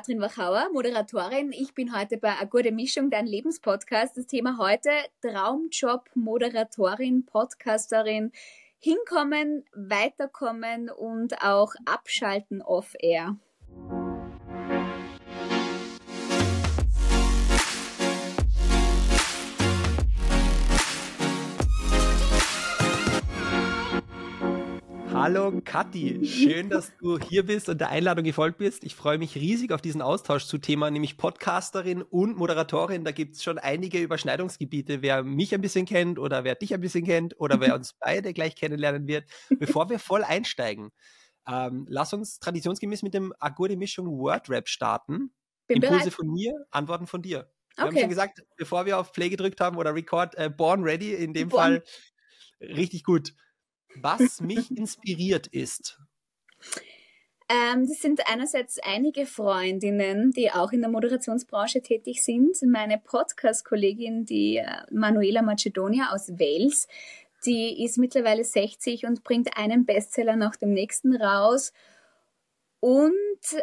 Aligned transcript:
Katrin 0.00 0.22
Wachauer, 0.22 0.70
Moderatorin. 0.72 1.52
Ich 1.52 1.74
bin 1.74 1.94
heute 1.94 2.16
bei 2.16 2.30
A 2.30 2.44
Gute 2.44 2.72
Mischung, 2.72 3.10
dein 3.10 3.26
Lebenspodcast. 3.26 4.16
Das 4.16 4.26
Thema 4.26 4.56
heute 4.56 4.88
Traumjob, 5.20 6.08
Moderatorin, 6.14 7.26
Podcasterin. 7.26 8.32
Hinkommen, 8.78 9.62
weiterkommen 9.74 10.88
und 10.88 11.42
auch 11.44 11.74
abschalten 11.84 12.62
off-air. 12.62 13.36
Hallo 25.22 25.60
Kathi, 25.62 26.24
schön, 26.24 26.70
dass 26.70 26.96
du 26.96 27.18
hier 27.18 27.44
bist 27.44 27.68
und 27.68 27.78
der 27.78 27.90
Einladung 27.90 28.24
gefolgt 28.24 28.56
bist. 28.56 28.84
Ich 28.84 28.94
freue 28.94 29.18
mich 29.18 29.34
riesig 29.34 29.70
auf 29.70 29.82
diesen 29.82 30.00
Austausch 30.00 30.46
zu 30.46 30.56
Thema, 30.56 30.90
nämlich 30.90 31.18
Podcasterin 31.18 32.00
und 32.00 32.38
Moderatorin. 32.38 33.04
Da 33.04 33.10
gibt 33.12 33.36
es 33.36 33.42
schon 33.42 33.58
einige 33.58 34.00
Überschneidungsgebiete, 34.00 35.02
wer 35.02 35.22
mich 35.22 35.54
ein 35.54 35.60
bisschen 35.60 35.84
kennt 35.84 36.18
oder 36.18 36.44
wer 36.44 36.54
dich 36.54 36.72
ein 36.72 36.80
bisschen 36.80 37.04
kennt 37.04 37.38
oder 37.38 37.60
wer 37.60 37.74
uns 37.74 37.92
beide 38.00 38.32
gleich 38.32 38.56
kennenlernen 38.56 39.06
wird. 39.08 39.28
Bevor 39.58 39.90
wir 39.90 39.98
voll 39.98 40.24
einsteigen, 40.24 40.88
ähm, 41.46 41.84
lass 41.90 42.14
uns 42.14 42.38
traditionsgemäß 42.38 43.02
mit 43.02 43.12
dem 43.12 43.34
Agurde 43.40 43.76
Mischung 43.76 44.06
Word-Rap 44.06 44.70
starten. 44.70 45.34
Bin 45.66 45.82
Impulse 45.82 46.04
bereit. 46.04 46.14
von 46.14 46.28
mir, 46.28 46.54
Antworten 46.70 47.06
von 47.06 47.20
dir. 47.20 47.50
Wir 47.76 47.84
okay. 47.84 47.88
haben 47.88 47.98
schon 47.98 48.08
gesagt, 48.08 48.42
bevor 48.56 48.86
wir 48.86 48.98
auf 48.98 49.12
Play 49.12 49.28
gedrückt 49.28 49.60
haben 49.60 49.76
oder 49.76 49.94
Record, 49.94 50.34
äh, 50.36 50.48
Born 50.48 50.82
Ready, 50.82 51.12
in 51.12 51.34
dem 51.34 51.50
Born. 51.50 51.60
Fall 51.60 51.84
richtig 52.62 53.04
gut 53.04 53.34
was 53.96 54.40
mich 54.40 54.70
inspiriert 54.70 55.46
ist? 55.46 55.98
Ähm, 57.48 57.88
das 57.88 58.00
sind 58.00 58.20
einerseits 58.30 58.78
einige 58.78 59.26
Freundinnen, 59.26 60.30
die 60.30 60.52
auch 60.52 60.70
in 60.70 60.82
der 60.82 60.90
Moderationsbranche 60.90 61.82
tätig 61.82 62.22
sind. 62.22 62.56
Meine 62.62 62.98
Podcast-Kollegin, 62.98 64.24
die 64.24 64.58
äh, 64.58 64.66
Manuela 64.92 65.42
Macedonia 65.42 66.12
aus 66.12 66.28
Wales, 66.28 66.86
die 67.44 67.82
ist 67.84 67.98
mittlerweile 67.98 68.44
60 68.44 69.04
und 69.04 69.24
bringt 69.24 69.56
einen 69.56 69.84
Bestseller 69.84 70.36
nach 70.36 70.54
dem 70.56 70.72
nächsten 70.72 71.16
raus. 71.16 71.72
Und 72.78 73.14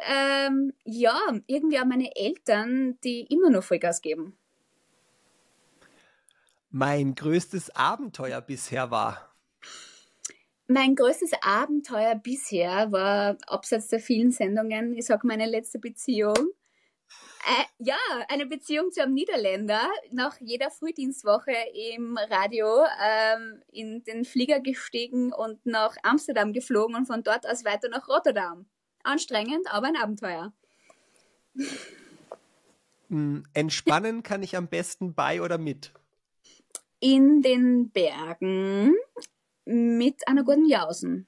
ähm, 0.06 0.74
ja, 0.84 1.18
irgendwie 1.48 1.80
auch 1.80 1.86
meine 1.86 2.14
Eltern, 2.16 3.00
die 3.06 3.22
immer 3.22 3.50
noch 3.50 3.64
Vollgas 3.64 4.02
geben. 4.02 4.38
Mein 6.70 7.16
größtes 7.16 7.76
Abenteuer 7.76 8.42
bisher 8.42 8.92
war. 8.92 9.34
Mein 10.70 10.96
größtes 10.96 11.32
Abenteuer 11.42 12.16
bisher 12.16 12.92
war, 12.92 13.38
abseits 13.48 13.88
der 13.88 14.02
vielen 14.02 14.32
Sendungen, 14.32 14.98
ich 14.98 15.06
sag 15.06 15.24
meine 15.24 15.46
letzte 15.46 15.80
Beziehung. 15.80 16.36
Äh, 17.46 17.64
ja, 17.80 17.96
eine 18.28 18.46
Beziehung 18.46 18.92
zu 18.92 19.02
einem 19.02 19.14
Niederländer, 19.14 19.90
nach 20.12 20.36
jeder 20.42 20.70
Frühdienstwoche 20.70 21.54
im 21.96 22.18
Radio 22.30 22.84
ähm, 23.02 23.62
in 23.72 24.04
den 24.04 24.26
Flieger 24.26 24.60
gestiegen 24.60 25.32
und 25.32 25.66
nach 25.66 25.96
Amsterdam 26.04 26.52
geflogen 26.52 26.98
und 26.98 27.06
von 27.06 27.24
dort 27.24 27.48
aus 27.48 27.64
weiter 27.64 27.88
nach 27.88 28.10
Rotterdam. 28.10 28.66
Anstrengend, 29.04 29.72
aber 29.72 29.88
ein 29.88 29.96
Abenteuer. 29.96 30.52
Hm, 33.10 33.44
entspannen 33.54 34.22
kann 34.22 34.44
ich 34.44 34.58
am 34.58 34.68
besten 34.68 35.14
bei 35.14 35.42
oder 35.42 35.58
mit? 35.58 35.94
In 37.00 37.42
den 37.42 37.90
Bergen, 37.92 38.96
mit 39.68 40.28
einer 40.28 40.44
guten 40.44 40.66
Jausen. 40.66 41.28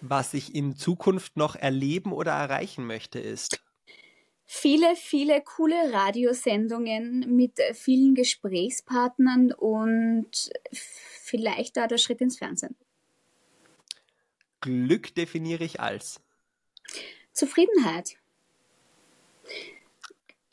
Was 0.00 0.34
ich 0.34 0.54
in 0.54 0.76
Zukunft 0.76 1.36
noch 1.36 1.56
erleben 1.56 2.12
oder 2.12 2.32
erreichen 2.32 2.86
möchte, 2.86 3.18
ist 3.18 3.62
viele, 4.44 4.96
viele 4.96 5.40
coole 5.42 5.92
Radiosendungen 5.92 7.34
mit 7.34 7.58
vielen 7.72 8.14
Gesprächspartnern 8.14 9.52
und 9.52 10.52
vielleicht 10.72 11.76
da 11.76 11.86
der 11.86 11.98
Schritt 11.98 12.20
ins 12.20 12.38
Fernsehen. 12.38 12.76
Glück 14.60 15.14
definiere 15.14 15.64
ich 15.64 15.80
als 15.80 16.20
Zufriedenheit 17.32 18.16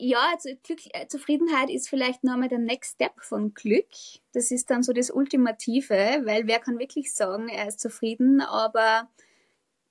ja, 0.04 0.32
also 0.32 0.50
Glück, 0.64 0.80
äh, 0.94 1.06
Zufriedenheit 1.06 1.70
ist 1.70 1.88
vielleicht 1.88 2.24
nochmal 2.24 2.48
der 2.48 2.58
Next 2.58 2.94
Step 2.94 3.22
von 3.22 3.54
Glück. 3.54 3.86
Das 4.32 4.50
ist 4.50 4.68
dann 4.68 4.82
so 4.82 4.92
das 4.92 5.12
Ultimative, 5.12 6.22
weil 6.24 6.48
wer 6.48 6.58
kann 6.58 6.80
wirklich 6.80 7.14
sagen, 7.14 7.48
er 7.48 7.68
ist 7.68 7.78
zufrieden, 7.78 8.40
aber 8.40 9.08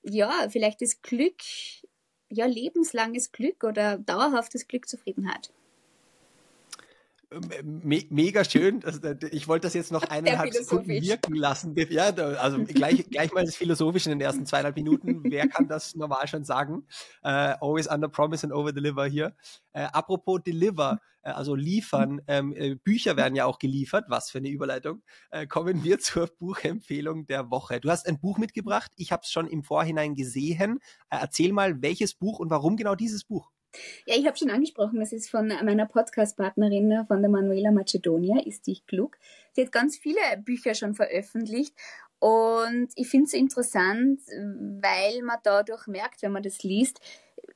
ja, 0.02 0.30
vielleicht 0.50 0.82
ist 0.82 1.02
Glück, 1.02 1.40
ja, 2.28 2.44
lebenslanges 2.44 3.32
Glück 3.32 3.64
oder 3.64 3.96
dauerhaftes 3.96 4.68
Glück 4.68 4.86
Zufriedenheit. 4.86 5.50
Me 7.62 8.04
mega 8.10 8.44
schön. 8.44 8.84
Also, 8.84 9.00
ich 9.30 9.48
wollte 9.48 9.66
das 9.66 9.74
jetzt 9.74 9.92
noch 9.92 10.02
eineinhalb 10.10 10.52
Sekunden 10.52 10.90
wirken 10.90 11.34
lassen. 11.34 11.74
Ja, 11.90 12.06
also 12.06 12.58
gleich, 12.64 13.08
gleich 13.08 13.32
mal 13.32 13.44
das 13.44 13.56
Philosophische 13.56 14.10
in 14.10 14.18
den 14.18 14.24
ersten 14.24 14.46
zweieinhalb 14.46 14.76
Minuten. 14.76 15.22
Wer 15.24 15.48
kann 15.48 15.68
das 15.68 15.94
normal 15.94 16.26
schon 16.28 16.44
sagen? 16.44 16.86
Uh, 17.24 17.54
always 17.60 17.86
under 17.86 18.08
promise 18.08 18.44
and 18.44 18.52
over 18.52 18.72
deliver 18.72 19.06
hier. 19.06 19.34
Uh, 19.74 19.88
apropos 19.92 20.40
deliver, 20.44 21.00
also 21.22 21.54
liefern. 21.54 22.20
Ähm, 22.26 22.80
Bücher 22.82 23.16
werden 23.16 23.36
ja 23.36 23.44
auch 23.46 23.60
geliefert. 23.60 24.06
Was 24.08 24.30
für 24.30 24.38
eine 24.38 24.48
Überleitung. 24.48 25.02
kommen 25.48 25.84
wir 25.84 26.00
zur 26.00 26.26
Buchempfehlung 26.26 27.26
der 27.26 27.48
Woche. 27.48 27.80
Du 27.80 27.90
hast 27.90 28.08
ein 28.08 28.18
Buch 28.18 28.38
mitgebracht. 28.38 28.90
Ich 28.96 29.12
habe 29.12 29.22
es 29.22 29.30
schon 29.30 29.46
im 29.46 29.62
Vorhinein 29.62 30.16
gesehen. 30.16 30.80
erzähl 31.10 31.52
mal, 31.52 31.80
welches 31.80 32.14
Buch 32.14 32.40
und 32.40 32.50
warum 32.50 32.76
genau 32.76 32.96
dieses 32.96 33.22
Buch? 33.22 33.52
Ja, 34.06 34.16
ich 34.16 34.26
habe 34.26 34.36
schon 34.36 34.50
angesprochen, 34.50 35.00
das 35.00 35.12
ist 35.12 35.30
von 35.30 35.48
meiner 35.48 35.86
Podcast-Partnerin, 35.86 37.06
von 37.06 37.22
der 37.22 37.30
Manuela 37.30 37.70
Macedonia, 37.70 38.42
ist 38.44 38.66
dich 38.66 38.86
klug. 38.86 39.18
Sie 39.52 39.62
hat 39.62 39.72
ganz 39.72 39.96
viele 39.96 40.20
Bücher 40.44 40.74
schon 40.74 40.94
veröffentlicht 40.94 41.74
und 42.22 42.90
ich 42.94 43.08
finde 43.08 43.26
es 43.26 43.32
interessant, 43.32 44.20
weil 44.28 45.22
man 45.22 45.38
dadurch 45.42 45.88
merkt, 45.88 46.22
wenn 46.22 46.30
man 46.30 46.44
das 46.44 46.62
liest, 46.62 47.00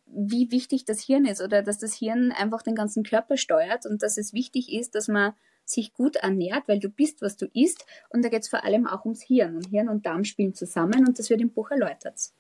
wie 0.07 0.51
wichtig 0.51 0.85
das 0.85 1.01
Hirn 1.01 1.25
ist 1.25 1.41
oder 1.41 1.63
dass 1.63 1.79
das 1.79 1.95
Hirn 1.95 2.33
einfach 2.33 2.63
den 2.63 2.75
ganzen 2.75 3.05
Körper 3.05 3.37
steuert 3.37 3.87
und 3.87 4.03
dass 4.03 4.17
es 4.17 4.33
wichtig 4.33 4.73
ist, 4.73 4.97
dass 4.97 5.07
man 5.07 5.35
sich 5.65 5.95
gut 5.95 6.17
ernährt, 6.17 6.67
weil 6.67 6.81
du 6.81 6.89
bist, 6.89 7.23
was 7.23 7.37
du 7.37 7.47
isst. 7.53 7.87
Und 8.09 8.25
da 8.25 8.29
geht 8.29 8.43
es 8.43 8.49
vor 8.49 8.65
allem 8.65 8.87
auch 8.87 9.05
ums 9.05 9.23
Hirn. 9.23 9.57
Und 9.57 9.69
Hirn 9.69 9.89
und 9.89 10.07
Darm 10.07 10.25
spielen 10.25 10.55
zusammen 10.55 11.07
und 11.07 11.19
das 11.19 11.31
wird 11.31 11.41
im 11.41 11.51
Buch 11.51 11.71
erläutert. 11.71 12.31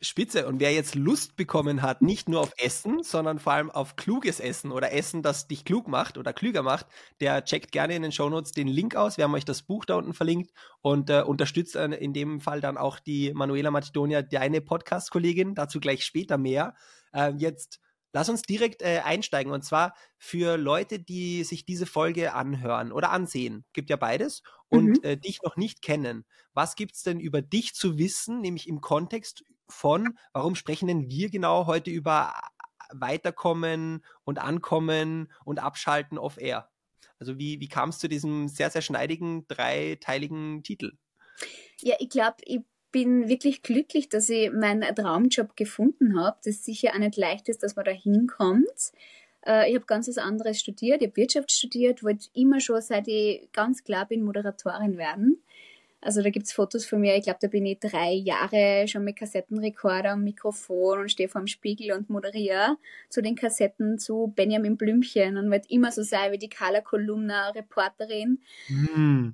Spitze. 0.00 0.46
Und 0.46 0.60
wer 0.60 0.72
jetzt 0.72 0.94
Lust 0.94 1.36
bekommen 1.36 1.82
hat, 1.82 2.02
nicht 2.02 2.28
nur 2.28 2.40
auf 2.40 2.52
Essen, 2.56 3.02
sondern 3.02 3.38
vor 3.38 3.52
allem 3.52 3.70
auf 3.70 3.96
kluges 3.96 4.38
Essen 4.38 4.70
oder 4.70 4.92
Essen, 4.92 5.22
das 5.22 5.48
dich 5.48 5.64
klug 5.64 5.88
macht 5.88 6.18
oder 6.18 6.32
klüger 6.32 6.62
macht, 6.62 6.86
der 7.20 7.44
checkt 7.44 7.72
gerne 7.72 7.96
in 7.96 8.02
den 8.02 8.12
Shownotes 8.12 8.52
den 8.52 8.68
Link 8.68 8.94
aus. 8.94 9.16
Wir 9.16 9.24
haben 9.24 9.34
euch 9.34 9.44
das 9.44 9.62
Buch 9.62 9.84
da 9.84 9.96
unten 9.96 10.14
verlinkt 10.14 10.52
und 10.80 11.10
äh, 11.10 11.22
unterstützt 11.22 11.74
in 11.74 12.12
dem 12.12 12.40
Fall 12.40 12.60
dann 12.60 12.76
auch 12.76 13.00
die 13.00 13.32
Manuela 13.34 13.70
Macedonia, 13.70 14.22
deine 14.22 14.60
Podcast-Kollegin. 14.60 15.54
Dazu 15.54 15.80
gleich 15.80 16.04
später 16.04 16.38
mehr. 16.38 16.74
Äh, 17.12 17.32
jetzt 17.36 17.80
lass 18.12 18.28
uns 18.28 18.42
direkt 18.42 18.82
äh, 18.82 19.00
einsteigen 19.04 19.52
und 19.52 19.64
zwar 19.64 19.94
für 20.16 20.56
Leute, 20.56 21.00
die 21.00 21.44
sich 21.44 21.66
diese 21.66 21.86
Folge 21.86 22.34
anhören 22.34 22.92
oder 22.92 23.10
ansehen. 23.10 23.64
Gibt 23.72 23.90
ja 23.90 23.96
beides 23.96 24.42
und 24.68 24.98
mhm. 24.98 25.02
äh, 25.02 25.16
dich 25.16 25.42
noch 25.42 25.56
nicht 25.56 25.82
kennen. 25.82 26.24
Was 26.54 26.76
gibt's 26.76 27.02
denn 27.02 27.20
über 27.20 27.42
dich 27.42 27.74
zu 27.74 27.98
wissen, 27.98 28.40
nämlich 28.40 28.68
im 28.68 28.80
Kontext 28.80 29.44
von, 29.68 30.18
warum 30.32 30.54
sprechen 30.54 30.88
denn 30.88 31.08
wir 31.08 31.30
genau 31.30 31.66
heute 31.66 31.90
über 31.90 32.32
Weiterkommen 32.90 34.04
und 34.24 34.38
Ankommen 34.38 35.30
und 35.44 35.58
Abschalten 35.58 36.18
off 36.18 36.38
Air? 36.40 36.70
Also 37.18 37.38
wie, 37.38 37.60
wie 37.60 37.68
kam 37.68 37.90
es 37.90 37.98
zu 37.98 38.08
diesem 38.08 38.48
sehr, 38.48 38.70
sehr 38.70 38.82
schneidigen, 38.82 39.46
dreiteiligen 39.48 40.62
Titel? 40.62 40.92
Ja, 41.80 41.96
ich 41.98 42.08
glaube, 42.08 42.36
ich 42.44 42.60
bin 42.90 43.28
wirklich 43.28 43.62
glücklich, 43.62 44.08
dass 44.08 44.28
ich 44.28 44.50
meinen 44.52 44.94
Traumjob 44.94 45.56
gefunden 45.56 46.18
habe. 46.18 46.38
Das 46.44 46.64
sicher 46.64 46.92
auch 46.94 46.98
nicht 46.98 47.16
leicht 47.16 47.48
ist, 47.48 47.62
dass 47.62 47.76
man 47.76 47.84
da 47.84 47.90
hinkommt. 47.90 48.92
Äh, 49.46 49.68
ich 49.68 49.74
habe 49.74 49.86
ganz 49.86 50.08
was 50.08 50.18
anderes 50.18 50.58
studiert. 50.58 51.02
Ich 51.02 51.08
habe 51.08 51.16
Wirtschaft 51.16 51.52
studiert, 51.52 52.02
wollte 52.02 52.28
immer 52.32 52.60
schon, 52.60 52.80
seit 52.80 53.08
ich 53.08 53.50
ganz 53.52 53.84
klar 53.84 54.06
bin, 54.06 54.24
Moderatorin 54.24 54.96
werden. 54.96 55.42
Also 56.00 56.22
da 56.22 56.30
gibt's 56.30 56.52
Fotos 56.52 56.86
von 56.86 57.00
mir, 57.00 57.16
ich 57.16 57.24
glaube, 57.24 57.40
da 57.40 57.48
bin 57.48 57.66
ich 57.66 57.80
drei 57.80 58.12
Jahre 58.12 58.86
schon 58.86 59.02
mit 59.02 59.16
Kassettenrekorder 59.16 60.14
und 60.14 60.22
Mikrofon 60.22 61.00
und 61.00 61.10
stehe 61.10 61.28
vorm 61.28 61.48
Spiegel 61.48 61.92
und 61.92 62.08
moderiere 62.08 62.76
zu 63.08 63.20
den 63.20 63.34
Kassetten 63.34 63.98
zu 63.98 64.32
Benjamin 64.36 64.76
Blümchen 64.76 65.36
und 65.36 65.50
wird 65.50 65.68
immer 65.70 65.90
so 65.90 66.02
sein 66.02 66.30
wie 66.30 66.38
die 66.38 66.48
Carla 66.48 66.82
Kolumna 66.82 67.50
Reporterin. 67.50 68.40
Mm. 68.68 69.30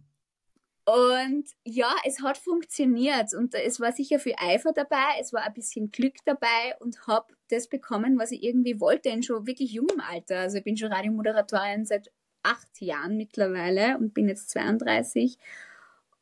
Und 0.87 1.45
ja, 1.65 1.95
es 2.05 2.23
hat 2.23 2.37
funktioniert 2.37 3.33
und 3.35 3.55
es 3.55 3.81
war 3.81 3.93
sicher 3.93 4.19
viel 4.19 4.35
Eifer 4.37 4.73
dabei, 4.73 5.19
es 5.19 5.33
war 5.33 5.43
ein 5.43 5.55
bisschen 5.55 5.91
Glück 5.91 6.17
dabei 6.27 6.77
und 6.81 7.07
habe 7.07 7.35
das 7.49 7.69
bekommen, 7.69 8.19
was 8.19 8.33
ich 8.33 8.43
irgendwie 8.43 8.81
wollte 8.81 9.09
in 9.09 9.23
schon 9.23 9.47
wirklich 9.47 9.73
jungem 9.73 10.01
Alter. 10.01 10.41
Also 10.41 10.59
ich 10.59 10.65
bin 10.65 10.77
schon 10.77 10.93
Radiomoderatorin 10.93 11.87
seit 11.87 12.11
acht 12.43 12.81
Jahren 12.81 13.17
mittlerweile 13.17 13.97
und 13.97 14.13
bin 14.13 14.29
jetzt 14.29 14.51
32 14.51 15.39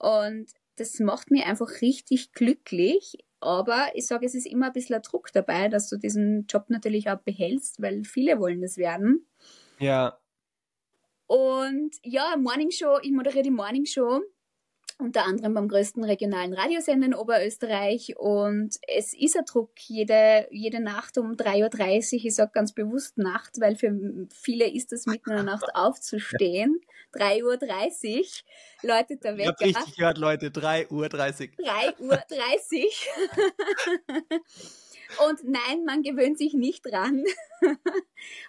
und 0.03 0.51
das 0.77 0.99
macht 0.99 1.31
mich 1.31 1.45
einfach 1.45 1.81
richtig 1.81 2.33
glücklich. 2.33 3.19
Aber 3.41 3.91
ich 3.95 4.07
sage, 4.07 4.27
es 4.27 4.35
ist 4.35 4.47
immer 4.47 4.67
ein 4.67 4.73
bisschen 4.73 4.97
ein 4.97 5.03
Druck 5.03 5.33
dabei, 5.33 5.69
dass 5.69 5.89
du 5.89 5.97
diesen 5.97 6.47
Job 6.47 6.67
natürlich 6.69 7.09
auch 7.09 7.21
behältst, 7.21 7.81
weil 7.81 8.05
viele 8.05 8.39
wollen 8.39 8.61
das 8.61 8.77
werden. 8.77 9.27
Ja. 9.79 10.19
Und 11.27 11.97
ja, 12.03 12.37
Morning 12.37 12.71
Show, 12.71 12.99
ich 13.03 13.13
moderiere 13.13 13.45
die 13.45 13.51
Morning 13.51 13.87
Show 13.87 14.23
unter 15.03 15.25
anderem 15.25 15.55
beim 15.55 15.69
größten 15.69 16.05
regionalen 16.05 16.55
Radiosender 16.55 17.07
in 17.07 17.15
Oberösterreich. 17.15 18.15
Und 18.17 18.77
es 18.89 19.15
ist 19.15 19.37
ein 19.37 19.45
Druck, 19.45 19.73
jede, 19.79 20.47
jede 20.51 20.81
Nacht 20.81 21.19
um 21.19 21.33
3.30 21.33 22.15
Uhr, 22.15 22.25
ich 22.25 22.35
sage 22.35 22.53
ganz 22.55 22.73
bewusst 22.73 23.19
Nacht, 23.19 23.61
weil 23.61 23.77
für 23.77 23.93
viele 24.33 24.71
ist 24.71 24.93
es 24.93 25.07
mitten 25.07 25.31
in 25.31 25.37
der 25.37 25.45
Nacht 25.45 25.69
aufzustehen. 25.75 26.81
3.30 27.15 27.43
Uhr 27.43 28.25
läutet 28.83 29.25
der 29.25 29.37
Wecker. 29.37 29.55
Ich 29.61 29.75
habe 29.75 29.85
richtig 29.85 29.97
gehört, 29.97 30.19
Leute, 30.19 30.49
3.30 30.49 30.91
Uhr. 30.91 31.07
3.30 31.07 31.99
Uhr. 32.01 32.15
Und 35.27 35.45
nein, 35.45 35.85
man 35.85 36.03
gewöhnt 36.03 36.39
sich 36.39 36.55
nicht 36.55 36.85
dran. 36.87 37.25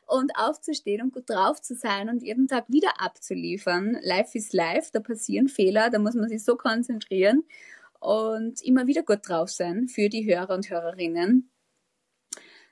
und 0.06 0.32
aufzustehen 0.38 1.02
und 1.02 1.14
gut 1.14 1.30
drauf 1.30 1.62
zu 1.62 1.76
sein 1.76 2.10
und 2.10 2.24
jeden 2.24 2.48
Tag 2.48 2.66
wieder 2.68 3.02
abzuliefern. 3.02 3.98
Life 4.02 4.38
is 4.38 4.54
life, 4.54 4.90
da 4.92 5.00
passieren 5.00 5.48
Fehler, 5.48 5.90
da 5.90 6.00
muss 6.00 6.16
man 6.16 6.30
sich 6.30 6.44
so 6.44 6.56
konzentrieren 6.56 7.44
und 8.00 8.62
immer 8.62 8.88
wieder 8.88 9.04
gut 9.04 9.28
drauf 9.28 9.50
sein 9.50 9.88
für 9.88 10.10
die 10.10 10.26
Hörer 10.26 10.54
und 10.54 10.70
Hörerinnen. 10.70 11.50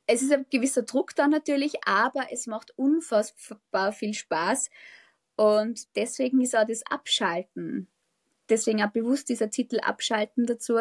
Es 0.06 0.22
ist 0.22 0.32
ein 0.32 0.46
gewisser 0.50 0.84
Druck 0.84 1.16
da 1.16 1.28
natürlich, 1.28 1.76
aber 1.86 2.28
es 2.32 2.48
macht 2.48 2.78
unfassbar 2.78 3.94
viel 3.94 4.14
Spaß 4.14 4.70
und 5.38 5.96
deswegen 5.96 6.42
ist 6.42 6.56
auch 6.56 6.68
das 6.68 6.84
Abschalten, 6.86 7.88
deswegen 8.50 8.84
auch 8.84 8.92
bewusst 8.92 9.30
dieser 9.30 9.50
Titel 9.50 9.80
Abschalten 9.80 10.46
dazu, 10.46 10.78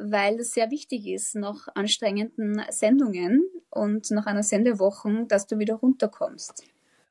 weil 0.00 0.40
es 0.40 0.52
sehr 0.52 0.70
wichtig 0.70 1.06
ist 1.06 1.34
nach 1.34 1.68
anstrengenden 1.74 2.62
Sendungen 2.70 3.42
und 3.70 4.10
nach 4.10 4.26
einer 4.26 4.42
Sendewoche, 4.42 5.26
dass 5.28 5.46
du 5.46 5.58
wieder 5.58 5.74
runterkommst. 5.74 6.64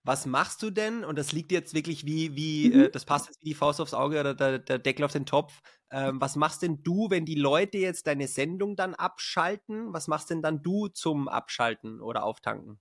Was 0.04 0.26
machst 0.26 0.64
du 0.64 0.70
denn? 0.70 1.04
Und 1.04 1.20
das 1.20 1.34
liegt 1.34 1.52
jetzt 1.52 1.74
wirklich 1.74 2.06
wie, 2.06 2.36
wie, 2.36 2.70
mhm. 2.70 2.82
äh, 2.82 2.90
das 2.90 3.06
passt 3.06 3.28
jetzt 3.28 3.42
wie 3.42 3.50
die 3.50 3.54
Faust 3.54 3.82
aufs 3.82 3.94
Auge 3.94 4.20
oder 4.20 4.34
der, 4.34 4.60
der 4.60 4.80
Deckel 4.80 5.06
auf 5.06 5.12
den 5.12 5.26
Topf. 5.26 5.62
Ähm, 5.92 6.22
was 6.22 6.36
machst 6.36 6.62
denn 6.62 6.82
du, 6.84 7.10
wenn 7.10 7.26
die 7.26 7.36
Leute 7.36 7.78
jetzt 7.78 8.08
deine 8.08 8.28
Sendung 8.28 8.76
dann 8.76 8.96
abschalten? 8.96 9.94
Was 9.94 10.08
machst 10.08 10.30
denn 10.30 10.42
dann 10.42 10.62
du 10.62 10.88
zum 10.88 11.28
Abschalten 11.28 12.02
oder 12.02 12.24
Auftanken? 12.24 12.80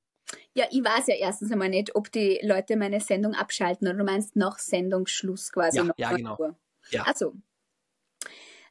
Ja, 0.54 0.66
ich 0.70 0.84
weiß 0.84 1.06
ja 1.08 1.14
erstens 1.14 1.50
einmal 1.50 1.70
nicht, 1.70 1.94
ob 1.96 2.12
die 2.12 2.38
Leute 2.42 2.76
meine 2.76 3.00
Sendung 3.00 3.34
abschalten 3.34 3.88
oder 3.88 3.98
du 3.98 4.04
meinst 4.04 4.36
nach 4.36 4.58
Sendungsschluss 4.58 5.52
quasi. 5.52 5.78
Ja, 5.78 5.90
ja 5.96 6.12
genau. 6.12 6.38
Ja. 6.90 7.02
Also, 7.02 7.34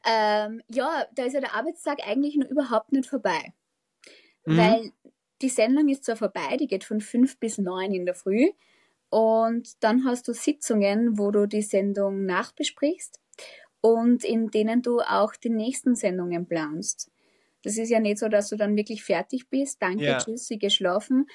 ähm, 0.04 0.62
ja, 0.68 1.06
da 1.14 1.24
ist 1.24 1.34
ja 1.34 1.40
der 1.40 1.54
Arbeitstag 1.54 1.98
eigentlich 2.06 2.36
noch 2.36 2.48
überhaupt 2.48 2.92
nicht 2.92 3.08
vorbei. 3.08 3.52
Mhm. 4.44 4.56
Weil 4.56 4.92
die 5.42 5.48
Sendung 5.48 5.88
ist 5.88 6.04
zwar 6.04 6.16
vorbei, 6.16 6.56
die 6.58 6.66
geht 6.66 6.84
von 6.84 7.00
fünf 7.00 7.38
bis 7.38 7.58
neun 7.58 7.92
in 7.92 8.06
der 8.06 8.14
Früh. 8.14 8.50
Und 9.10 9.82
dann 9.82 10.04
hast 10.04 10.28
du 10.28 10.34
Sitzungen, 10.34 11.18
wo 11.18 11.30
du 11.30 11.46
die 11.46 11.62
Sendung 11.62 12.26
nachbesprichst 12.26 13.20
und 13.80 14.24
in 14.24 14.50
denen 14.50 14.82
du 14.82 15.00
auch 15.00 15.34
die 15.34 15.50
nächsten 15.50 15.94
Sendungen 15.94 16.46
planst. 16.46 17.10
Das 17.62 17.78
ist 17.78 17.90
ja 17.90 18.00
nicht 18.00 18.18
so, 18.18 18.28
dass 18.28 18.48
du 18.48 18.56
dann 18.56 18.76
wirklich 18.76 19.02
fertig 19.02 19.48
bist, 19.48 19.82
danke, 19.82 20.04
ja. 20.04 20.18
tschüss, 20.18 20.46
sie 20.46 20.58
geschlafen, 20.58 21.26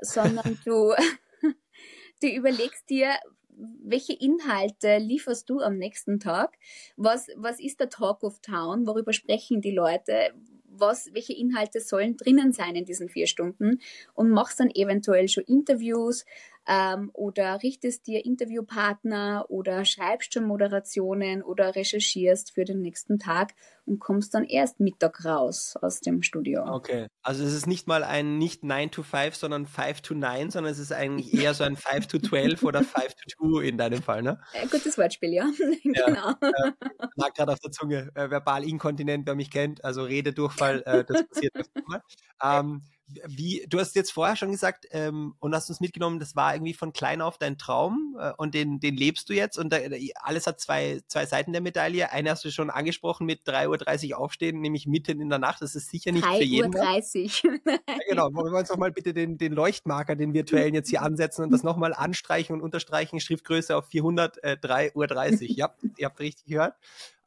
sondern 0.00 0.58
du, 0.64 0.94
du 2.22 2.28
überlegst 2.28 2.88
dir, 2.88 3.10
welche 3.56 4.12
Inhalte 4.12 4.98
lieferst 4.98 5.48
du 5.48 5.60
am 5.60 5.76
nächsten 5.76 6.20
Tag? 6.20 6.58
Was, 6.96 7.28
was 7.36 7.60
ist 7.60 7.80
der 7.80 7.88
Talk 7.88 8.22
of 8.22 8.40
Town? 8.40 8.86
Worüber 8.86 9.12
sprechen 9.12 9.60
die 9.60 9.72
Leute? 9.72 10.32
Was, 10.64 11.08
welche 11.14 11.32
Inhalte 11.32 11.80
sollen 11.80 12.16
drinnen 12.16 12.52
sein 12.52 12.76
in 12.76 12.84
diesen 12.84 13.08
vier 13.08 13.26
Stunden? 13.26 13.80
Und 14.14 14.30
machst 14.30 14.60
dann 14.60 14.70
eventuell 14.70 15.28
schon 15.28 15.44
Interviews, 15.44 16.26
ähm, 16.66 17.10
oder 17.12 17.62
richtest 17.62 18.06
dir 18.06 18.24
Interviewpartner 18.24 19.46
oder 19.48 19.84
schreibst 19.84 20.34
schon 20.34 20.44
Moderationen 20.44 21.42
oder 21.42 21.76
recherchierst 21.76 22.52
für 22.52 22.64
den 22.64 22.80
nächsten 22.80 23.18
Tag 23.18 23.54
und 23.84 24.00
kommst 24.00 24.34
dann 24.34 24.44
erst 24.44 24.80
Mittag 24.80 25.24
raus 25.24 25.76
aus 25.80 26.00
dem 26.00 26.22
Studio. 26.22 26.64
Okay, 26.66 27.06
also 27.22 27.44
es 27.44 27.52
ist 27.52 27.66
nicht 27.66 27.86
mal 27.86 28.02
ein 28.02 28.38
nicht 28.38 28.64
9 28.64 28.90
to 28.90 29.02
5, 29.04 29.36
sondern 29.36 29.66
5 29.66 30.00
to 30.00 30.14
9, 30.14 30.50
sondern 30.50 30.72
es 30.72 30.80
ist 30.80 30.92
eigentlich 30.92 31.32
eher 31.32 31.54
so 31.54 31.62
ein 31.62 31.76
5 31.76 32.08
to 32.08 32.18
12 32.18 32.62
oder 32.64 32.82
5 32.82 33.14
to 33.14 33.60
2 33.60 33.64
in 33.64 33.78
deinem 33.78 34.02
Fall, 34.02 34.22
ne? 34.22 34.40
Äh, 34.52 34.66
gutes 34.66 34.98
Wortspiel, 34.98 35.32
ja. 35.32 35.48
ja 35.84 36.06
genau. 36.06 36.30
Äh, 36.40 36.72
lag 37.14 37.32
gerade 37.34 37.52
auf 37.52 37.60
der 37.60 37.70
Zunge, 37.70 38.10
äh, 38.14 38.28
verbal 38.28 38.64
inkontinent, 38.64 39.26
wer 39.26 39.36
mich 39.36 39.50
kennt, 39.50 39.84
also 39.84 40.02
Rededurchfall, 40.02 40.82
äh, 40.84 41.04
das 41.04 41.28
passiert 41.28 41.54
öfter 41.54 41.82
mal. 41.86 42.02
Ähm, 42.42 42.82
wie, 43.08 43.64
du 43.68 43.78
hast 43.78 43.94
jetzt 43.94 44.10
vorher 44.10 44.34
schon 44.34 44.50
gesagt 44.50 44.86
ähm, 44.90 45.36
und 45.38 45.54
hast 45.54 45.68
uns 45.68 45.80
mitgenommen, 45.80 46.18
das 46.18 46.34
war 46.34 46.54
irgendwie 46.54 46.74
von 46.74 46.92
klein 46.92 47.20
auf 47.20 47.38
dein 47.38 47.56
Traum 47.56 48.16
äh, 48.18 48.32
und 48.36 48.54
den, 48.54 48.80
den 48.80 48.96
lebst 48.96 49.28
du 49.28 49.34
jetzt 49.34 49.58
und 49.58 49.72
da, 49.72 49.78
alles 50.22 50.46
hat 50.46 50.60
zwei, 50.60 51.00
zwei 51.06 51.24
Seiten 51.24 51.52
der 51.52 51.60
Medaille. 51.60 52.10
Eine 52.10 52.30
hast 52.30 52.44
du 52.44 52.50
schon 52.50 52.68
angesprochen 52.68 53.24
mit 53.24 53.46
3.30 53.46 54.10
Uhr 54.10 54.18
aufstehen, 54.18 54.60
nämlich 54.60 54.86
mitten 54.86 55.20
in 55.20 55.28
der 55.28 55.38
Nacht. 55.38 55.62
Das 55.62 55.76
ist 55.76 55.90
sicher 55.90 56.10
nicht 56.10 56.26
für 56.26 56.42
jeden. 56.42 56.74
3.30 56.74 57.44
Uhr. 57.44 57.58
ja, 57.66 57.98
genau. 58.08 58.34
Wollen 58.34 58.52
wir 58.52 58.58
uns 58.58 58.70
nochmal 58.70 58.90
bitte 58.90 59.14
den, 59.14 59.38
den 59.38 59.52
Leuchtmarker, 59.52 60.16
den 60.16 60.34
virtuellen 60.34 60.74
jetzt 60.74 60.90
hier 60.90 61.02
ansetzen 61.02 61.44
und 61.44 61.52
das 61.52 61.62
nochmal 61.62 61.94
anstreichen 61.94 62.54
und 62.56 62.62
unterstreichen. 62.62 63.20
Schriftgröße 63.20 63.76
auf 63.76 63.86
400, 63.86 64.42
äh, 64.42 64.56
3.30 64.60 65.42
Uhr. 65.42 65.56
Ja, 65.56 65.74
ihr 65.96 66.06
habt 66.06 66.18
richtig 66.18 66.46
gehört. 66.46 66.74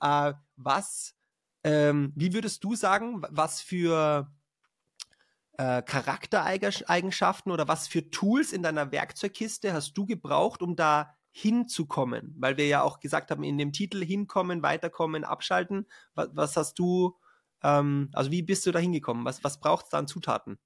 Äh, 0.01 0.33
was, 0.57 1.15
ähm, 1.63 2.11
wie 2.15 2.33
würdest 2.33 2.65
du 2.65 2.75
sagen, 2.75 3.21
was 3.29 3.61
für 3.61 4.29
äh, 5.59 5.81
Charaktereigenschaften 5.81 7.51
oder 7.51 7.67
was 7.67 7.89
für 7.89 8.09
Tools 8.09 8.53
in 8.53 8.63
deiner 8.63 8.93
Werkzeugkiste 8.93 9.73
hast 9.73 9.93
du 9.93 10.05
gebraucht, 10.05 10.61
um 10.61 10.77
da 10.77 11.13
hinzukommen? 11.31 12.33
Weil 12.39 12.55
wir 12.55 12.67
ja 12.67 12.81
auch 12.81 13.01
gesagt 13.01 13.29
haben, 13.29 13.43
in 13.43 13.57
dem 13.57 13.73
Titel 13.73 14.01
hinkommen, 14.01 14.63
weiterkommen, 14.63 15.25
abschalten. 15.25 15.85
Was, 16.15 16.29
was 16.31 16.55
hast 16.55 16.79
du, 16.79 17.17
ähm, 17.61 18.09
also 18.13 18.31
wie 18.31 18.41
bist 18.41 18.65
du 18.65 18.71
da 18.71 18.79
hingekommen? 18.79 19.25
Was, 19.25 19.43
was 19.43 19.59
braucht 19.59 19.85
es 19.85 19.89
da 19.91 19.97
an 19.99 20.07
Zutaten? 20.07 20.57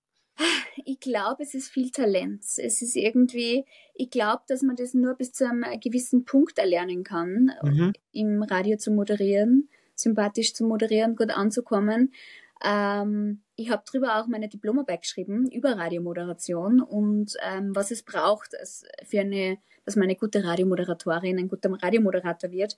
Ich 0.85 0.99
glaube, 0.99 1.41
es 1.41 1.55
ist 1.55 1.69
viel 1.69 1.89
Talent. 1.89 2.43
Es 2.43 2.81
ist 2.83 2.95
irgendwie, 2.95 3.65
ich 3.95 4.11
glaube, 4.11 4.43
dass 4.47 4.61
man 4.61 4.75
das 4.75 4.93
nur 4.93 5.15
bis 5.15 5.31
zu 5.33 5.47
einem 5.47 5.79
gewissen 5.79 6.25
Punkt 6.25 6.59
erlernen 6.59 7.03
kann, 7.03 7.51
mhm. 7.63 7.93
im 8.11 8.43
Radio 8.43 8.77
zu 8.77 8.91
moderieren, 8.91 9.69
sympathisch 9.95 10.53
zu 10.53 10.65
moderieren, 10.65 11.15
gut 11.15 11.31
anzukommen. 11.31 12.13
Ähm, 12.63 13.42
ich 13.55 13.69
habe 13.69 13.83
darüber 13.85 14.19
auch 14.19 14.27
meine 14.27 14.49
Diplomarbeit 14.49 15.01
geschrieben 15.01 15.49
über 15.51 15.77
Radiomoderation 15.77 16.81
und 16.81 17.33
ähm, 17.43 17.75
was 17.75 17.91
es 17.91 18.03
braucht 18.03 18.55
für 19.05 19.19
eine, 19.19 19.57
dass 19.85 19.95
man 19.95 20.05
eine 20.05 20.15
gute 20.15 20.43
Radiomoderatorin, 20.43 21.37
ein 21.37 21.49
guter 21.49 21.71
Radiomoderator 21.71 22.51
wird. 22.51 22.77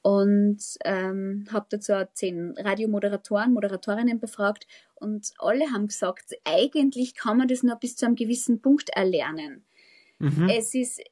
Und 0.00 0.60
ähm, 0.84 1.44
habe 1.52 1.66
dazu 1.70 1.92
zehn 2.14 2.54
Radiomoderatoren, 2.56 3.52
Moderatorinnen 3.52 4.20
befragt 4.20 4.66
und 4.94 5.32
alle 5.38 5.72
haben 5.72 5.88
gesagt, 5.88 6.36
eigentlich 6.44 7.16
kann 7.16 7.36
man 7.36 7.48
das 7.48 7.64
nur 7.64 7.74
bis 7.76 7.96
zu 7.96 8.06
einem 8.06 8.14
gewissen 8.14 8.62
Punkt 8.62 8.90
erlernen. 8.90 9.64
Mhm. 10.20 10.48
Es 10.48 10.72
ist 10.74 11.02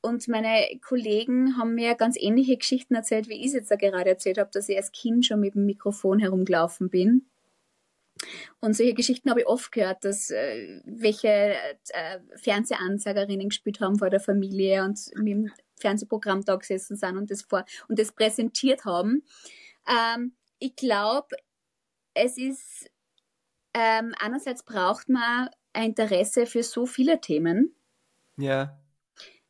und 0.00 0.26
meine 0.28 0.64
Kollegen 0.80 1.58
haben 1.58 1.74
mir 1.74 1.94
ganz 1.96 2.16
ähnliche 2.18 2.56
Geschichten 2.56 2.94
erzählt, 2.94 3.28
wie 3.28 3.40
ich 3.40 3.48
es 3.48 3.52
jetzt 3.52 3.70
da 3.70 3.76
gerade 3.76 4.08
erzählt 4.08 4.38
habe, 4.38 4.50
dass 4.52 4.68
ich 4.68 4.76
als 4.76 4.92
Kind 4.92 5.26
schon 5.26 5.40
mit 5.40 5.54
dem 5.54 5.66
Mikrofon 5.66 6.18
herumgelaufen 6.18 6.88
bin. 6.88 7.26
Und 8.60 8.74
solche 8.74 8.94
Geschichten 8.94 9.30
habe 9.30 9.40
ich 9.40 9.46
oft 9.46 9.72
gehört, 9.72 10.04
dass 10.04 10.30
äh, 10.30 10.80
welche 10.84 11.28
äh, 11.28 12.18
Fernsehansagerinnen 12.36 13.48
gespielt 13.48 13.80
haben 13.80 13.98
vor 13.98 14.10
der 14.10 14.20
Familie 14.20 14.84
und 14.84 14.98
mit 15.16 15.28
dem 15.28 15.50
Fernsehprogramm 15.76 16.44
da 16.44 16.56
gesessen 16.56 16.96
sind 16.96 17.16
und 17.16 17.30
das 17.30 17.42
vor 17.42 17.64
und 17.88 17.98
das 17.98 18.12
präsentiert 18.12 18.84
haben. 18.84 19.22
Ähm, 19.88 20.32
ich 20.58 20.74
glaube, 20.74 21.36
es 22.14 22.36
ist 22.36 22.90
ähm, 23.74 24.14
einerseits 24.18 24.64
braucht 24.64 25.08
man 25.08 25.50
ein 25.72 25.90
Interesse 25.90 26.46
für 26.46 26.62
so 26.62 26.86
viele 26.86 27.20
Themen. 27.20 27.74
Ja. 28.36 28.78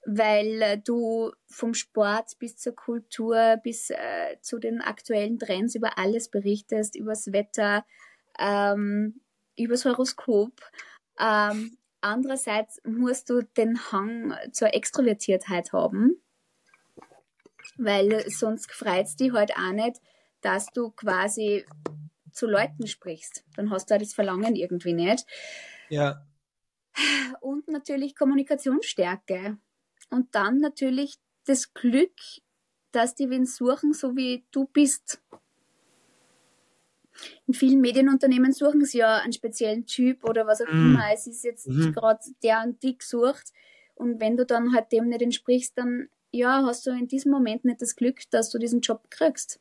Weil 0.04 0.62
äh, 0.62 0.78
du 0.78 1.32
vom 1.46 1.74
Sport 1.74 2.38
bis 2.38 2.56
zur 2.56 2.74
Kultur 2.74 3.58
bis 3.62 3.90
äh, 3.90 4.40
zu 4.40 4.58
den 4.58 4.80
aktuellen 4.80 5.38
Trends 5.38 5.74
über 5.74 5.98
alles 5.98 6.30
berichtest, 6.30 6.96
übers 6.96 7.32
Wetter, 7.32 7.84
ähm, 8.38 9.20
übers 9.56 9.84
Horoskop. 9.84 10.52
Ähm, 11.18 11.76
andererseits 12.00 12.80
musst 12.84 13.30
du 13.30 13.42
den 13.42 13.78
Hang 13.92 14.34
zur 14.52 14.74
Extrovertiertheit 14.74 15.72
haben, 15.72 16.22
weil 17.76 18.28
sonst 18.30 18.70
freut 18.72 19.06
es 19.06 19.16
dich 19.16 19.32
halt 19.32 19.56
auch 19.56 19.72
nicht, 19.72 20.00
dass 20.40 20.66
du 20.66 20.90
quasi 20.90 21.64
zu 22.32 22.46
Leuten 22.46 22.86
sprichst. 22.86 23.44
Dann 23.56 23.70
hast 23.70 23.90
du 23.90 23.94
auch 23.94 23.98
das 23.98 24.14
Verlangen 24.14 24.54
irgendwie 24.54 24.92
nicht. 24.92 25.26
Ja. 25.88 26.24
Und 27.40 27.68
natürlich 27.68 28.14
Kommunikationsstärke. 28.14 29.58
Und 30.10 30.34
dann 30.34 30.60
natürlich 30.60 31.16
das 31.46 31.74
Glück, 31.74 32.16
dass 32.92 33.14
die 33.14 33.30
wen 33.30 33.46
suchen, 33.46 33.92
so 33.92 34.16
wie 34.16 34.46
du 34.50 34.66
bist. 34.66 35.22
In 37.46 37.54
vielen 37.54 37.80
Medienunternehmen 37.80 38.52
suchen 38.52 38.84
sie 38.84 38.98
ja 38.98 39.16
einen 39.16 39.32
speziellen 39.32 39.86
Typ 39.86 40.24
oder 40.24 40.46
was 40.46 40.60
auch 40.60 40.72
mhm. 40.72 40.94
immer. 40.94 41.04
Es 41.12 41.26
ist 41.26 41.44
jetzt 41.44 41.68
mhm. 41.68 41.92
gerade 41.92 42.20
der 42.42 42.62
und 42.64 42.82
die 42.82 42.96
gesucht. 42.96 43.52
Und 43.94 44.20
wenn 44.20 44.36
du 44.36 44.46
dann 44.46 44.74
halt 44.74 44.92
dem 44.92 45.08
nicht 45.08 45.22
entsprichst, 45.22 45.76
dann 45.76 46.08
ja, 46.30 46.62
hast 46.64 46.86
du 46.86 46.90
in 46.90 47.08
diesem 47.08 47.32
Moment 47.32 47.64
nicht 47.64 47.80
das 47.80 47.96
Glück, 47.96 48.20
dass 48.30 48.50
du 48.50 48.58
diesen 48.58 48.80
Job 48.80 49.10
kriegst. 49.10 49.60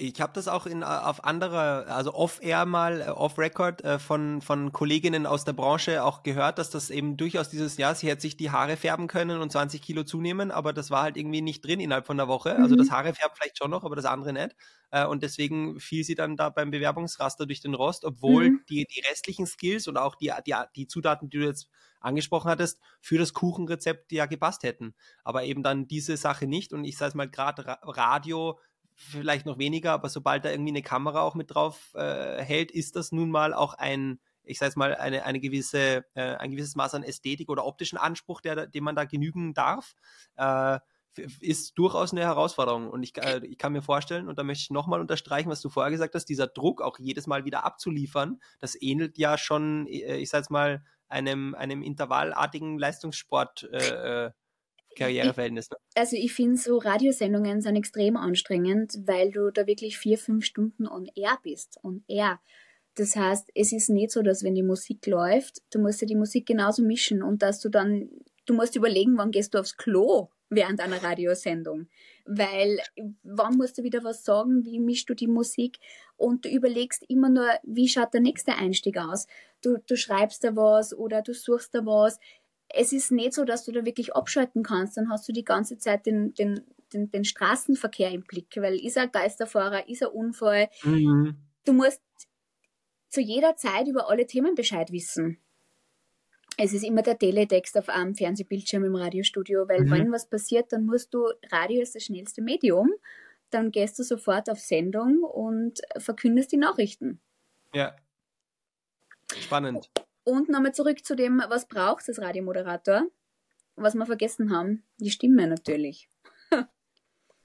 Ich 0.00 0.20
habe 0.22 0.32
das 0.32 0.48
auch 0.48 0.64
in, 0.64 0.82
auf 0.82 1.24
anderer, 1.24 1.86
also 1.88 2.14
off-air 2.14 2.64
mal, 2.64 3.02
äh, 3.02 3.10
off-record 3.10 3.84
äh, 3.84 3.98
von, 3.98 4.40
von 4.40 4.72
Kolleginnen 4.72 5.26
aus 5.26 5.44
der 5.44 5.52
Branche 5.52 6.02
auch 6.02 6.22
gehört, 6.22 6.58
dass 6.58 6.70
das 6.70 6.88
eben 6.88 7.18
durchaus 7.18 7.50
dieses 7.50 7.76
Jahr, 7.76 7.94
sie 7.94 8.08
hätte 8.08 8.22
sich 8.22 8.36
die 8.36 8.50
Haare 8.50 8.78
färben 8.78 9.08
können 9.08 9.42
und 9.42 9.52
20 9.52 9.82
Kilo 9.82 10.02
zunehmen, 10.02 10.50
aber 10.50 10.72
das 10.72 10.90
war 10.90 11.02
halt 11.02 11.18
irgendwie 11.18 11.42
nicht 11.42 11.62
drin 11.64 11.80
innerhalb 11.80 12.06
von 12.06 12.16
der 12.16 12.28
Woche. 12.28 12.50
Also 12.50 12.60
mhm. 12.60 12.70
Also 12.70 12.76
das 12.76 12.90
Haare 12.90 13.12
färben 13.12 13.34
vielleicht 13.36 13.58
schon 13.58 13.70
noch, 13.70 13.84
aber 13.84 13.96
das 13.96 14.04
andere 14.06 14.32
nicht. 14.32 14.56
Äh, 14.90 15.04
und 15.04 15.22
deswegen 15.22 15.78
fiel 15.80 16.02
sie 16.02 16.14
dann 16.14 16.36
da 16.36 16.48
beim 16.48 16.70
Bewerbungsraster 16.70 17.44
durch 17.44 17.60
den 17.60 17.74
Rost, 17.74 18.04
obwohl 18.04 18.50
mhm. 18.50 18.60
die, 18.70 18.86
die 18.86 19.00
restlichen 19.08 19.46
Skills 19.46 19.86
und 19.86 19.98
auch 19.98 20.14
die, 20.14 20.32
die, 20.46 20.54
die 20.76 20.86
Zutaten, 20.86 21.28
die 21.28 21.38
du 21.38 21.44
jetzt 21.44 21.68
angesprochen 22.00 22.50
hattest, 22.50 22.80
für 23.00 23.18
das 23.18 23.34
Kuchenrezept 23.34 24.10
ja 24.12 24.26
gepasst 24.26 24.62
hätten. 24.62 24.94
Aber 25.24 25.44
eben 25.44 25.62
dann 25.62 25.86
diese 25.86 26.16
Sache 26.16 26.46
nicht. 26.46 26.72
Und 26.72 26.84
ich 26.84 26.96
sage 26.96 27.10
es 27.10 27.14
mal, 27.14 27.28
gerade 27.28 27.78
Radio, 27.82 28.58
vielleicht 29.00 29.46
noch 29.46 29.58
weniger, 29.58 29.92
aber 29.92 30.08
sobald 30.08 30.44
da 30.44 30.50
irgendwie 30.50 30.72
eine 30.72 30.82
Kamera 30.82 31.22
auch 31.22 31.34
mit 31.34 31.54
drauf 31.54 31.92
äh, 31.94 32.42
hält, 32.42 32.70
ist 32.70 32.96
das 32.96 33.12
nun 33.12 33.30
mal 33.30 33.54
auch 33.54 33.74
ein, 33.74 34.20
ich 34.44 34.58
sage 34.58 34.74
mal, 34.76 34.94
eine, 34.94 35.24
eine 35.24 35.40
gewisse, 35.40 36.04
äh, 36.14 36.36
ein 36.36 36.50
gewisses 36.50 36.76
Maß 36.76 36.94
an 36.94 37.02
Ästhetik 37.02 37.48
oder 37.48 37.64
optischen 37.64 37.98
Anspruch, 37.98 38.40
der, 38.40 38.66
dem 38.66 38.84
man 38.84 38.96
da 38.96 39.04
genügen 39.04 39.54
darf. 39.54 39.94
Äh, 40.36 40.78
ist 41.40 41.76
durchaus 41.76 42.12
eine 42.12 42.20
Herausforderung. 42.20 42.88
Und 42.88 43.02
ich, 43.02 43.16
äh, 43.18 43.40
ich 43.44 43.58
kann 43.58 43.72
mir 43.72 43.82
vorstellen, 43.82 44.28
und 44.28 44.38
da 44.38 44.44
möchte 44.44 44.62
ich 44.62 44.70
nochmal 44.70 45.00
unterstreichen, 45.00 45.50
was 45.50 45.60
du 45.60 45.68
vorher 45.68 45.90
gesagt 45.90 46.14
hast, 46.14 46.26
dieser 46.26 46.46
Druck 46.46 46.82
auch 46.82 46.98
jedes 46.98 47.26
Mal 47.26 47.44
wieder 47.44 47.64
abzuliefern, 47.64 48.40
das 48.60 48.80
ähnelt 48.80 49.18
ja 49.18 49.36
schon, 49.36 49.86
äh, 49.88 50.18
ich 50.18 50.30
sage 50.30 50.46
mal, 50.50 50.84
einem, 51.08 51.54
einem 51.54 51.82
intervallartigen 51.82 52.78
Leistungssport. 52.78 53.68
Äh, 53.72 54.26
äh 54.26 54.30
Karriereverhältnis. 54.96 55.70
Ne? 55.70 55.76
Also 55.94 56.16
ich 56.16 56.32
finde 56.32 56.56
so 56.56 56.78
Radiosendungen 56.78 57.60
sind 57.60 57.76
extrem 57.76 58.16
anstrengend, 58.16 58.98
weil 59.06 59.30
du 59.30 59.50
da 59.50 59.66
wirklich 59.66 59.98
vier, 59.98 60.18
fünf 60.18 60.44
Stunden 60.44 60.86
on 60.86 61.08
air 61.14 61.38
bist. 61.42 61.78
On 61.82 62.02
air. 62.08 62.40
Das 62.96 63.16
heißt, 63.16 63.50
es 63.54 63.72
ist 63.72 63.88
nicht 63.88 64.10
so, 64.10 64.22
dass 64.22 64.42
wenn 64.42 64.54
die 64.54 64.62
Musik 64.62 65.06
läuft, 65.06 65.62
du 65.72 65.78
musst 65.78 66.00
ja 66.00 66.06
die 66.06 66.16
Musik 66.16 66.46
genauso 66.46 66.82
mischen 66.82 67.22
und 67.22 67.42
dass 67.42 67.60
du 67.60 67.68
dann, 67.68 68.10
du 68.46 68.54
musst 68.54 68.76
überlegen, 68.76 69.16
wann 69.16 69.30
gehst 69.30 69.54
du 69.54 69.58
aufs 69.58 69.76
Klo 69.76 70.28
während 70.50 70.80
einer 70.80 71.02
Radiosendung. 71.02 71.86
Weil 72.26 72.78
wann 73.22 73.56
musst 73.56 73.78
du 73.78 73.84
wieder 73.84 74.04
was 74.04 74.24
sagen, 74.24 74.64
wie 74.64 74.80
mischst 74.80 75.08
du 75.08 75.14
die 75.14 75.28
Musik 75.28 75.78
und 76.16 76.44
du 76.44 76.48
überlegst 76.48 77.04
immer 77.08 77.28
nur, 77.28 77.48
wie 77.62 77.88
schaut 77.88 78.12
der 78.12 78.20
nächste 78.20 78.56
Einstieg 78.56 78.98
aus. 78.98 79.26
Du, 79.62 79.78
du 79.86 79.96
schreibst 79.96 80.42
da 80.44 80.56
was 80.56 80.92
oder 80.92 81.22
du 81.22 81.32
suchst 81.32 81.74
da 81.74 81.86
was 81.86 82.18
es 82.74 82.92
ist 82.92 83.10
nicht 83.10 83.32
so, 83.32 83.44
dass 83.44 83.64
du 83.64 83.72
da 83.72 83.84
wirklich 83.84 84.14
abschalten 84.14 84.62
kannst. 84.62 84.96
Dann 84.96 85.10
hast 85.10 85.28
du 85.28 85.32
die 85.32 85.44
ganze 85.44 85.78
Zeit 85.78 86.06
den, 86.06 86.34
den, 86.34 86.60
den, 86.92 87.10
den 87.10 87.24
Straßenverkehr 87.24 88.10
im 88.10 88.22
Blick, 88.22 88.56
weil 88.56 88.74
ist 88.74 88.98
ein 88.98 89.12
Geisterfahrer, 89.12 89.88
ist 89.88 90.02
ein 90.02 90.10
Unfall. 90.10 90.68
Mhm. 90.84 91.36
Du 91.64 91.72
musst 91.72 92.02
zu 93.08 93.20
jeder 93.20 93.56
Zeit 93.56 93.88
über 93.88 94.08
alle 94.08 94.26
Themen 94.26 94.54
Bescheid 94.54 94.92
wissen. 94.92 95.38
Es 96.56 96.72
ist 96.72 96.84
immer 96.84 97.02
der 97.02 97.18
Teletext 97.18 97.76
auf 97.78 97.88
einem 97.88 98.14
Fernsehbildschirm 98.14 98.84
im 98.84 98.94
Radiostudio, 98.94 99.68
weil 99.68 99.82
mhm. 99.82 99.90
wenn 99.90 100.12
was 100.12 100.28
passiert, 100.28 100.72
dann 100.72 100.84
musst 100.84 101.14
du, 101.14 101.26
Radio 101.50 101.80
ist 101.80 101.94
das 101.94 102.04
schnellste 102.04 102.42
Medium, 102.42 102.90
dann 103.50 103.72
gehst 103.72 103.98
du 103.98 104.02
sofort 104.02 104.48
auf 104.50 104.60
Sendung 104.60 105.22
und 105.22 105.80
verkündest 105.98 106.52
die 106.52 106.56
Nachrichten. 106.56 107.20
Ja. 107.74 107.96
Spannend. 109.38 109.90
Und 110.24 110.48
nochmal 110.48 110.74
zurück 110.74 111.04
zu 111.04 111.16
dem, 111.16 111.42
was 111.48 111.66
braucht 111.66 112.02
es 112.02 112.08
als 112.08 112.20
Radiomoderator? 112.20 113.06
Was 113.76 113.94
wir 113.94 114.06
vergessen 114.06 114.54
haben, 114.54 114.84
die 114.98 115.10
Stimme 115.10 115.46
natürlich. 115.46 116.08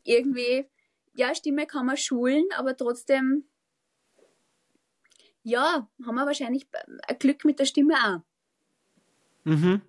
Irgendwie, 0.03 0.69
ja, 1.15 1.33
Stimme 1.33 1.65
kann 1.65 1.85
man 1.85 1.97
schulen, 1.97 2.45
aber 2.57 2.75
trotzdem, 2.75 3.45
ja, 5.43 5.89
haben 6.05 6.15
wir 6.15 6.25
wahrscheinlich 6.25 6.67
ein 7.07 7.19
Glück 7.19 7.45
mit 7.45 7.59
der 7.59 7.65
Stimme 7.65 7.95
auch. 7.95 8.21
Mhm. 9.45 9.81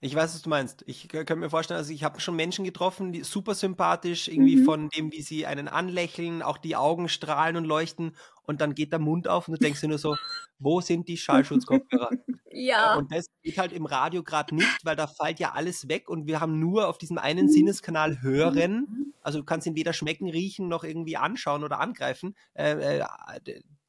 Ich 0.00 0.14
weiß, 0.14 0.34
was 0.34 0.42
du 0.42 0.50
meinst. 0.50 0.84
Ich 0.86 1.08
könnte 1.08 1.36
mir 1.36 1.50
vorstellen, 1.50 1.78
also 1.78 1.92
ich 1.92 2.04
habe 2.04 2.20
schon 2.20 2.36
Menschen 2.36 2.64
getroffen, 2.64 3.12
die 3.12 3.24
super 3.24 3.54
sympathisch, 3.54 4.28
irgendwie 4.28 4.56
mhm. 4.56 4.64
von 4.64 4.88
dem, 4.90 5.10
wie 5.10 5.22
sie 5.22 5.46
einen 5.46 5.68
anlächeln, 5.68 6.42
auch 6.42 6.58
die 6.58 6.76
Augen 6.76 7.08
strahlen 7.08 7.56
und 7.56 7.64
leuchten 7.64 8.14
und 8.44 8.60
dann 8.60 8.74
geht 8.74 8.92
der 8.92 8.98
Mund 8.98 9.26
auf 9.26 9.48
und 9.48 9.54
du 9.54 9.58
denkst 9.58 9.80
dir 9.80 9.88
nur 9.88 9.98
so, 9.98 10.16
wo 10.58 10.80
sind 10.80 11.08
die 11.08 11.16
Schallschutzkopfhörer? 11.16 12.10
ja. 12.50 12.96
Und 12.96 13.12
das 13.12 13.26
geht 13.42 13.58
halt 13.58 13.72
im 13.72 13.86
Radio 13.86 14.22
gerade 14.22 14.54
nicht, 14.54 14.84
weil 14.84 14.96
da 14.96 15.06
fällt 15.06 15.38
ja 15.38 15.52
alles 15.52 15.88
weg 15.88 16.08
und 16.08 16.26
wir 16.26 16.40
haben 16.40 16.58
nur 16.58 16.88
auf 16.88 16.98
diesem 16.98 17.18
einen 17.18 17.48
Sinneskanal 17.48 18.22
hören. 18.22 18.86
Mhm. 18.88 19.14
Also 19.22 19.40
du 19.40 19.44
kannst 19.44 19.66
ihn 19.66 19.76
weder 19.76 19.92
schmecken, 19.92 20.30
riechen 20.30 20.68
noch 20.68 20.84
irgendwie 20.84 21.16
anschauen 21.16 21.64
oder 21.64 21.80
angreifen. 21.80 22.36
Äh, 22.54 23.00
äh, 23.00 23.04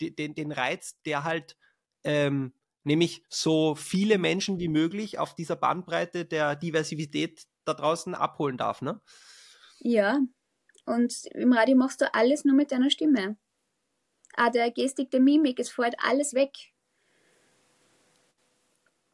den, 0.01 0.35
den 0.35 0.51
Reiz, 0.51 0.95
der 1.05 1.23
halt 1.23 1.55
ähm, 2.03 2.53
nämlich 2.83 3.23
so 3.29 3.75
viele 3.75 4.17
Menschen 4.17 4.59
wie 4.59 4.69
möglich 4.69 5.19
auf 5.19 5.35
dieser 5.35 5.55
Bandbreite 5.55 6.25
der 6.25 6.55
Diversität 6.55 7.45
da 7.65 7.73
draußen 7.73 8.15
abholen 8.15 8.57
darf, 8.57 8.81
ne? 8.81 9.01
Ja, 9.79 10.19
und 10.85 11.25
im 11.33 11.51
Radio 11.51 11.75
machst 11.75 12.01
du 12.01 12.13
alles 12.13 12.45
nur 12.45 12.55
mit 12.55 12.71
deiner 12.71 12.89
Stimme. 12.89 13.37
Ah, 14.37 14.51
der 14.51 14.69
Gestik, 14.69 15.09
der 15.09 15.19
Mimik, 15.19 15.59
es 15.59 15.71
fällt 15.71 15.95
alles 15.97 16.35
weg. 16.35 16.51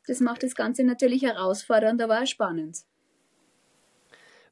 Das 0.06 0.20
macht 0.20 0.44
das 0.44 0.54
Ganze 0.54 0.84
natürlich 0.84 1.24
herausfordernd, 1.24 2.02
aber 2.02 2.22
auch 2.22 2.28
spannend. 2.28 2.80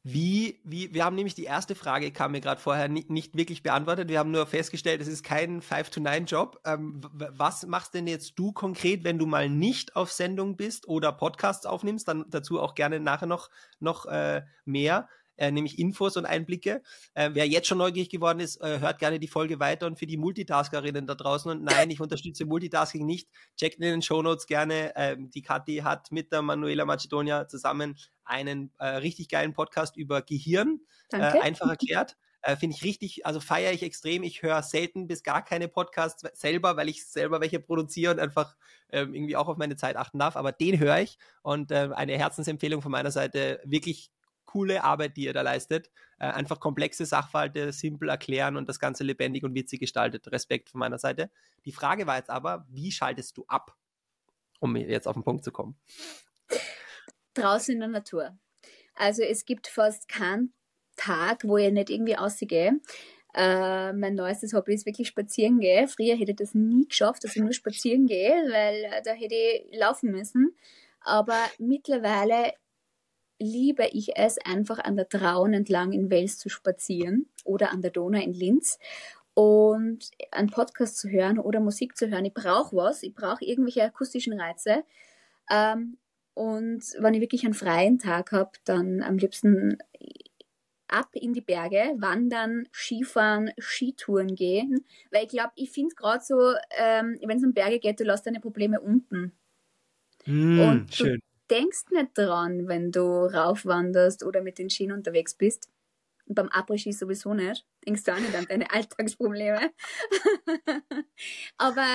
Wie, 0.03 0.59
wie, 0.63 0.93
wir 0.93 1.03
haben 1.03 1.17
nämlich 1.17 1.35
die 1.35 1.43
erste 1.43 1.75
Frage, 1.75 2.11
kam 2.11 2.31
mir 2.31 2.39
gerade 2.39 2.59
vorher 2.59 2.87
nicht, 2.87 3.09
nicht, 3.09 3.35
wirklich 3.35 3.61
beantwortet. 3.61 4.07
Wir 4.07 4.17
haben 4.17 4.31
nur 4.31 4.47
festgestellt, 4.47 5.01
es 5.01 5.09
ist 5.09 5.23
kein 5.23 5.61
5-to-9-Job. 5.61 6.61
Ähm, 6.65 7.01
was 7.11 7.67
machst 7.67 7.93
denn 7.93 8.07
jetzt 8.07 8.39
du 8.39 8.53
konkret, 8.53 9.03
wenn 9.03 9.19
du 9.19 9.25
mal 9.25 9.49
nicht 9.49 9.97
auf 9.97 10.11
Sendung 10.11 10.55
bist 10.55 10.87
oder 10.87 11.11
Podcasts 11.11 11.65
aufnimmst? 11.65 12.07
Dann 12.07 12.25
dazu 12.29 12.61
auch 12.61 12.75
gerne 12.75 13.01
nachher 13.01 13.27
noch, 13.27 13.49
noch 13.79 14.05
äh, 14.05 14.41
mehr 14.63 15.09
äh, 15.41 15.51
nämlich 15.51 15.79
Infos 15.79 16.17
und 16.17 16.25
Einblicke. 16.25 16.83
Äh, 17.15 17.31
wer 17.33 17.47
jetzt 17.47 17.67
schon 17.67 17.79
neugierig 17.79 18.09
geworden 18.09 18.39
ist, 18.39 18.61
äh, 18.61 18.79
hört 18.79 18.99
gerne 18.99 19.17
die 19.17 19.27
Folge 19.27 19.59
weiter 19.59 19.87
und 19.87 19.97
für 19.97 20.05
die 20.05 20.17
Multitaskerinnen 20.17 21.07
da 21.07 21.15
draußen. 21.15 21.49
Und 21.49 21.63
nein, 21.63 21.89
ich 21.89 21.99
unterstütze 21.99 22.45
Multitasking 22.45 23.05
nicht. 23.05 23.27
Checkt 23.57 23.77
in 23.77 23.81
den 23.81 24.01
Show 24.03 24.21
Notes 24.21 24.45
gerne. 24.45 24.93
Ähm, 24.95 25.31
die 25.31 25.41
Kathi 25.41 25.77
hat 25.77 26.11
mit 26.11 26.31
der 26.31 26.43
Manuela 26.43 26.85
Macedonia 26.85 27.47
zusammen 27.47 27.97
einen 28.23 28.71
äh, 28.77 28.85
richtig 28.85 29.29
geilen 29.29 29.53
Podcast 29.53 29.97
über 29.97 30.21
Gehirn 30.21 30.81
äh, 31.11 31.17
einfach 31.17 31.69
erklärt. 31.69 32.17
Äh, 32.43 32.55
Finde 32.55 32.75
ich 32.75 32.83
richtig, 32.83 33.25
also 33.25 33.39
feiere 33.39 33.71
ich 33.71 33.81
extrem. 33.81 34.21
Ich 34.21 34.43
höre 34.43 34.61
selten 34.61 35.07
bis 35.07 35.23
gar 35.23 35.43
keine 35.43 35.67
Podcasts 35.67 36.23
selber, 36.39 36.77
weil 36.77 36.87
ich 36.87 37.07
selber 37.07 37.41
welche 37.41 37.59
produziere 37.59 38.13
und 38.13 38.19
einfach 38.19 38.55
ähm, 38.91 39.15
irgendwie 39.15 39.35
auch 39.35 39.47
auf 39.47 39.57
meine 39.57 39.75
Zeit 39.75 39.95
achten 39.95 40.19
darf. 40.19 40.35
Aber 40.35 40.51
den 40.51 40.77
höre 40.77 40.99
ich 40.99 41.17
und 41.41 41.71
äh, 41.71 41.89
eine 41.95 42.15
Herzensempfehlung 42.15 42.83
von 42.83 42.91
meiner 42.91 43.11
Seite. 43.11 43.59
Wirklich 43.63 44.11
coole 44.51 44.83
Arbeit, 44.83 45.17
die 45.17 45.25
ihr 45.25 45.33
da 45.33 45.41
leistet. 45.41 45.89
Äh, 46.19 46.25
einfach 46.25 46.59
komplexe 46.59 47.05
Sachverhalte 47.05 47.71
simpel 47.71 48.09
erklären 48.09 48.57
und 48.57 48.67
das 48.67 48.79
Ganze 48.79 49.03
lebendig 49.03 49.43
und 49.43 49.55
witzig 49.55 49.79
gestaltet. 49.79 50.31
Respekt 50.31 50.69
von 50.69 50.79
meiner 50.79 50.99
Seite. 50.99 51.31
Die 51.65 51.71
Frage 51.71 52.07
war 52.07 52.17
jetzt 52.17 52.29
aber, 52.29 52.65
wie 52.69 52.91
schaltest 52.91 53.37
du 53.37 53.45
ab, 53.47 53.77
um 54.59 54.75
jetzt 54.75 55.07
auf 55.07 55.15
den 55.15 55.23
Punkt 55.23 55.43
zu 55.43 55.51
kommen? 55.51 55.79
Draußen 57.33 57.73
in 57.73 57.79
der 57.79 57.89
Natur. 57.89 58.37
Also 58.93 59.23
es 59.23 59.45
gibt 59.45 59.67
fast 59.67 60.09
keinen 60.09 60.53
Tag, 60.97 61.43
wo 61.45 61.57
ich 61.57 61.71
nicht 61.71 61.89
irgendwie 61.89 62.17
ausgehe. 62.17 62.79
Uh, 63.33 63.93
mein 63.93 64.15
neuestes 64.15 64.53
Hobby 64.53 64.73
ist 64.73 64.85
wirklich 64.85 65.07
spazieren 65.07 65.61
gehen. 65.61 65.87
Früher 65.87 66.17
hätte 66.17 66.31
ich 66.31 66.37
das 66.37 66.53
nie 66.53 66.85
geschafft, 66.85 67.23
dass 67.23 67.33
ich 67.33 67.41
nur 67.41 67.53
spazieren 67.53 68.05
gehe, 68.05 68.29
weil 68.29 68.83
uh, 68.91 69.01
da 69.05 69.13
hätte 69.13 69.35
ich 69.35 69.79
laufen 69.79 70.11
müssen. 70.11 70.53
Aber 70.99 71.39
mittlerweile 71.57 72.51
liebe 73.41 73.87
ich 73.91 74.15
es, 74.15 74.37
einfach 74.37 74.79
an 74.79 74.95
der 74.95 75.09
Traun 75.09 75.53
entlang 75.53 75.91
in 75.91 76.09
Wels 76.09 76.37
zu 76.37 76.47
spazieren 76.47 77.27
oder 77.43 77.71
an 77.71 77.81
der 77.81 77.91
Donau 77.91 78.19
in 78.19 78.33
Linz 78.33 78.77
und 79.33 80.11
einen 80.31 80.49
Podcast 80.49 80.97
zu 80.97 81.09
hören 81.09 81.39
oder 81.39 81.59
Musik 81.59 81.97
zu 81.97 82.09
hören. 82.09 82.25
Ich 82.25 82.33
brauche 82.33 82.75
was, 82.75 83.03
ich 83.03 83.13
brauche 83.13 83.43
irgendwelche 83.43 83.83
akustischen 83.83 84.39
Reize. 84.39 84.83
Ähm, 85.49 85.97
und 86.33 86.83
wenn 86.99 87.13
ich 87.13 87.21
wirklich 87.21 87.43
einen 87.43 87.53
freien 87.53 87.97
Tag 87.97 88.31
habe, 88.31 88.51
dann 88.63 89.01
am 89.01 89.17
liebsten 89.17 89.77
ab 90.87 91.09
in 91.13 91.33
die 91.33 91.41
Berge, 91.41 91.95
wandern, 91.97 92.67
Skifahren, 92.71 93.51
Skitouren 93.57 94.35
gehen. 94.35 94.85
Weil 95.09 95.23
ich 95.23 95.29
glaube, 95.29 95.53
ich 95.55 95.71
finde 95.71 95.95
gerade 95.95 96.23
so, 96.23 96.53
ähm, 96.77 97.17
wenn 97.25 97.37
es 97.37 97.43
um 97.43 97.53
Berge 97.53 97.79
geht, 97.79 97.99
du 97.99 98.03
lässt 98.03 98.27
deine 98.27 98.39
Probleme 98.39 98.79
unten. 98.79 99.31
Mm, 100.25 100.59
und 100.59 100.93
schön 100.93 101.21
denkst 101.51 101.91
nicht 101.91 102.11
dran, 102.17 102.67
wenn 102.67 102.91
du 102.91 103.25
raufwanderst 103.25 104.23
oder 104.23 104.41
mit 104.41 104.57
den 104.57 104.69
Schienen 104.69 104.97
unterwegs 104.97 105.35
bist. 105.35 105.69
beim 106.25 106.47
Après-Ski 106.47 106.93
sowieso 106.93 107.33
nicht. 107.33 107.65
Denkst 107.85 108.05
du 108.05 108.13
auch 108.13 108.19
nicht 108.19 108.35
an 108.35 108.45
deine 108.47 108.71
Alltagsprobleme. 108.73 109.71
Aber 111.57 111.87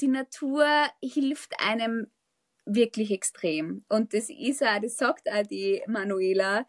die 0.00 0.08
Natur 0.08 0.66
hilft 1.02 1.54
einem 1.60 2.10
wirklich 2.64 3.12
extrem. 3.12 3.84
Und 3.88 4.14
das 4.14 4.30
ist 4.30 4.62
auch, 4.62 4.80
das 4.80 4.96
sagt 4.96 5.30
auch 5.30 5.46
die 5.46 5.82
Manuela, 5.86 6.66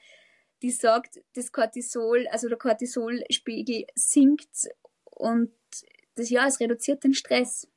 die 0.62 0.72
sagt, 0.72 1.20
das 1.34 1.52
Cortisol, 1.52 2.28
also 2.28 2.48
der 2.48 2.58
Cortisolspiegel 2.58 3.88
sinkt 3.96 4.70
und 5.06 5.52
das 6.16 6.30
ja, 6.30 6.46
es 6.48 6.60
reduziert 6.60 7.04
den 7.04 7.14
Stress. 7.14 7.68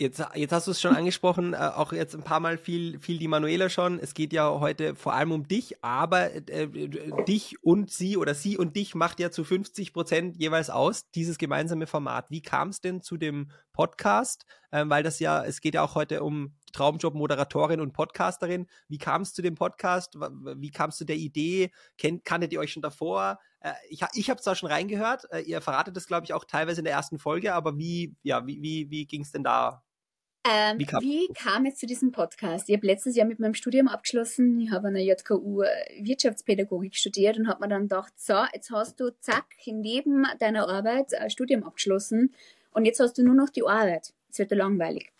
Jetzt, 0.00 0.22
jetzt 0.36 0.52
hast 0.52 0.68
du 0.68 0.70
es 0.70 0.80
schon 0.80 0.94
angesprochen, 0.94 1.54
äh, 1.54 1.56
auch 1.56 1.92
jetzt 1.92 2.14
ein 2.14 2.22
paar 2.22 2.38
Mal 2.38 2.56
viel, 2.56 3.00
viel 3.00 3.18
die 3.18 3.26
Manuela 3.26 3.68
schon. 3.68 3.98
Es 3.98 4.14
geht 4.14 4.32
ja 4.32 4.48
heute 4.60 4.94
vor 4.94 5.14
allem 5.14 5.32
um 5.32 5.48
dich, 5.48 5.82
aber 5.82 6.32
äh, 6.32 6.68
dich 7.26 7.56
und 7.64 7.90
sie 7.90 8.16
oder 8.16 8.32
sie 8.36 8.56
und 8.56 8.76
dich 8.76 8.94
macht 8.94 9.18
ja 9.18 9.32
zu 9.32 9.42
50 9.42 9.92
Prozent 9.92 10.36
jeweils 10.36 10.70
aus, 10.70 11.10
dieses 11.10 11.36
gemeinsame 11.36 11.88
Format. 11.88 12.30
Wie 12.30 12.42
kam 12.42 12.68
es 12.68 12.80
denn 12.80 13.02
zu 13.02 13.16
dem 13.16 13.50
Podcast? 13.72 14.46
Ähm, 14.70 14.88
weil 14.88 15.02
das 15.02 15.18
ja, 15.18 15.44
es 15.44 15.60
geht 15.60 15.74
ja 15.74 15.82
auch 15.82 15.96
heute 15.96 16.22
um 16.22 16.54
Traumjob-Moderatorin 16.72 17.80
und 17.80 17.92
Podcasterin. 17.92 18.68
Wie 18.86 18.98
kam 18.98 19.22
es 19.22 19.34
zu 19.34 19.42
dem 19.42 19.56
Podcast? 19.56 20.14
Wie 20.14 20.70
kam 20.70 20.90
es 20.90 20.96
zu 20.96 21.06
der 21.06 21.16
Idee? 21.16 21.72
Kennt, 21.96 22.24
kanntet 22.24 22.52
ihr 22.52 22.60
euch 22.60 22.70
schon 22.70 22.82
davor? 22.82 23.40
Äh, 23.58 23.72
ich 23.88 24.04
ich 24.14 24.30
habe 24.30 24.40
zwar 24.40 24.54
schon 24.54 24.70
reingehört, 24.70 25.26
äh, 25.32 25.40
ihr 25.40 25.60
verratet 25.60 25.96
das, 25.96 26.06
glaube 26.06 26.24
ich, 26.24 26.34
auch 26.34 26.44
teilweise 26.44 26.82
in 26.82 26.84
der 26.84 26.94
ersten 26.94 27.18
Folge, 27.18 27.52
aber 27.52 27.76
wie, 27.76 28.14
ja, 28.22 28.46
wie, 28.46 28.62
wie, 28.62 28.88
wie 28.90 29.04
ging 29.04 29.22
es 29.22 29.32
denn 29.32 29.42
da 29.42 29.82
ähm, 30.48 30.78
wie, 30.78 30.84
kam 30.86 31.02
wie 31.02 31.28
kam 31.34 31.66
es 31.66 31.76
zu 31.76 31.86
diesem 31.86 32.12
Podcast? 32.12 32.68
Ich 32.68 32.76
habe 32.76 32.86
letztes 32.86 33.16
Jahr 33.16 33.26
mit 33.26 33.38
meinem 33.38 33.54
Studium 33.54 33.88
abgeschlossen. 33.88 34.60
Ich 34.60 34.70
habe 34.70 34.88
an 34.88 34.94
der 34.94 35.04
JKU 35.04 35.62
äh, 35.62 35.68
Wirtschaftspädagogik 36.00 36.96
studiert 36.96 37.38
und 37.38 37.48
habe 37.48 37.60
mir 37.60 37.68
dann 37.68 37.82
gedacht, 37.82 38.12
so, 38.16 38.34
jetzt 38.52 38.70
hast 38.70 38.98
du 39.00 39.10
zack, 39.20 39.46
neben 39.66 40.26
deiner 40.38 40.68
Arbeit 40.68 41.14
ein 41.14 41.30
Studium 41.30 41.64
abgeschlossen 41.64 42.32
und 42.72 42.84
jetzt 42.84 43.00
hast 43.00 43.18
du 43.18 43.22
nur 43.22 43.34
noch 43.34 43.50
die 43.50 43.62
Arbeit. 43.62 44.12
Es 44.30 44.38
wird 44.38 44.50
dir 44.50 44.56
langweilig. 44.56 45.10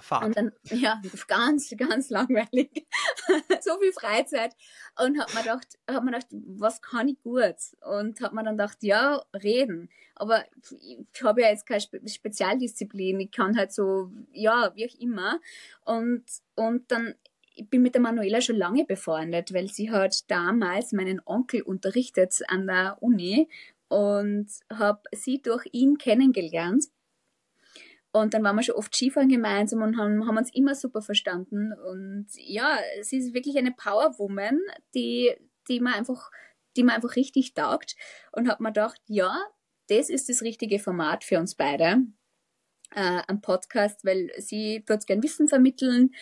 Fahrt. 0.00 0.24
Und 0.24 0.36
dann, 0.36 0.52
ja, 0.64 1.00
ganz, 1.28 1.74
ganz 1.76 2.10
langweilig. 2.10 2.86
so 3.60 3.78
viel 3.78 3.92
Freizeit. 3.92 4.54
Und 4.98 5.18
hab 5.18 5.34
mir 5.34 5.42
gedacht, 5.42 5.78
hab 5.88 6.04
mir 6.04 6.12
gedacht, 6.12 6.28
was 6.30 6.80
kann 6.82 7.08
ich 7.08 7.20
gut? 7.22 7.56
Und 7.80 8.20
hab 8.20 8.32
mir 8.32 8.44
dann 8.44 8.56
gedacht, 8.56 8.78
ja, 8.82 9.22
reden. 9.34 9.88
Aber 10.14 10.44
ich 10.80 11.22
habe 11.22 11.42
ja 11.42 11.50
jetzt 11.50 11.66
keine 11.66 11.80
Spe 11.80 12.00
Spezialdisziplin. 12.06 13.20
Ich 13.20 13.30
kann 13.30 13.56
halt 13.56 13.72
so, 13.72 14.10
ja, 14.32 14.72
wie 14.74 14.88
auch 14.88 15.00
immer. 15.00 15.40
Und, 15.84 16.24
und 16.54 16.90
dann, 16.90 17.14
ich 17.54 17.68
bin 17.68 17.82
mit 17.82 17.94
der 17.94 18.02
Manuela 18.02 18.40
schon 18.40 18.56
lange 18.56 18.84
befreundet, 18.84 19.52
weil 19.52 19.68
sie 19.68 19.90
hat 19.90 20.30
damals 20.30 20.92
meinen 20.92 21.20
Onkel 21.24 21.62
unterrichtet 21.62 22.40
an 22.48 22.66
der 22.66 22.98
Uni 23.00 23.48
und 23.88 24.48
habe 24.72 25.00
sie 25.12 25.40
durch 25.40 25.66
ihn 25.72 25.98
kennengelernt. 25.98 26.86
Und 28.16 28.32
dann 28.32 28.42
waren 28.42 28.56
wir 28.56 28.62
schon 28.62 28.76
oft 28.76 28.94
Skifahren 28.94 29.28
gemeinsam 29.28 29.82
und 29.82 29.98
haben, 29.98 30.26
haben 30.26 30.38
uns 30.38 30.54
immer 30.54 30.74
super 30.74 31.02
verstanden. 31.02 31.74
Und 31.74 32.28
ja, 32.36 32.78
sie 33.02 33.18
ist 33.18 33.34
wirklich 33.34 33.58
eine 33.58 33.72
Powerwoman, 33.72 34.58
die, 34.94 35.34
die 35.68 35.80
mir 35.80 35.94
einfach, 35.94 36.30
die 36.76 36.82
mir 36.82 36.94
einfach 36.94 37.14
richtig 37.16 37.52
taugt. 37.52 37.94
Und 38.32 38.48
habe 38.48 38.62
mir 38.62 38.70
gedacht, 38.70 39.02
ja, 39.06 39.36
das 39.88 40.08
ist 40.08 40.30
das 40.30 40.40
richtige 40.40 40.78
Format 40.78 41.24
für 41.24 41.38
uns 41.38 41.56
beide 41.56 42.04
äh, 42.94 43.20
am 43.28 43.42
Podcast, 43.42 44.02
weil 44.02 44.30
sie 44.38 44.82
dort 44.86 45.06
gern 45.06 45.22
Wissen 45.22 45.46
vermitteln 45.46 46.14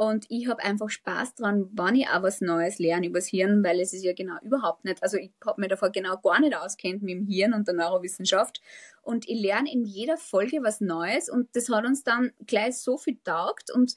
und 0.00 0.24
ich 0.30 0.48
habe 0.48 0.62
einfach 0.62 0.88
Spaß 0.88 1.34
dran, 1.34 1.68
wann 1.74 1.94
ich 1.94 2.08
auch 2.08 2.22
was 2.22 2.40
Neues 2.40 2.78
lerne 2.78 3.08
übers 3.08 3.26
Hirn, 3.26 3.62
weil 3.62 3.78
es 3.80 3.92
ist 3.92 4.02
ja 4.02 4.14
genau 4.14 4.36
überhaupt 4.40 4.86
nicht, 4.86 5.02
also 5.02 5.18
ich 5.18 5.30
habe 5.44 5.60
mir 5.60 5.68
davor 5.68 5.90
genau 5.90 6.16
gar 6.16 6.40
nicht 6.40 6.56
auskennt 6.56 7.02
mit 7.02 7.16
dem 7.16 7.26
Hirn 7.26 7.52
und 7.52 7.68
der 7.68 7.74
Neurowissenschaft 7.74 8.62
und 9.02 9.28
ich 9.28 9.38
lerne 9.38 9.70
in 9.70 9.84
jeder 9.84 10.16
Folge 10.16 10.62
was 10.62 10.80
Neues 10.80 11.28
und 11.28 11.54
das 11.54 11.68
hat 11.68 11.84
uns 11.84 12.02
dann 12.02 12.32
gleich 12.46 12.78
so 12.78 12.96
viel 12.96 13.18
taugt 13.22 13.70
und 13.70 13.94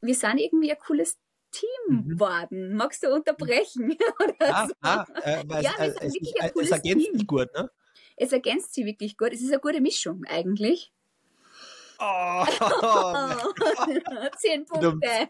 wir 0.00 0.14
sind 0.14 0.38
irgendwie 0.38 0.70
ein 0.70 0.78
cooles 0.78 1.18
Team 1.50 1.68
mhm. 2.06 2.18
worden. 2.18 2.74
Magst 2.74 3.02
du 3.02 3.14
unterbrechen? 3.14 3.94
ja, 4.40 4.66
so? 4.66 4.74
ah, 4.80 5.04
äh, 5.22 5.44
ja, 5.60 5.72
es, 5.80 5.96
äh, 5.96 6.06
es, 6.06 6.14
es, 6.16 6.62
es 6.62 6.70
ergänzt 6.70 7.12
sich 7.12 7.26
gut, 7.26 7.48
ne? 7.54 7.70
Es 8.16 8.32
ergänzt 8.32 8.72
sich 8.72 8.86
wirklich 8.86 9.18
gut. 9.18 9.34
Es 9.34 9.42
ist 9.42 9.52
eine 9.52 9.60
gute 9.60 9.82
Mischung 9.82 10.24
eigentlich. 10.24 10.94
Oh. 11.98 12.44
Zehn 14.38 14.64
Punkte. 14.66 15.28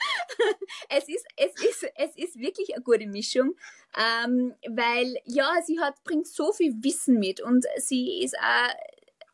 es, 0.88 1.08
ist, 1.08 1.26
es, 1.36 1.64
ist, 1.64 1.86
es 1.94 2.16
ist 2.16 2.38
wirklich 2.38 2.74
eine 2.74 2.82
gute 2.82 3.06
Mischung, 3.06 3.54
ähm, 3.96 4.54
weil 4.68 5.16
ja, 5.24 5.60
sie 5.64 5.80
hat, 5.80 6.02
bringt 6.04 6.26
so 6.26 6.52
viel 6.52 6.74
Wissen 6.82 7.18
mit 7.18 7.40
und 7.40 7.66
sie 7.76 8.22
ist 8.22 8.36
auch 8.38 8.74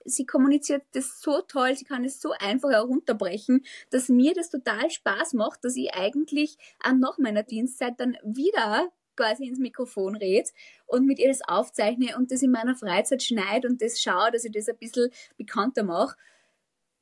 sie 0.08 0.24
kommuniziert 0.24 0.84
das 0.92 1.20
so 1.20 1.40
toll, 1.42 1.76
sie 1.76 1.84
kann 1.84 2.04
es 2.04 2.20
so 2.20 2.30
einfach 2.30 2.70
herunterbrechen, 2.70 3.64
dass 3.90 4.08
mir 4.08 4.34
das 4.34 4.50
total 4.50 4.88
Spaß 4.88 5.32
macht, 5.32 5.64
dass 5.64 5.74
ich 5.74 5.94
eigentlich 5.94 6.58
auch 6.84 6.92
nach 6.92 7.18
meiner 7.18 7.42
Dienstzeit 7.42 7.94
dann 7.98 8.16
wieder 8.22 8.92
quasi 9.16 9.46
ins 9.46 9.58
Mikrofon 9.58 10.16
rede 10.16 10.50
und 10.86 11.06
mit 11.06 11.18
ihr 11.18 11.28
das 11.28 11.42
aufzeichne 11.42 12.16
und 12.16 12.30
das 12.30 12.42
in 12.42 12.50
meiner 12.50 12.76
Freizeit 12.76 13.22
schneide 13.22 13.68
und 13.68 13.82
das 13.82 14.00
schaue, 14.00 14.30
dass 14.32 14.44
ich 14.44 14.52
das 14.52 14.68
ein 14.68 14.78
bisschen 14.78 15.10
bekannter 15.36 15.82
mache. 15.82 16.16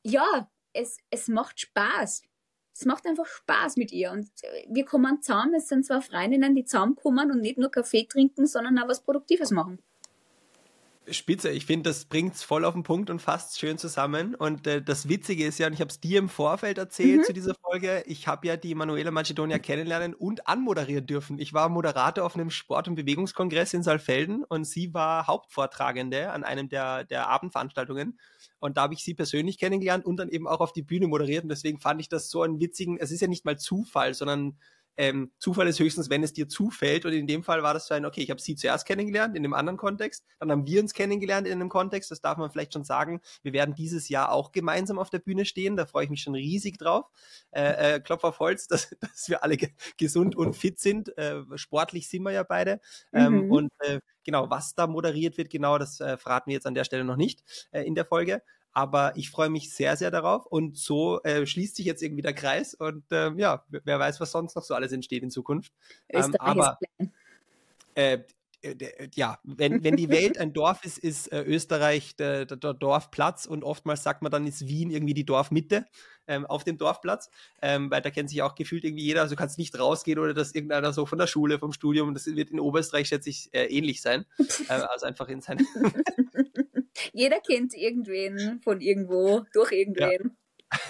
Ja, 0.03 0.49
es, 0.73 0.99
es 1.11 1.29
macht 1.29 1.61
Spaß. 1.61 2.23
Es 2.77 2.85
macht 2.87 3.07
einfach 3.07 3.27
Spaß 3.27 3.77
mit 3.77 3.93
ihr 3.93 4.11
und 4.11 4.29
wir 4.69 4.85
kommen 4.85 5.23
zusammen. 5.23 5.55
Es 5.55 5.69
sind 5.69 5.87
zwei 5.87 6.01
Freundinnen, 6.01 6.55
die 6.55 6.65
zusammenkommen 6.65 7.31
und 7.31 7.41
nicht 7.41 7.57
nur 7.57 7.71
Kaffee 7.71 8.05
trinken, 8.05 8.47
sondern 8.47 8.79
auch 8.79 8.89
was 8.89 9.03
Produktives 9.03 9.53
machen. 9.53 9.79
Spitze, 11.11 11.51
ich 11.51 11.67
finde, 11.67 11.91
das 11.91 12.07
bringt 12.07 12.35
es 12.35 12.43
voll 12.43 12.65
auf 12.65 12.75
den 12.75 12.83
Punkt 12.83 13.11
und 13.11 13.21
fasst 13.21 13.59
schön 13.59 13.79
zusammen. 13.79 14.35
Und 14.35 14.67
äh, 14.67 14.83
das 14.83 15.09
Witzige 15.09 15.45
ist 15.45 15.59
ja, 15.59 15.67
und 15.67 15.73
ich 15.73 15.81
habe 15.81 15.91
es 15.91 16.01
dir 16.01 16.19
im 16.19 16.29
Vorfeld 16.29 16.79
erzählt 16.79 17.21
mhm. 17.21 17.25
zu 17.25 17.33
dieser 17.33 17.55
Folge, 17.55 18.03
ich 18.07 18.27
habe 18.27 18.47
ja 18.47 18.57
die 18.57 18.75
Manuela 18.75 19.11
Macedonia 19.11 19.59
kennenlernen 19.59 20.15
und 20.15 20.49
anmoderieren 20.49 21.07
dürfen. 21.07 21.39
Ich 21.39 21.53
war 21.53 21.69
Moderator 21.69 22.25
auf 22.25 22.35
einem 22.35 22.51
Sport- 22.51 22.89
und 22.89 22.95
Bewegungskongress 22.95 23.75
in 23.75 23.83
Saalfelden 23.83 24.45
und 24.45 24.65
sie 24.65 24.95
war 24.95 25.27
Hauptvortragende 25.27 26.31
an 26.31 26.45
einem 26.45 26.69
der, 26.69 27.05
der 27.05 27.29
Abendveranstaltungen. 27.29 28.19
Und 28.59 28.77
da 28.77 28.83
habe 28.83 28.95
ich 28.95 29.05
sie 29.05 29.15
persönlich 29.15 29.59
kennengelernt 29.59 30.07
und 30.07 30.17
dann 30.17 30.29
eben 30.29 30.49
auch 30.49 30.61
auf 30.61 30.73
die 30.73 30.83
Bühne 30.83 31.07
moderiert. 31.07 31.43
Und 31.43 31.51
deswegen 31.51 31.81
fand 31.81 32.01
ich 32.01 32.09
das 32.09 32.31
so 32.31 32.43
einen 32.43 32.61
witzigen, 32.61 32.99
es 32.99 33.11
ist 33.11 33.21
ja 33.21 33.29
nicht 33.29 33.45
mal 33.45 33.59
Zufall, 33.59 34.15
sondern 34.15 34.59
ähm, 34.97 35.33
Zufall 35.39 35.67
ist 35.67 35.81
höchstens, 35.81 36.11
wenn 36.11 36.23
es 36.23 36.33
dir 36.33 36.49
zufällt. 36.49 37.05
Und 37.05 37.13
in 37.13 37.27
dem 37.27 37.43
Fall 37.43 37.63
war 37.63 37.75
das 37.75 37.87
so 37.87 37.95
ein, 37.95 38.05
okay, 38.05 38.23
ich 38.23 38.31
habe 38.31 38.41
sie 38.41 38.57
zuerst 38.57 38.87
kennengelernt 38.87 39.37
in 39.37 39.45
einem 39.45 39.55
anderen 39.55 39.77
Kontext, 39.77 40.25
dann 40.39 40.51
haben 40.51 40.67
wir 40.67 40.81
uns 40.81 40.95
kennengelernt 40.95 41.47
in 41.47 41.55
einem 41.55 41.69
Kontext, 41.69 42.11
das 42.11 42.21
darf 42.21 42.39
man 42.39 42.51
vielleicht 42.51 42.73
schon 42.73 42.85
sagen. 42.85 43.21
Wir 43.43 43.53
werden 43.53 43.75
dieses 43.75 44.09
Jahr 44.09 44.33
auch 44.33 44.53
gemeinsam 44.53 44.99
auf 44.99 45.11
der 45.11 45.19
Bühne 45.19 45.45
stehen, 45.45 45.77
da 45.77 45.87
freue 45.87 46.05
ich 46.05 46.11
mich 46.11 46.23
schon 46.23 46.35
riesig 46.35 46.79
drauf. 46.79 47.07
Äh, 47.51 47.97
äh, 47.97 48.01
Klopf 48.01 48.25
auf 48.25 48.39
Holz, 48.39 48.67
dass, 48.69 48.95
dass 49.01 49.29
wir 49.29 49.43
alle 49.43 49.57
ge 49.57 49.71
gesund 49.97 50.37
und 50.37 50.55
fit 50.57 50.79
sind. 50.79 51.17
Äh, 51.19 51.43
sportlich 51.57 52.09
sind 52.09 52.23
wir 52.23 52.33
ja 52.33 52.43
beide. 52.43 52.81
Ähm, 53.13 53.47
mhm. 53.47 53.51
Und 53.51 53.73
äh, 53.81 54.01
genau, 54.25 54.51
was 54.51 54.75
da 54.75 54.87
moderiert 54.87 55.37
wird, 55.37 55.51
genau, 55.51 55.79
das 55.79 56.01
äh, 56.01 56.17
verraten 56.17 56.49
wir 56.49 56.55
jetzt 56.55 56.67
an 56.67 56.75
der 56.75 56.85
Stelle 56.85 57.05
noch 57.05 57.17
nicht 57.17 57.43
äh, 57.71 57.83
in 57.83 57.95
der 57.95 58.05
Folge. 58.05 58.43
Aber 58.75 59.17
ich 59.17 59.31
freue 59.31 59.51
mich 59.51 59.73
sehr, 59.73 59.97
sehr 59.97 60.11
darauf. 60.11 60.47
Und 60.47 60.77
so 60.77 61.23
äh, 61.23 61.47
schließt 61.47 61.77
sich 61.77 61.87
jetzt 61.87 62.03
irgendwie 62.03 62.23
der 62.23 62.35
Kreis. 62.35 62.75
Und 62.75 63.05
äh, 63.13 63.33
ja, 63.37 63.65
wer 63.69 63.99
weiß, 63.99 64.21
was 64.21 64.33
sonst 64.33 64.57
noch 64.57 64.65
so 64.65 64.75
alles 64.75 64.93
entsteht 64.93 65.23
in 65.23 65.31
Zukunft. 65.31 65.73
Ähm, 66.09 66.35
aber 66.39 66.79
äh, 67.95 68.19
ja, 69.15 69.39
wenn, 69.45 69.85
wenn 69.85 69.97
die 69.97 70.09
Welt 70.09 70.39
ein 70.39 70.53
Dorf 70.53 70.85
ist, 70.85 70.99
ist 70.99 71.31
äh, 71.33 71.43
Österreich 71.43 72.17
der, 72.17 72.47
der, 72.47 72.75
Dorfplatz 72.75 73.47
und 73.47 73.63
oftmals 73.63 74.03
sagt 74.03 74.23
man 74.23 74.33
dann, 74.33 74.47
ist 74.47 74.67
Wien 74.67 74.91
irgendwie 74.91 75.15
die 75.15 75.27
Dorfmitte 75.27 75.85
ähm, 76.27 76.47
auf 76.47 76.65
dem 76.65 76.79
Dorfplatz, 76.79 77.31
ähm, 77.61 77.91
weil 77.91 78.01
da 78.01 78.11
kennt 78.11 78.31
sich 78.31 78.43
auch 78.43 78.55
gefühlt 78.55 78.85
irgendwie 78.85 79.05
jeder, 79.05 79.21
also 79.21 79.35
du 79.35 79.39
kannst 79.39 79.59
nicht 79.59 79.79
rausgehen 79.79 80.19
oder 80.19 80.33
dass 80.33 80.55
irgendeiner 80.55 80.93
so 80.93 81.05
von 81.05 81.19
der 81.19 81.27
Schule, 81.27 81.59
vom 81.59 81.73
Studium, 81.73 82.15
das 82.15 82.27
wird 82.27 82.51
in 82.51 82.61
Oberösterreich, 82.61 83.09
schätze 83.09 83.31
ich, 83.31 83.53
äh, 83.53 83.67
ähnlich 83.67 84.01
sein. 84.01 84.25
äh, 84.69 84.73
also 84.73 85.07
einfach 85.07 85.29
in 85.29 85.43
sein 85.43 85.59
Jeder 87.13 87.41
kennt 87.41 87.75
irgendwen 87.75 88.61
von 88.63 88.81
irgendwo, 88.81 89.45
durch 89.53 89.73
irgendwen. 89.73 90.37
Ja. 90.73 90.81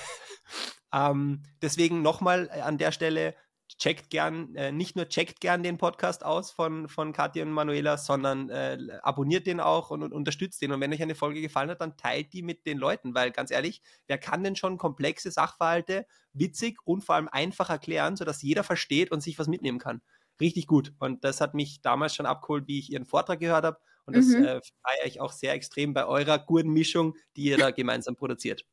ähm, 1.10 1.42
deswegen 1.62 2.02
nochmal 2.02 2.48
äh, 2.52 2.60
an 2.60 2.78
der 2.78 2.92
Stelle, 2.92 3.34
checkt 3.78 4.10
gern, 4.10 4.54
äh, 4.54 4.72
nicht 4.72 4.96
nur 4.96 5.08
checkt 5.08 5.40
gern 5.40 5.62
den 5.62 5.78
Podcast 5.78 6.24
aus 6.24 6.50
von, 6.50 6.88
von 6.88 7.12
Katja 7.12 7.42
und 7.44 7.52
Manuela, 7.52 7.96
sondern 7.96 8.50
äh, 8.50 8.78
abonniert 9.02 9.46
den 9.46 9.60
auch 9.60 9.90
und, 9.90 10.02
und, 10.02 10.12
unterstützt 10.12 10.62
den. 10.62 10.72
Und 10.72 10.80
wenn 10.80 10.92
euch 10.92 11.02
eine 11.02 11.14
Folge 11.14 11.40
gefallen 11.40 11.70
hat, 11.70 11.80
dann 11.80 11.96
teilt 11.96 12.32
die 12.32 12.42
mit 12.42 12.66
den 12.66 12.78
Leuten, 12.78 13.14
weil 13.14 13.30
ganz 13.30 13.50
ehrlich, 13.50 13.82
wer 14.06 14.18
kann 14.18 14.44
denn 14.44 14.56
schon 14.56 14.78
komplexe 14.78 15.30
Sachverhalte 15.30 16.06
witzig 16.32 16.78
und 16.84 17.02
vor 17.02 17.16
allem 17.16 17.28
einfach 17.28 17.70
erklären, 17.70 18.16
sodass 18.16 18.42
jeder 18.42 18.64
versteht 18.64 19.10
und 19.10 19.22
sich 19.22 19.38
was 19.38 19.48
mitnehmen 19.48 19.78
kann? 19.78 20.02
Richtig 20.40 20.66
gut. 20.66 20.92
Und 20.98 21.24
das 21.24 21.40
hat 21.40 21.54
mich 21.54 21.80
damals 21.80 22.14
schon 22.14 22.26
abgeholt, 22.26 22.66
wie 22.66 22.78
ich 22.78 22.90
ihren 22.92 23.06
Vortrag 23.06 23.40
gehört 23.40 23.64
habe. 23.64 23.78
Und 24.06 24.16
das 24.16 24.26
mhm. 24.26 24.44
äh, 24.44 24.60
feiere 24.82 25.06
ich 25.06 25.20
auch 25.20 25.32
sehr 25.32 25.52
extrem 25.52 25.94
bei 25.94 26.06
eurer 26.06 26.38
guten 26.38 26.70
Mischung, 26.70 27.14
die 27.36 27.44
ihr 27.44 27.58
da 27.58 27.70
gemeinsam 27.70 28.16
produziert. 28.16 28.64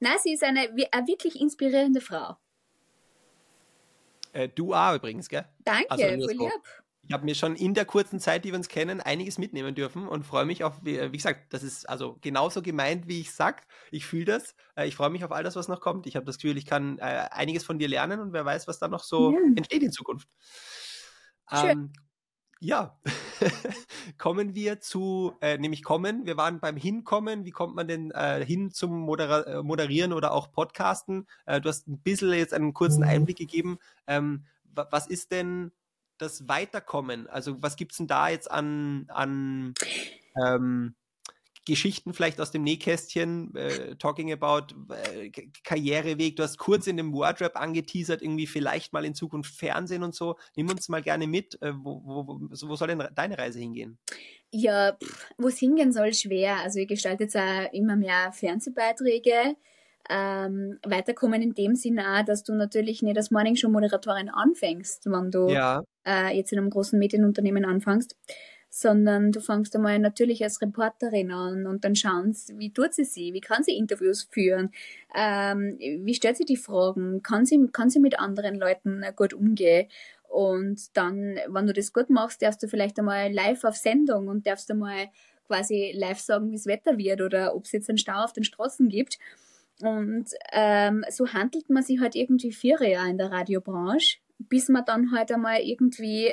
Na, 0.00 0.16
sie 0.18 0.32
ist 0.32 0.42
eine, 0.42 0.70
eine 0.90 1.06
wirklich 1.06 1.40
inspirierende 1.40 2.00
Frau. 2.00 2.36
Äh, 4.32 4.48
du 4.48 4.74
auch 4.74 4.94
übrigens, 4.94 5.28
gell? 5.28 5.46
Danke, 5.64 5.90
also 5.90 6.04
voll 6.04 6.32
lieb. 6.32 6.52
Ich 7.08 7.12
habe 7.12 7.24
mir 7.24 7.36
schon 7.36 7.54
in 7.54 7.72
der 7.72 7.84
kurzen 7.84 8.18
Zeit, 8.18 8.44
die 8.44 8.50
wir 8.50 8.58
uns 8.58 8.68
kennen, 8.68 9.00
einiges 9.00 9.38
mitnehmen 9.38 9.76
dürfen 9.76 10.08
und 10.08 10.26
freue 10.26 10.44
mich 10.44 10.64
auf, 10.64 10.74
wie, 10.82 11.00
wie, 11.12 11.16
gesagt, 11.16 11.52
das 11.52 11.62
ist 11.62 11.88
also 11.88 12.18
genauso 12.20 12.62
gemeint, 12.62 13.06
wie 13.06 13.20
ich 13.20 13.32
sag. 13.32 13.64
Ich 13.92 14.06
fühle 14.06 14.24
das. 14.24 14.56
Äh, 14.74 14.88
ich 14.88 14.96
freue 14.96 15.10
mich 15.10 15.24
auf 15.24 15.30
all 15.30 15.44
das, 15.44 15.54
was 15.54 15.68
noch 15.68 15.80
kommt. 15.80 16.06
Ich 16.06 16.16
habe 16.16 16.26
das 16.26 16.38
Gefühl, 16.38 16.58
ich 16.58 16.66
kann 16.66 16.98
äh, 16.98 17.28
einiges 17.30 17.64
von 17.64 17.78
dir 17.78 17.88
lernen 17.88 18.20
und 18.20 18.32
wer 18.32 18.44
weiß, 18.44 18.66
was 18.66 18.80
da 18.80 18.88
noch 18.88 19.04
so 19.04 19.32
ja. 19.32 19.38
entsteht 19.56 19.82
in 19.82 19.92
Zukunft. 19.92 20.28
Schön. 21.48 21.70
Ähm, 21.70 21.92
ja, 22.58 22.98
kommen 24.18 24.54
wir 24.54 24.80
zu, 24.80 25.34
äh, 25.40 25.58
nämlich 25.58 25.82
kommen, 25.82 26.26
wir 26.26 26.36
waren 26.36 26.60
beim 26.60 26.76
Hinkommen, 26.76 27.44
wie 27.44 27.50
kommt 27.50 27.74
man 27.74 27.88
denn 27.88 28.10
äh, 28.10 28.44
hin 28.44 28.70
zum 28.70 29.00
Modera 29.00 29.42
äh, 29.42 29.62
Moderieren 29.62 30.12
oder 30.12 30.32
auch 30.32 30.52
Podcasten? 30.52 31.26
Äh, 31.46 31.60
du 31.60 31.68
hast 31.68 31.88
ein 31.88 31.98
bisschen 31.98 32.32
jetzt 32.32 32.54
einen 32.54 32.74
kurzen 32.74 33.02
mhm. 33.02 33.08
Einblick 33.08 33.38
gegeben. 33.38 33.78
Ähm, 34.06 34.44
was 34.64 35.06
ist 35.06 35.32
denn 35.32 35.72
das 36.18 36.48
Weiterkommen? 36.48 37.26
Also 37.28 37.62
was 37.62 37.76
gibt 37.76 37.92
es 37.92 37.98
denn 37.98 38.06
da 38.06 38.28
jetzt 38.28 38.50
an, 38.50 39.06
an 39.08 39.74
ähm, 40.44 40.94
Geschichten 41.66 42.14
vielleicht 42.14 42.40
aus 42.40 42.52
dem 42.52 42.62
Nähkästchen, 42.62 43.54
äh, 43.54 43.96
talking 43.96 44.32
about 44.32 44.74
äh, 45.12 45.30
Karriereweg. 45.64 46.36
Du 46.36 46.42
hast 46.42 46.58
kurz 46.58 46.86
in 46.86 46.96
dem 46.96 47.12
Wordrap 47.12 47.60
angeteasert, 47.60 48.22
irgendwie 48.22 48.46
vielleicht 48.46 48.92
mal 48.92 49.04
in 49.04 49.14
Zukunft 49.14 49.54
Fernsehen 49.54 50.02
und 50.02 50.14
so. 50.14 50.36
Nimm 50.54 50.70
uns 50.70 50.88
mal 50.88 51.02
gerne 51.02 51.26
mit. 51.26 51.60
Äh, 51.60 51.72
wo, 51.74 52.02
wo, 52.04 52.38
wo, 52.50 52.76
soll 52.76 52.88
denn 52.88 53.02
deine 53.14 53.36
Reise 53.36 53.58
hingehen? 53.58 53.98
Ja, 54.50 54.96
wo 55.36 55.48
es 55.48 55.58
hingehen 55.58 55.92
soll, 55.92 56.14
schwer. 56.14 56.56
Also 56.62 56.78
ich 56.78 56.88
gestalte 56.88 57.24
jetzt 57.24 57.36
auch 57.36 57.72
immer 57.72 57.96
mehr 57.96 58.32
Fernsehbeiträge. 58.32 59.56
Ähm, 60.08 60.78
weiterkommen 60.86 61.42
in 61.42 61.54
dem 61.54 61.74
Sinne 61.74 62.20
auch, 62.20 62.24
dass 62.24 62.44
du 62.44 62.54
natürlich 62.54 63.02
nicht 63.02 63.16
als 63.16 63.32
Morning 63.32 63.56
Show 63.56 63.68
Moderatorin 63.68 64.28
anfängst, 64.28 65.06
wenn 65.06 65.32
du 65.32 65.48
ja. 65.48 65.82
äh, 66.06 66.36
jetzt 66.36 66.52
in 66.52 66.60
einem 66.60 66.70
großen 66.70 66.96
Medienunternehmen 66.96 67.64
anfängst 67.64 68.16
sondern 68.68 69.32
du 69.32 69.40
fängst 69.40 69.74
einmal 69.74 69.98
natürlich 69.98 70.42
als 70.42 70.60
Reporterin 70.60 71.30
an 71.30 71.66
und 71.66 71.84
dann 71.84 71.94
schaust, 71.96 72.58
wie 72.58 72.72
tut 72.72 72.94
sie 72.94 73.04
sie, 73.04 73.32
wie 73.32 73.40
kann 73.40 73.62
sie 73.62 73.76
Interviews 73.76 74.28
führen, 74.30 74.70
ähm, 75.14 75.78
wie 75.78 76.14
stellt 76.14 76.36
sie 76.36 76.44
die 76.44 76.56
Fragen, 76.56 77.22
kann 77.22 77.46
sie, 77.46 77.68
kann 77.72 77.90
sie 77.90 78.00
mit 78.00 78.18
anderen 78.18 78.56
Leuten 78.56 79.02
gut 79.16 79.32
umgehen 79.32 79.88
und 80.28 80.96
dann, 80.96 81.38
wenn 81.48 81.66
du 81.66 81.72
das 81.72 81.92
gut 81.92 82.10
machst, 82.10 82.42
darfst 82.42 82.62
du 82.62 82.68
vielleicht 82.68 82.98
einmal 82.98 83.32
live 83.32 83.64
auf 83.64 83.76
Sendung 83.76 84.28
und 84.28 84.46
darfst 84.46 84.70
einmal 84.70 85.08
quasi 85.46 85.92
live 85.94 86.18
sagen, 86.18 86.50
wie 86.50 86.56
das 86.56 86.66
Wetter 86.66 86.98
wird 86.98 87.20
oder 87.20 87.54
ob 87.54 87.64
es 87.64 87.72
jetzt 87.72 87.88
einen 87.88 87.98
Stau 87.98 88.24
auf 88.24 88.32
den 88.32 88.44
Straßen 88.44 88.88
gibt. 88.88 89.18
Und 89.80 90.26
ähm, 90.52 91.04
so 91.10 91.28
handelt 91.28 91.70
man 91.70 91.82
sich 91.82 92.00
halt 92.00 92.14
irgendwie 92.14 92.52
vier 92.52 92.82
Jahre 92.82 93.10
in 93.10 93.18
der 93.18 93.30
Radiobranche, 93.30 94.18
bis 94.38 94.68
man 94.68 94.84
dann 94.84 95.12
halt 95.12 95.30
einmal 95.30 95.60
irgendwie 95.60 96.32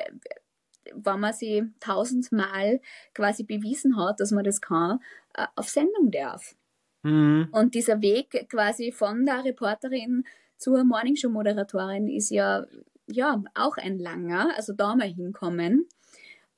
wenn 0.94 1.20
man 1.20 1.34
sie 1.34 1.64
tausendmal 1.80 2.82
quasi 3.14 3.44
bewiesen 3.44 3.98
hat, 3.98 4.20
dass 4.20 4.32
man 4.32 4.44
das 4.44 4.62
kann, 4.62 5.00
äh, 5.36 5.48
auf 5.56 5.70
Sendung 5.70 6.12
darf. 6.12 6.56
Mhm. 7.04 7.50
Und 7.52 7.76
dieser 7.76 8.02
Weg 8.02 8.48
quasi 8.50 8.92
von 8.92 9.26
der 9.26 9.44
Reporterin 9.44 10.26
zur 10.58 10.84
Morningshow-Moderatorin 10.84 12.08
ist 12.08 12.30
ja, 12.30 12.66
ja 13.08 13.44
auch 13.56 13.78
ein 13.78 14.00
langer, 14.00 14.56
also 14.56 14.74
da 14.74 14.96
mal 14.96 15.08
hinkommen. 15.08 15.88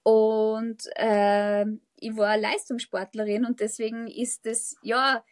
Und 0.04 0.84
äh, 0.96 1.66
ich 1.98 2.16
war 2.16 2.38
Leistungssportlerin 2.38 3.46
und 3.46 3.60
deswegen 3.60 4.08
ist 4.08 4.46
es, 4.46 4.78
ja, 4.84 5.24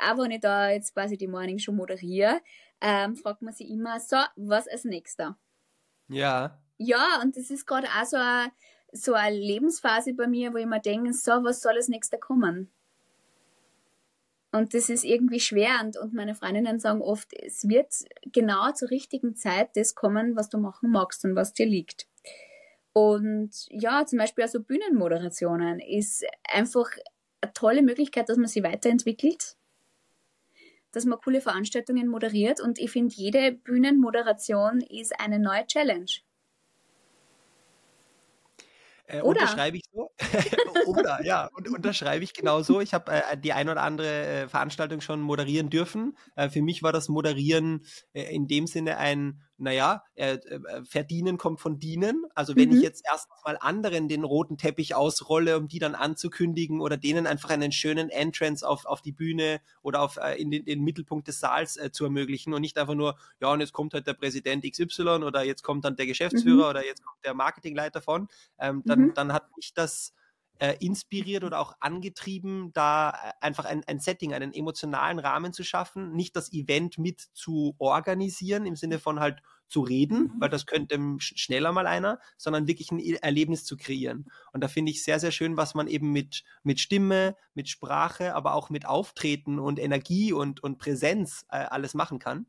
auch 0.00 0.18
wenn 0.18 0.30
ich 0.30 0.40
da 0.40 0.70
jetzt 0.70 0.94
quasi 0.94 1.16
die 1.16 1.26
Morningshow 1.26 1.72
moderiere, 1.72 2.40
ähm, 2.80 3.16
fragt 3.16 3.42
man 3.42 3.52
sich 3.52 3.68
immer, 3.68 3.98
so, 3.98 4.16
was 4.36 4.68
als 4.68 4.84
nächster? 4.84 5.36
Ja. 6.08 6.60
Ja, 6.78 7.20
und 7.22 7.36
das 7.36 7.50
ist 7.50 7.66
gerade 7.66 7.86
auch 7.88 8.04
so 8.04 8.16
eine, 8.16 8.52
so 8.92 9.14
eine 9.14 9.36
Lebensphase 9.36 10.14
bei 10.14 10.26
mir, 10.26 10.52
wo 10.52 10.56
ich 10.56 10.66
mir 10.66 10.80
denke, 10.80 11.12
so, 11.12 11.32
was 11.42 11.60
soll 11.60 11.74
als 11.74 11.88
nächster 11.88 12.18
kommen? 12.18 12.70
Und 14.54 14.72
das 14.72 14.88
ist 14.88 15.04
irgendwie 15.04 15.40
schwer 15.40 15.80
und, 15.82 15.96
und 15.96 16.14
meine 16.14 16.36
Freundinnen 16.36 16.78
sagen 16.78 17.02
oft, 17.02 17.32
es 17.32 17.68
wird 17.68 17.92
genau 18.30 18.70
zur 18.70 18.88
richtigen 18.90 19.34
Zeit 19.34 19.70
das 19.74 19.96
kommen, 19.96 20.36
was 20.36 20.48
du 20.48 20.58
machen 20.58 20.92
magst 20.92 21.24
und 21.24 21.34
was 21.34 21.54
dir 21.54 21.66
liegt. 21.66 22.06
Und 22.92 23.50
ja, 23.70 24.06
zum 24.06 24.20
Beispiel 24.20 24.44
also 24.44 24.62
Bühnenmoderationen 24.62 25.80
ist 25.80 26.24
einfach 26.44 26.88
eine 27.40 27.52
tolle 27.52 27.82
Möglichkeit, 27.82 28.28
dass 28.28 28.36
man 28.36 28.46
sie 28.46 28.62
weiterentwickelt, 28.62 29.56
dass 30.92 31.04
man 31.04 31.18
coole 31.18 31.40
Veranstaltungen 31.40 32.06
moderiert 32.06 32.60
und 32.60 32.78
ich 32.78 32.92
finde, 32.92 33.12
jede 33.16 33.50
Bühnenmoderation 33.50 34.82
ist 34.82 35.18
eine 35.18 35.40
neue 35.40 35.66
Challenge. 35.66 36.06
Äh, 39.06 39.20
oder. 39.20 39.40
Unterschreibe 39.40 39.76
ich 39.76 39.84
so. 39.92 40.10
oder, 40.86 41.24
ja, 41.24 41.48
und 41.54 41.68
unterschreibe 41.68 42.24
ich 42.24 42.32
genauso. 42.32 42.80
Ich 42.80 42.94
habe 42.94 43.12
äh, 43.12 43.36
die 43.36 43.52
ein 43.52 43.68
oder 43.68 43.82
andere 43.82 44.26
äh, 44.26 44.48
Veranstaltung 44.48 45.00
schon 45.00 45.20
moderieren 45.20 45.70
dürfen. 45.70 46.16
Äh, 46.36 46.48
für 46.48 46.62
mich 46.62 46.82
war 46.82 46.92
das 46.92 47.08
Moderieren 47.08 47.84
äh, 48.12 48.34
in 48.34 48.48
dem 48.48 48.66
Sinne 48.66 48.96
ein 48.98 49.42
naja, 49.64 50.04
äh, 50.14 50.34
äh, 50.34 50.84
verdienen 50.84 51.38
kommt 51.38 51.60
von 51.60 51.78
dienen. 51.78 52.24
Also 52.34 52.54
wenn 52.54 52.68
mhm. 52.68 52.76
ich 52.76 52.82
jetzt 52.82 53.04
erst 53.10 53.28
mal 53.44 53.56
anderen 53.60 54.08
den 54.08 54.22
roten 54.22 54.56
Teppich 54.56 54.94
ausrolle, 54.94 55.56
um 55.56 55.66
die 55.66 55.80
dann 55.80 55.96
anzukündigen 55.96 56.80
oder 56.80 56.96
denen 56.96 57.26
einfach 57.26 57.50
einen 57.50 57.72
schönen 57.72 58.10
Entrance 58.10 58.66
auf, 58.66 58.86
auf 58.86 59.02
die 59.02 59.12
Bühne 59.12 59.60
oder 59.82 60.02
auf, 60.02 60.18
äh, 60.18 60.40
in 60.40 60.50
den, 60.50 60.64
den 60.64 60.84
Mittelpunkt 60.84 61.26
des 61.26 61.40
Saals 61.40 61.76
äh, 61.76 61.90
zu 61.90 62.04
ermöglichen 62.04 62.54
und 62.54 62.60
nicht 62.60 62.78
einfach 62.78 62.94
nur, 62.94 63.16
ja, 63.40 63.52
und 63.52 63.60
jetzt 63.60 63.72
kommt 63.72 63.94
halt 63.94 64.06
der 64.06 64.14
Präsident 64.14 64.64
XY 64.64 65.24
oder 65.24 65.44
jetzt 65.44 65.62
kommt 65.62 65.84
dann 65.84 65.96
der 65.96 66.06
Geschäftsführer 66.06 66.64
mhm. 66.64 66.70
oder 66.70 66.86
jetzt 66.86 67.02
kommt 67.02 67.24
der 67.24 67.34
Marketingleiter 67.34 68.00
von, 68.00 68.28
ähm, 68.58 68.82
dann, 68.84 69.00
mhm. 69.00 69.14
dann 69.14 69.32
hat 69.32 69.56
mich 69.56 69.74
das 69.74 70.12
äh, 70.58 70.76
inspiriert 70.78 71.44
oder 71.44 71.60
auch 71.60 71.74
angetrieben, 71.80 72.72
da 72.72 73.10
äh, 73.10 73.32
einfach 73.40 73.64
ein, 73.64 73.82
ein 73.86 73.98
Setting, 73.98 74.34
einen 74.34 74.52
emotionalen 74.52 75.18
Rahmen 75.18 75.52
zu 75.52 75.64
schaffen, 75.64 76.12
nicht 76.14 76.36
das 76.36 76.52
Event 76.52 76.98
mit 76.98 77.20
zu 77.20 77.74
organisieren 77.78 78.66
im 78.66 78.76
Sinne 78.76 78.98
von 78.98 79.20
halt 79.20 79.42
zu 79.68 79.80
reden, 79.80 80.24
mhm. 80.24 80.32
weil 80.38 80.50
das 80.50 80.66
könnte 80.66 80.98
schneller 81.18 81.72
mal 81.72 81.86
einer, 81.86 82.20
sondern 82.36 82.66
wirklich 82.66 82.90
ein 82.90 83.00
Erlebnis 83.00 83.64
zu 83.64 83.76
kreieren. 83.76 84.30
Und 84.52 84.62
da 84.62 84.68
finde 84.68 84.92
ich 84.92 85.02
sehr, 85.02 85.20
sehr 85.20 85.32
schön, 85.32 85.56
was 85.56 85.74
man 85.74 85.88
eben 85.88 86.12
mit, 86.12 86.44
mit 86.62 86.80
Stimme, 86.80 87.36
mit 87.54 87.68
Sprache, 87.68 88.34
aber 88.34 88.54
auch 88.54 88.70
mit 88.70 88.86
Auftreten 88.86 89.58
und 89.58 89.78
Energie 89.78 90.32
und, 90.32 90.62
und 90.62 90.78
Präsenz 90.78 91.46
äh, 91.50 91.56
alles 91.56 91.94
machen 91.94 92.18
kann. 92.18 92.46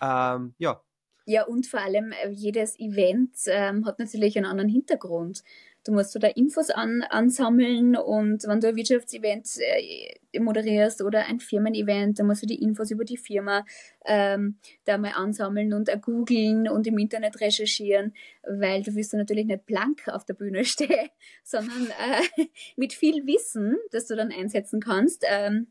Ähm, 0.00 0.54
ja. 0.58 0.82
Ja, 1.26 1.44
und 1.44 1.66
vor 1.66 1.80
allem 1.80 2.12
äh, 2.12 2.30
jedes 2.30 2.78
Event 2.78 3.36
ähm, 3.48 3.84
hat 3.84 3.98
natürlich 3.98 4.36
einen 4.38 4.46
anderen 4.46 4.70
Hintergrund. 4.70 5.42
Du 5.88 5.94
musst 5.94 6.12
so 6.12 6.18
da 6.18 6.28
Infos 6.28 6.68
an, 6.68 7.02
ansammeln 7.08 7.96
und 7.96 8.46
wenn 8.46 8.60
du 8.60 8.68
ein 8.68 8.76
Wirtschaftsevent 8.76 9.48
äh, 9.56 10.38
moderierst 10.38 11.00
oder 11.00 11.24
ein 11.24 11.40
Firmen-Event, 11.40 12.18
dann 12.18 12.26
musst 12.26 12.42
du 12.42 12.46
die 12.46 12.62
Infos 12.62 12.90
über 12.90 13.06
die 13.06 13.16
Firma 13.16 13.64
ähm, 14.04 14.58
da 14.84 14.98
mal 14.98 15.12
ansammeln 15.12 15.72
und 15.72 15.90
googeln 16.02 16.68
und 16.68 16.86
im 16.86 16.98
Internet 16.98 17.40
recherchieren, 17.40 18.12
weil 18.42 18.82
du 18.82 18.94
wirst 18.96 19.14
dann 19.14 19.20
natürlich 19.20 19.46
nicht 19.46 19.64
blank 19.64 20.08
auf 20.08 20.26
der 20.26 20.34
Bühne 20.34 20.62
stehen, 20.66 21.08
sondern 21.42 21.86
äh, 21.86 22.44
mit 22.76 22.92
viel 22.92 23.26
Wissen, 23.26 23.78
das 23.90 24.08
du 24.08 24.14
dann 24.14 24.30
einsetzen 24.30 24.80
kannst 24.80 25.24
ähm, 25.26 25.68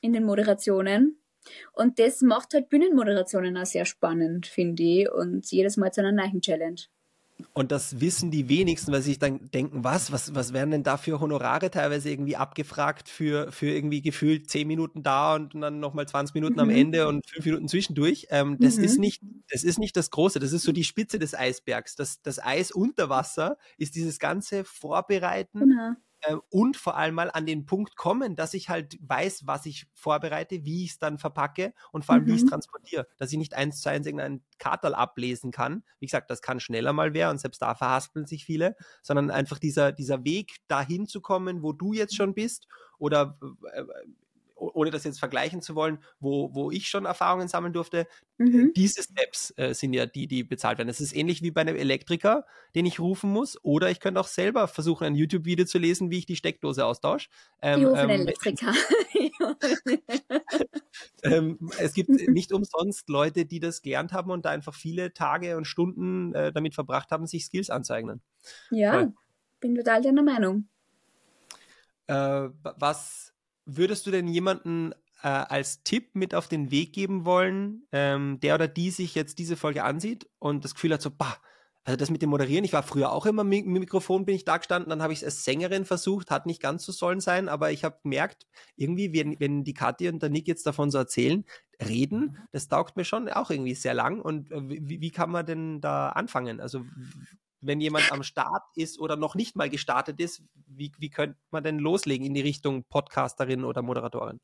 in 0.00 0.12
den 0.12 0.24
Moderationen. 0.24 1.20
Und 1.72 2.00
das 2.00 2.20
macht 2.20 2.52
halt 2.52 2.68
Bühnenmoderationen 2.68 3.56
auch 3.56 3.64
sehr 3.64 3.84
spannend, 3.84 4.48
finde 4.48 4.82
ich, 4.82 5.08
und 5.08 5.48
jedes 5.52 5.76
Mal 5.76 5.92
zu 5.92 6.00
einer 6.00 6.10
neuen 6.10 6.40
Challenge. 6.40 6.80
Und 7.52 7.72
das 7.72 8.00
wissen 8.00 8.30
die 8.30 8.48
wenigsten, 8.48 8.92
weil 8.92 9.02
sie 9.02 9.10
sich 9.10 9.18
dann 9.18 9.50
denken, 9.50 9.84
was, 9.84 10.12
was, 10.12 10.34
was 10.34 10.52
werden 10.52 10.70
denn 10.70 10.82
da 10.82 10.96
für 10.96 11.20
Honorare 11.20 11.70
teilweise 11.70 12.10
irgendwie 12.10 12.36
abgefragt 12.36 13.08
für, 13.08 13.50
für 13.52 13.70
irgendwie 13.70 14.02
gefühlt 14.02 14.50
zehn 14.50 14.66
Minuten 14.66 15.02
da 15.02 15.34
und 15.34 15.54
dann 15.54 15.80
nochmal 15.80 16.06
20 16.06 16.34
Minuten 16.34 16.54
mhm. 16.54 16.60
am 16.60 16.70
Ende 16.70 17.08
und 17.08 17.28
fünf 17.28 17.44
Minuten 17.44 17.68
zwischendurch. 17.68 18.26
Ähm, 18.30 18.58
das 18.60 18.76
mhm. 18.76 18.84
ist 18.84 18.98
nicht, 18.98 19.22
das 19.50 19.64
ist 19.64 19.78
nicht 19.78 19.96
das 19.96 20.10
Große, 20.10 20.38
das 20.38 20.52
ist 20.52 20.62
so 20.62 20.72
die 20.72 20.84
Spitze 20.84 21.18
des 21.18 21.34
Eisbergs. 21.34 21.96
Das, 21.96 22.22
das 22.22 22.38
Eis 22.38 22.70
unter 22.70 23.08
Wasser 23.08 23.56
ist 23.76 23.94
dieses 23.94 24.18
ganze 24.18 24.64
Vorbereiten. 24.64 25.60
Genau 25.60 25.92
äh, 26.22 26.36
und 26.50 26.76
vor 26.76 26.96
allem 26.96 27.14
mal 27.14 27.30
an 27.30 27.46
den 27.46 27.66
Punkt 27.66 27.96
kommen, 27.96 28.36
dass 28.36 28.54
ich 28.54 28.68
halt 28.68 28.98
weiß, 29.00 29.46
was 29.46 29.66
ich 29.66 29.86
vorbereite, 29.94 30.64
wie 30.64 30.84
ich 30.84 30.92
es 30.92 30.98
dann 30.98 31.18
verpacke 31.18 31.72
und 31.92 32.04
vor 32.04 32.14
allem, 32.14 32.24
mhm. 32.24 32.28
wie 32.28 32.34
ich 32.34 32.42
es 32.42 32.48
transportiere. 32.48 33.06
Dass 33.18 33.32
ich 33.32 33.38
nicht 33.38 33.54
eins 33.54 33.80
zu 33.80 33.90
eins 33.90 34.06
irgendeinen 34.06 34.44
Kartal 34.58 34.94
ablesen 34.94 35.50
kann. 35.50 35.82
Wie 35.98 36.06
gesagt, 36.06 36.30
das 36.30 36.42
kann 36.42 36.60
schneller 36.60 36.92
mal 36.92 37.14
werden 37.14 37.32
und 37.32 37.38
selbst 37.38 37.62
da 37.62 37.74
verhaspeln 37.74 38.26
sich 38.26 38.44
viele, 38.44 38.76
sondern 39.02 39.30
einfach 39.30 39.58
dieser, 39.58 39.92
dieser 39.92 40.24
Weg 40.24 40.56
dahin 40.68 41.06
zu 41.06 41.20
kommen, 41.20 41.62
wo 41.62 41.72
du 41.72 41.92
jetzt 41.92 42.16
schon 42.16 42.34
bist 42.34 42.66
oder 42.98 43.38
äh, 43.72 43.84
ohne 44.60 44.90
das 44.90 45.04
jetzt 45.04 45.18
vergleichen 45.18 45.62
zu 45.62 45.74
wollen, 45.74 45.98
wo, 46.18 46.54
wo 46.54 46.70
ich 46.70 46.88
schon 46.88 47.06
Erfahrungen 47.06 47.48
sammeln 47.48 47.72
durfte, 47.72 48.06
mhm. 48.38 48.72
diese 48.76 49.02
Steps 49.02 49.52
äh, 49.56 49.74
sind 49.74 49.92
ja 49.92 50.06
die, 50.06 50.26
die 50.26 50.44
bezahlt 50.44 50.78
werden. 50.78 50.88
Es 50.88 51.00
ist 51.00 51.14
ähnlich 51.14 51.42
wie 51.42 51.50
bei 51.50 51.62
einem 51.62 51.76
Elektriker, 51.76 52.46
den 52.74 52.86
ich 52.86 53.00
rufen 53.00 53.32
muss, 53.32 53.62
oder 53.64 53.90
ich 53.90 54.00
könnte 54.00 54.20
auch 54.20 54.26
selber 54.26 54.68
versuchen, 54.68 55.04
ein 55.04 55.14
YouTube-Video 55.14 55.64
zu 55.64 55.78
lesen, 55.78 56.10
wie 56.10 56.18
ich 56.18 56.26
die 56.26 56.36
Steckdose 56.36 56.84
austausche. 56.84 57.28
Ähm, 57.62 57.80
ich 57.80 57.86
rufe 57.86 58.00
ähm, 58.00 58.10
Elektriker. 58.10 58.72
ähm, 61.22 61.70
es 61.78 61.94
gibt 61.94 62.10
nicht 62.28 62.52
umsonst 62.52 63.08
Leute, 63.08 63.46
die 63.46 63.60
das 63.60 63.82
gelernt 63.82 64.12
haben 64.12 64.30
und 64.30 64.44
da 64.44 64.50
einfach 64.50 64.74
viele 64.74 65.12
Tage 65.12 65.56
und 65.56 65.66
Stunden 65.66 66.34
äh, 66.34 66.52
damit 66.52 66.74
verbracht 66.74 67.10
haben, 67.10 67.26
sich 67.26 67.46
Skills 67.46 67.70
anzueignen. 67.70 68.20
Ja, 68.70 68.92
Voll. 68.92 69.12
bin 69.60 69.74
total 69.74 70.02
deiner 70.02 70.22
Meinung. 70.22 70.68
Äh, 72.06 72.48
was 72.78 73.29
würdest 73.76 74.06
du 74.06 74.10
denn 74.10 74.28
jemanden 74.28 74.92
äh, 75.22 75.28
als 75.28 75.82
Tipp 75.82 76.14
mit 76.14 76.34
auf 76.34 76.48
den 76.48 76.70
Weg 76.70 76.92
geben 76.92 77.24
wollen, 77.24 77.86
ähm, 77.92 78.40
der 78.40 78.54
oder 78.54 78.68
die 78.68 78.90
sich 78.90 79.14
jetzt 79.14 79.38
diese 79.38 79.56
Folge 79.56 79.84
ansieht 79.84 80.28
und 80.38 80.64
das 80.64 80.74
Gefühl 80.74 80.92
hat, 80.92 81.02
so, 81.02 81.10
bah, 81.10 81.36
also 81.84 81.96
das 81.96 82.10
mit 82.10 82.20
dem 82.20 82.30
Moderieren, 82.30 82.64
ich 82.64 82.74
war 82.74 82.82
früher 82.82 83.10
auch 83.10 83.24
immer 83.24 83.42
mit 83.42 83.66
Mikrofon, 83.66 84.26
bin 84.26 84.34
ich 84.34 84.44
da 84.44 84.58
gestanden, 84.58 84.90
dann 84.90 85.02
habe 85.02 85.14
ich 85.14 85.20
es 85.20 85.24
als 85.24 85.44
Sängerin 85.44 85.86
versucht, 85.86 86.30
hat 86.30 86.44
nicht 86.44 86.60
ganz 86.60 86.84
so 86.84 86.92
sollen 86.92 87.20
sein, 87.20 87.48
aber 87.48 87.72
ich 87.72 87.84
habe 87.84 87.98
gemerkt, 88.02 88.46
irgendwie, 88.76 89.14
wenn, 89.14 89.40
wenn 89.40 89.64
die 89.64 89.72
Kathi 89.72 90.08
und 90.08 90.22
der 90.22 90.28
Nick 90.28 90.46
jetzt 90.46 90.66
davon 90.66 90.90
so 90.90 90.98
erzählen, 90.98 91.44
reden, 91.82 92.20
mhm. 92.20 92.36
das 92.52 92.68
taugt 92.68 92.96
mir 92.96 93.04
schon 93.04 93.28
auch 93.28 93.50
irgendwie 93.50 93.74
sehr 93.74 93.94
lang. 93.94 94.20
Und 94.20 94.52
äh, 94.52 94.68
wie, 94.68 95.00
wie 95.00 95.10
kann 95.10 95.30
man 95.30 95.46
denn 95.46 95.80
da 95.80 96.10
anfangen? 96.10 96.60
Also 96.60 96.84
wenn 97.60 97.80
jemand 97.80 98.10
am 98.12 98.22
Start 98.22 98.62
ist 98.74 98.98
oder 98.98 99.16
noch 99.16 99.34
nicht 99.34 99.56
mal 99.56 99.68
gestartet 99.68 100.20
ist, 100.20 100.42
wie, 100.66 100.92
wie 100.98 101.10
könnte 101.10 101.36
man 101.50 101.62
denn 101.62 101.78
loslegen 101.78 102.26
in 102.26 102.34
die 102.34 102.40
Richtung 102.40 102.84
Podcasterin 102.84 103.64
oder 103.64 103.82
Moderatorin? 103.82 104.40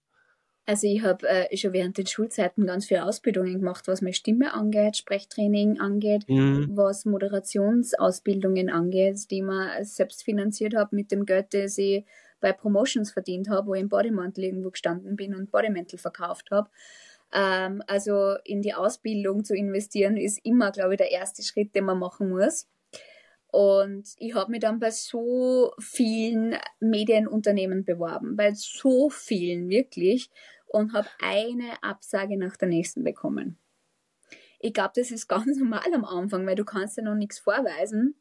Also 0.69 0.89
ich 0.89 1.03
habe 1.03 1.29
äh, 1.29 1.57
schon 1.57 1.73
während 1.73 1.97
den 1.97 2.07
Schulzeiten 2.07 2.67
ganz 2.67 2.87
viele 2.87 3.05
Ausbildungen 3.05 3.61
gemacht, 3.61 3.87
was 3.87 4.03
meine 4.03 4.15
Stimme 4.15 4.53
angeht, 4.53 4.97
Sprechtraining 4.97 5.79
angeht, 5.79 6.29
mhm. 6.29 6.71
was 6.75 7.05
Moderationsausbildungen 7.05 8.69
angeht, 8.69 9.31
die 9.31 9.43
man 9.43 9.85
selbst 9.85 10.25
finanziert 10.25 10.75
habe 10.75 10.97
mit 10.97 11.13
dem 11.13 11.25
Geld, 11.25 11.55
das 11.55 11.79
ich 11.79 12.05
bei 12.41 12.53
Promotions 12.53 13.13
verdient 13.13 13.49
habe, 13.49 13.69
wo 13.69 13.75
ich 13.75 13.81
im 13.81 13.89
Bodymantel 13.89 14.43
irgendwo 14.43 14.71
gestanden 14.71 15.15
bin 15.15 15.37
und 15.37 15.53
Bodymantel 15.53 16.01
verkauft 16.01 16.49
habe. 16.51 16.69
Ähm, 17.33 17.81
also 17.87 18.35
in 18.45 18.61
die 18.61 18.75
Ausbildung 18.75 19.45
zu 19.45 19.55
investieren 19.55 20.17
ist 20.17 20.45
immer, 20.45 20.73
glaube 20.73 20.95
ich, 20.95 20.99
der 20.99 21.13
erste 21.13 21.45
Schritt, 21.45 21.77
den 21.77 21.85
man 21.85 21.99
machen 21.99 22.29
muss. 22.29 22.67
Und 23.49 24.09
ich 24.19 24.35
habe 24.35 24.51
mich 24.51 24.61
dann 24.61 24.81
bei 24.81 24.91
so 24.91 25.73
vielen 25.79 26.57
Medienunternehmen 26.81 27.85
beworben, 27.85 28.37
bei 28.37 28.53
so 28.55 29.09
vielen 29.09 29.69
wirklich 29.69 30.31
und 30.67 30.93
habe 30.93 31.09
eine 31.23 31.83
Absage 31.83 32.37
nach 32.37 32.57
der 32.57 32.69
nächsten 32.69 33.05
bekommen. 33.05 33.59
Ich 34.59 34.73
glaube, 34.73 34.93
das 34.97 35.11
ist 35.11 35.29
ganz 35.29 35.59
normal 35.59 35.93
am 35.95 36.05
Anfang, 36.05 36.47
weil 36.47 36.57
du 36.57 36.65
kannst 36.65 36.97
ja 36.97 37.03
noch 37.03 37.15
nichts 37.15 37.39
vorweisen. 37.39 38.17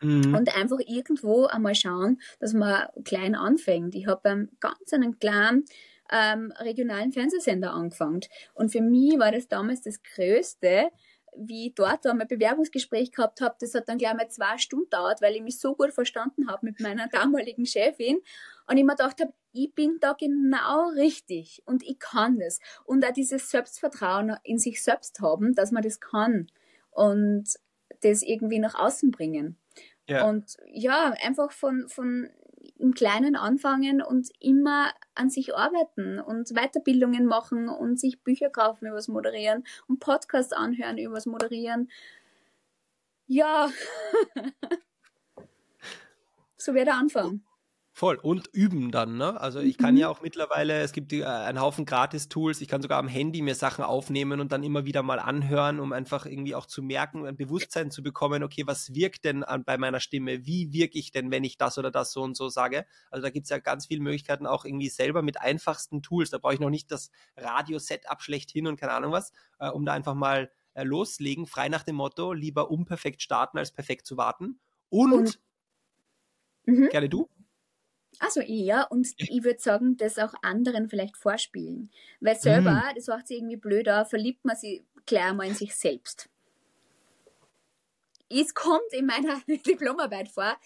Mhm. 0.00 0.34
Und 0.34 0.56
einfach 0.56 0.78
irgendwo 0.84 1.46
einmal 1.46 1.76
schauen, 1.76 2.20
dass 2.40 2.54
man 2.54 2.88
klein 3.04 3.36
anfängt. 3.36 3.94
Ich 3.94 4.08
habe 4.08 4.20
beim 4.24 4.48
ganz 4.58 4.92
einen 4.92 5.18
kleinen 5.20 5.64
ähm, 6.10 6.52
regionalen 6.58 7.12
Fernsehsender 7.12 7.72
angefangen. 7.72 8.20
Und 8.54 8.72
für 8.72 8.80
mich 8.80 9.18
war 9.18 9.30
das 9.30 9.48
damals 9.48 9.82
das 9.82 10.02
Größte, 10.02 10.90
wie 11.36 11.68
ich 11.68 11.74
dort 11.74 12.06
einmal 12.06 12.26
Bewerbungsgespräch 12.26 13.12
gehabt 13.12 13.40
habe, 13.40 13.56
das 13.60 13.74
hat 13.74 13.88
dann 13.88 13.98
gleich 13.98 14.14
mal 14.14 14.28
zwei 14.28 14.58
Stunden 14.58 14.90
dauert, 14.90 15.22
weil 15.22 15.34
ich 15.34 15.42
mich 15.42 15.58
so 15.58 15.74
gut 15.74 15.92
verstanden 15.92 16.50
habe 16.50 16.66
mit 16.66 16.80
meiner 16.80 17.08
damaligen 17.08 17.66
Chefin. 17.66 18.18
Und 18.66 18.76
ich 18.76 18.84
mir 18.84 18.94
gedacht 18.96 19.20
habe, 19.20 19.32
ich 19.52 19.74
bin 19.74 19.98
da 20.00 20.12
genau 20.12 20.88
richtig 20.90 21.62
und 21.66 21.82
ich 21.82 21.98
kann 21.98 22.38
das. 22.38 22.60
Und 22.84 23.04
auch 23.04 23.12
dieses 23.12 23.50
Selbstvertrauen 23.50 24.36
in 24.44 24.58
sich 24.58 24.82
selbst 24.82 25.20
haben, 25.20 25.54
dass 25.54 25.72
man 25.72 25.82
das 25.82 26.00
kann 26.00 26.48
und 26.90 27.44
das 28.02 28.22
irgendwie 28.22 28.58
nach 28.58 28.74
außen 28.74 29.10
bringen. 29.10 29.56
Ja. 30.08 30.28
Und 30.28 30.56
ja, 30.66 31.14
einfach 31.22 31.52
von, 31.52 31.88
von 31.88 32.28
im 32.82 32.94
Kleinen 32.94 33.36
anfangen 33.36 34.02
und 34.02 34.28
immer 34.40 34.92
an 35.14 35.30
sich 35.30 35.54
arbeiten 35.54 36.18
und 36.18 36.48
Weiterbildungen 36.54 37.26
machen 37.26 37.68
und 37.68 37.98
sich 37.98 38.22
Bücher 38.22 38.50
kaufen 38.50 38.86
übers 38.86 39.06
Moderieren 39.06 39.64
und 39.86 40.00
Podcasts 40.00 40.52
anhören 40.52 40.98
übers 40.98 41.24
Moderieren. 41.24 41.88
Ja, 43.28 43.70
so 46.56 46.74
wäre 46.74 46.86
der 46.86 46.96
Anfang. 46.96 47.42
Voll. 47.94 48.16
Und 48.16 48.48
üben 48.54 48.90
dann, 48.90 49.18
ne? 49.18 49.38
Also 49.38 49.60
ich 49.60 49.76
kann 49.76 49.94
mhm. 49.94 50.00
ja 50.00 50.08
auch 50.08 50.22
mittlerweile, 50.22 50.80
es 50.80 50.92
gibt 50.92 51.12
äh, 51.12 51.24
einen 51.24 51.60
Haufen 51.60 51.84
Gratis-Tools, 51.84 52.62
ich 52.62 52.68
kann 52.68 52.80
sogar 52.80 52.98
am 52.98 53.06
Handy 53.06 53.42
mir 53.42 53.54
Sachen 53.54 53.84
aufnehmen 53.84 54.40
und 54.40 54.50
dann 54.50 54.62
immer 54.62 54.86
wieder 54.86 55.02
mal 55.02 55.18
anhören, 55.18 55.78
um 55.78 55.92
einfach 55.92 56.24
irgendwie 56.24 56.54
auch 56.54 56.64
zu 56.64 56.82
merken, 56.82 57.26
ein 57.26 57.36
Bewusstsein 57.36 57.90
zu 57.90 58.02
bekommen, 58.02 58.42
okay, 58.44 58.62
was 58.66 58.94
wirkt 58.94 59.26
denn 59.26 59.44
an, 59.44 59.64
bei 59.64 59.76
meiner 59.76 60.00
Stimme? 60.00 60.46
Wie 60.46 60.72
wirke 60.72 60.98
ich 60.98 61.12
denn, 61.12 61.30
wenn 61.30 61.44
ich 61.44 61.58
das 61.58 61.76
oder 61.76 61.90
das 61.90 62.12
so 62.12 62.22
und 62.22 62.34
so 62.34 62.48
sage? 62.48 62.86
Also 63.10 63.24
da 63.24 63.30
gibt's 63.30 63.50
ja 63.50 63.58
ganz 63.58 63.86
viele 63.86 64.00
Möglichkeiten, 64.00 64.46
auch 64.46 64.64
irgendwie 64.64 64.88
selber 64.88 65.20
mit 65.20 65.38
einfachsten 65.38 66.00
Tools. 66.00 66.30
Da 66.30 66.38
brauche 66.38 66.54
ich 66.54 66.60
noch 66.60 66.70
nicht 66.70 66.90
das 66.90 67.10
Radio-Setup 67.36 68.22
schlechthin 68.22 68.68
und 68.68 68.80
keine 68.80 68.94
Ahnung 68.94 69.12
was, 69.12 69.32
äh, 69.58 69.68
um 69.68 69.84
da 69.84 69.92
einfach 69.92 70.14
mal 70.14 70.50
äh, 70.72 70.82
loslegen, 70.82 71.46
frei 71.46 71.68
nach 71.68 71.82
dem 71.82 71.96
Motto, 71.96 72.32
lieber 72.32 72.70
unperfekt 72.70 73.20
starten, 73.20 73.58
als 73.58 73.70
perfekt 73.70 74.06
zu 74.06 74.16
warten. 74.16 74.60
Und, 74.88 75.12
und 75.12 75.40
mhm. 76.64 76.88
gerne 76.88 77.10
du. 77.10 77.28
Also 78.18 78.40
eher 78.40 78.88
und 78.90 79.08
ich 79.16 79.42
würde 79.42 79.60
sagen, 79.60 79.96
das 79.96 80.18
auch 80.18 80.34
anderen 80.42 80.88
vielleicht 80.88 81.16
vorspielen. 81.16 81.90
Weil 82.20 82.36
selber, 82.36 82.72
mhm. 82.72 82.94
das 82.94 83.06
macht 83.06 83.28
sich 83.28 83.38
irgendwie 83.38 83.56
blöder, 83.56 84.04
verliebt 84.04 84.44
man 84.44 84.56
sich 84.56 84.84
gleich 85.06 85.32
mal 85.32 85.46
in 85.46 85.54
sich 85.54 85.74
selbst. 85.74 86.28
Es 88.28 88.54
kommt 88.54 88.92
in 88.92 89.06
meiner 89.06 89.40
Diplomarbeit 89.66 90.28
vor, 90.28 90.56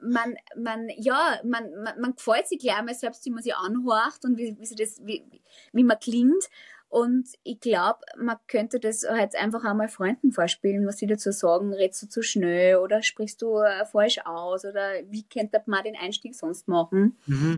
man, 0.00 0.34
man, 0.56 0.88
ja, 0.96 1.38
man, 1.44 1.70
man, 1.82 2.00
man 2.00 2.16
gefällt 2.16 2.48
sich 2.48 2.58
gleich 2.58 2.82
mal 2.82 2.94
selbst, 2.94 3.24
wie 3.24 3.30
man 3.30 3.42
sich 3.42 3.54
anhorcht 3.54 4.24
und 4.24 4.36
wie, 4.36 4.58
wie, 4.58 4.66
sie 4.66 4.74
das, 4.74 5.00
wie, 5.04 5.24
wie 5.72 5.84
man 5.84 5.98
klingt. 5.98 6.48
Und 6.94 7.26
ich 7.42 7.58
glaube, 7.58 7.98
man 8.16 8.36
könnte 8.46 8.78
das 8.78 9.04
halt 9.04 9.34
einfach 9.34 9.64
einmal 9.64 9.88
Freunden 9.88 10.30
vorspielen, 10.30 10.86
was 10.86 10.98
sie 10.98 11.08
dazu 11.08 11.32
sagen, 11.32 11.72
redst 11.72 12.00
du 12.04 12.08
zu 12.08 12.22
schnell 12.22 12.76
oder 12.76 13.02
sprichst 13.02 13.42
du 13.42 13.58
äh, 13.58 13.84
falsch 13.84 14.20
aus 14.24 14.64
oder 14.64 15.00
wie 15.10 15.24
könnte 15.24 15.60
man 15.66 15.82
den 15.82 15.96
Einstieg 15.96 16.36
sonst 16.36 16.68
machen. 16.68 17.18
Mhm. 17.26 17.56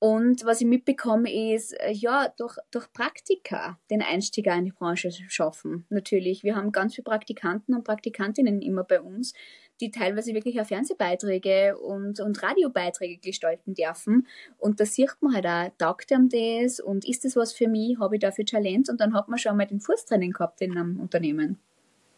Und 0.00 0.44
was 0.44 0.60
ich 0.60 0.66
mitbekomme 0.66 1.54
ist, 1.54 1.74
äh, 1.74 1.92
ja, 1.92 2.34
durch, 2.36 2.56
durch 2.72 2.92
Praktika 2.92 3.78
den 3.92 4.02
Einstieg 4.02 4.48
in 4.48 4.64
die 4.64 4.72
Branche 4.72 5.12
schaffen. 5.12 5.86
Natürlich, 5.88 6.42
wir 6.42 6.56
haben 6.56 6.72
ganz 6.72 6.96
viele 6.96 7.04
Praktikanten 7.04 7.76
und 7.76 7.84
Praktikantinnen 7.84 8.60
immer 8.60 8.82
bei 8.82 9.00
uns, 9.00 9.34
die 9.82 9.90
teilweise 9.90 10.32
wirklich 10.32 10.60
auch 10.60 10.66
Fernsehbeiträge 10.66 11.76
und, 11.76 12.20
und 12.20 12.42
Radiobeiträge 12.42 13.18
gestalten 13.18 13.74
dürfen. 13.74 14.26
Und 14.56 14.80
da 14.80 14.86
sieht 14.86 15.16
man 15.20 15.34
halt 15.34 15.46
auch, 15.46 15.76
taugt 15.76 16.12
einem 16.12 16.28
das 16.28 16.80
und 16.80 17.06
ist 17.06 17.24
das 17.24 17.36
was 17.36 17.52
für 17.52 17.68
mich, 17.68 17.98
habe 17.98 18.16
ich 18.16 18.20
dafür 18.20 18.46
Talent? 18.46 18.88
Und 18.88 19.00
dann 19.00 19.12
hat 19.12 19.28
man 19.28 19.38
schon 19.38 19.56
mal 19.56 19.66
den 19.66 19.80
Fußtraining 19.80 20.30
gehabt 20.30 20.60
in 20.62 20.72
einem 20.72 21.00
Unternehmen. 21.00 21.58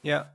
Ja, 0.02 0.34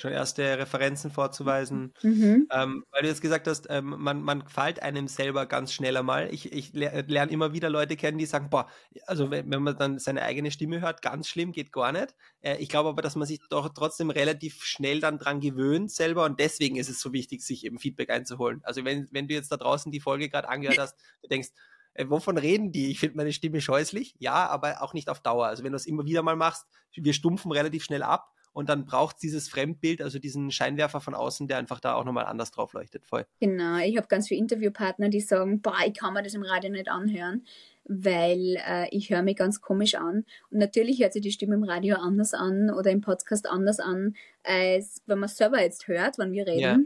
schon 0.00 0.12
erste 0.12 0.58
Referenzen 0.58 1.10
vorzuweisen. 1.10 1.92
Mhm. 2.02 2.48
Ähm, 2.50 2.84
weil 2.90 3.02
du 3.02 3.08
jetzt 3.08 3.20
gesagt 3.20 3.46
hast, 3.46 3.66
ähm, 3.70 3.94
man, 3.98 4.22
man 4.22 4.44
gefällt 4.44 4.82
einem 4.82 5.08
selber 5.08 5.46
ganz 5.46 5.72
schnell 5.72 5.96
einmal. 5.96 6.32
Ich, 6.32 6.52
ich 6.52 6.72
lerne 6.72 7.30
immer 7.30 7.52
wieder 7.52 7.70
Leute 7.70 7.96
kennen, 7.96 8.18
die 8.18 8.26
sagen, 8.26 8.50
boah, 8.50 8.68
also 9.06 9.30
wenn, 9.30 9.50
wenn, 9.50 9.62
man 9.62 9.76
dann 9.76 9.98
seine 9.98 10.22
eigene 10.22 10.50
Stimme 10.50 10.80
hört, 10.80 11.02
ganz 11.02 11.28
schlimm, 11.28 11.52
geht 11.52 11.72
gar 11.72 11.92
nicht. 11.92 12.14
Äh, 12.40 12.56
ich 12.56 12.68
glaube 12.68 12.88
aber, 12.88 13.02
dass 13.02 13.16
man 13.16 13.26
sich 13.26 13.40
doch 13.50 13.68
trotzdem 13.70 14.10
relativ 14.10 14.64
schnell 14.64 15.00
dann 15.00 15.18
dran 15.18 15.40
gewöhnt 15.40 15.90
selber 15.90 16.24
und 16.24 16.40
deswegen 16.40 16.76
ist 16.76 16.88
es 16.88 17.00
so 17.00 17.12
wichtig, 17.12 17.42
sich 17.42 17.64
eben 17.64 17.78
Feedback 17.78 18.10
einzuholen. 18.10 18.60
Also 18.64 18.84
wenn, 18.84 19.08
wenn 19.10 19.28
du 19.28 19.34
jetzt 19.34 19.52
da 19.52 19.56
draußen 19.56 19.92
die 19.92 20.00
Folge 20.00 20.28
gerade 20.28 20.48
angehört 20.48 20.78
hast, 20.78 20.96
du 21.22 21.28
denkst, 21.28 21.50
äh, 21.94 22.06
wovon 22.08 22.38
reden 22.38 22.72
die? 22.72 22.90
Ich 22.90 23.00
finde 23.00 23.16
meine 23.16 23.32
Stimme 23.32 23.60
scheußlich. 23.60 24.14
Ja, 24.18 24.48
aber 24.48 24.82
auch 24.82 24.94
nicht 24.94 25.08
auf 25.08 25.20
Dauer. 25.20 25.46
Also 25.46 25.64
wenn 25.64 25.72
du 25.72 25.76
es 25.76 25.86
immer 25.86 26.04
wieder 26.04 26.22
mal 26.22 26.36
machst, 26.36 26.66
wir 26.94 27.12
stumpfen 27.12 27.52
relativ 27.52 27.84
schnell 27.84 28.02
ab 28.02 28.32
und 28.52 28.68
dann 28.68 28.84
braucht 28.84 29.16
es 29.16 29.20
dieses 29.20 29.48
Fremdbild, 29.48 30.02
also 30.02 30.18
diesen 30.18 30.50
Scheinwerfer 30.50 31.00
von 31.00 31.14
außen, 31.14 31.46
der 31.46 31.58
einfach 31.58 31.80
da 31.80 31.94
auch 31.94 32.04
nochmal 32.04 32.26
anders 32.26 32.50
drauf 32.50 32.72
leuchtet. 32.72 33.06
Voll. 33.06 33.24
Genau, 33.38 33.78
ich 33.78 33.96
habe 33.96 34.08
ganz 34.08 34.28
viele 34.28 34.40
Interviewpartner, 34.40 35.08
die 35.08 35.20
sagen, 35.20 35.60
boah, 35.60 35.76
ich 35.86 35.94
kann 35.94 36.14
mir 36.14 36.22
das 36.22 36.34
im 36.34 36.42
Radio 36.42 36.70
nicht 36.70 36.88
anhören, 36.88 37.44
weil 37.84 38.56
äh, 38.66 38.88
ich 38.90 39.10
höre 39.10 39.22
mich 39.22 39.36
ganz 39.36 39.60
komisch 39.60 39.94
an. 39.94 40.24
Und 40.50 40.58
natürlich 40.58 41.00
hört 41.00 41.12
sich 41.12 41.22
die 41.22 41.30
Stimme 41.30 41.54
im 41.54 41.62
Radio 41.62 41.96
anders 41.96 42.34
an 42.34 42.70
oder 42.70 42.90
im 42.90 43.00
Podcast 43.00 43.48
anders 43.48 43.78
an, 43.78 44.14
als 44.42 45.02
wenn 45.06 45.20
man 45.20 45.28
es 45.28 45.36
selber 45.36 45.60
jetzt 45.60 45.86
hört, 45.86 46.18
wenn 46.18 46.32
wir 46.32 46.46
reden. 46.46 46.60
Ja. 46.60 46.78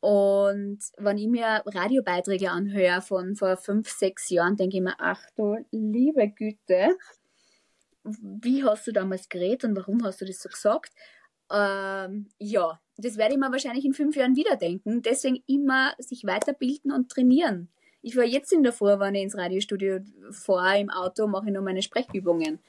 Und 0.00 0.78
wenn 0.96 1.18
ich 1.18 1.28
mir 1.28 1.62
Radiobeiträge 1.66 2.50
anhöre 2.50 3.02
von 3.02 3.36
vor 3.36 3.58
fünf, 3.58 3.90
sechs 3.90 4.30
Jahren, 4.30 4.56
denke 4.56 4.78
ich 4.78 4.82
mir, 4.82 4.94
ach 4.98 5.20
du 5.36 5.56
liebe 5.72 6.26
Güte, 6.30 6.96
wie 8.20 8.64
hast 8.64 8.86
du 8.86 8.92
damals 8.92 9.28
geredet 9.28 9.64
und 9.64 9.76
warum 9.76 10.04
hast 10.04 10.20
du 10.20 10.24
das 10.24 10.40
so 10.40 10.48
gesagt? 10.48 10.92
Ähm, 11.52 12.28
ja, 12.38 12.80
das 12.96 13.16
werde 13.16 13.34
ich 13.34 13.40
mir 13.40 13.50
wahrscheinlich 13.50 13.84
in 13.84 13.92
fünf 13.94 14.16
Jahren 14.16 14.36
wieder 14.36 14.56
denken. 14.56 15.02
Deswegen 15.02 15.42
immer 15.46 15.94
sich 15.98 16.24
weiterbilden 16.24 16.92
und 16.92 17.10
trainieren. 17.10 17.68
Ich 18.02 18.16
war 18.16 18.24
jetzt 18.24 18.52
in 18.52 18.62
der 18.62 18.72
ich 18.72 19.22
ins 19.22 19.36
Radiostudio 19.36 20.00
fahre, 20.30 20.80
im 20.80 20.90
Auto, 20.90 21.26
mache 21.26 21.46
ich 21.46 21.52
nur 21.52 21.62
meine 21.62 21.82
Sprechübungen. 21.82 22.60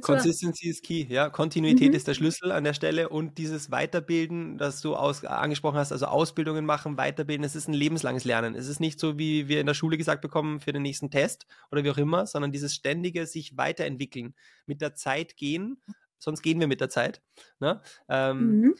Consistency 0.00 0.68
ist 0.68 0.82
key, 0.82 1.06
ja. 1.08 1.28
Kontinuität 1.30 1.90
mhm. 1.90 1.94
ist 1.94 2.08
der 2.08 2.14
Schlüssel 2.14 2.50
an 2.52 2.64
der 2.64 2.74
Stelle 2.74 3.08
und 3.08 3.38
dieses 3.38 3.70
Weiterbilden, 3.70 4.58
das 4.58 4.80
du 4.80 4.96
aus, 4.96 5.24
angesprochen 5.24 5.76
hast, 5.76 5.92
also 5.92 6.06
Ausbildungen 6.06 6.64
machen, 6.64 6.96
weiterbilden, 6.96 7.44
es 7.44 7.56
ist 7.56 7.68
ein 7.68 7.74
lebenslanges 7.74 8.24
Lernen. 8.24 8.54
Es 8.54 8.68
ist 8.68 8.80
nicht 8.80 8.98
so, 8.98 9.18
wie 9.18 9.48
wir 9.48 9.60
in 9.60 9.66
der 9.66 9.74
Schule 9.74 9.96
gesagt 9.96 10.22
bekommen 10.22 10.60
für 10.60 10.72
den 10.72 10.82
nächsten 10.82 11.10
Test 11.10 11.46
oder 11.70 11.84
wie 11.84 11.90
auch 11.90 11.98
immer, 11.98 12.26
sondern 12.26 12.52
dieses 12.52 12.74
ständige 12.74 13.26
sich 13.26 13.56
weiterentwickeln, 13.56 14.34
mit 14.66 14.80
der 14.80 14.94
Zeit 14.94 15.36
gehen, 15.36 15.78
sonst 16.18 16.42
gehen 16.42 16.60
wir 16.60 16.66
mit 16.66 16.80
der 16.80 16.88
Zeit. 16.88 17.20
Ne? 17.60 17.80
Ähm, 18.08 18.60
mhm. 18.60 18.74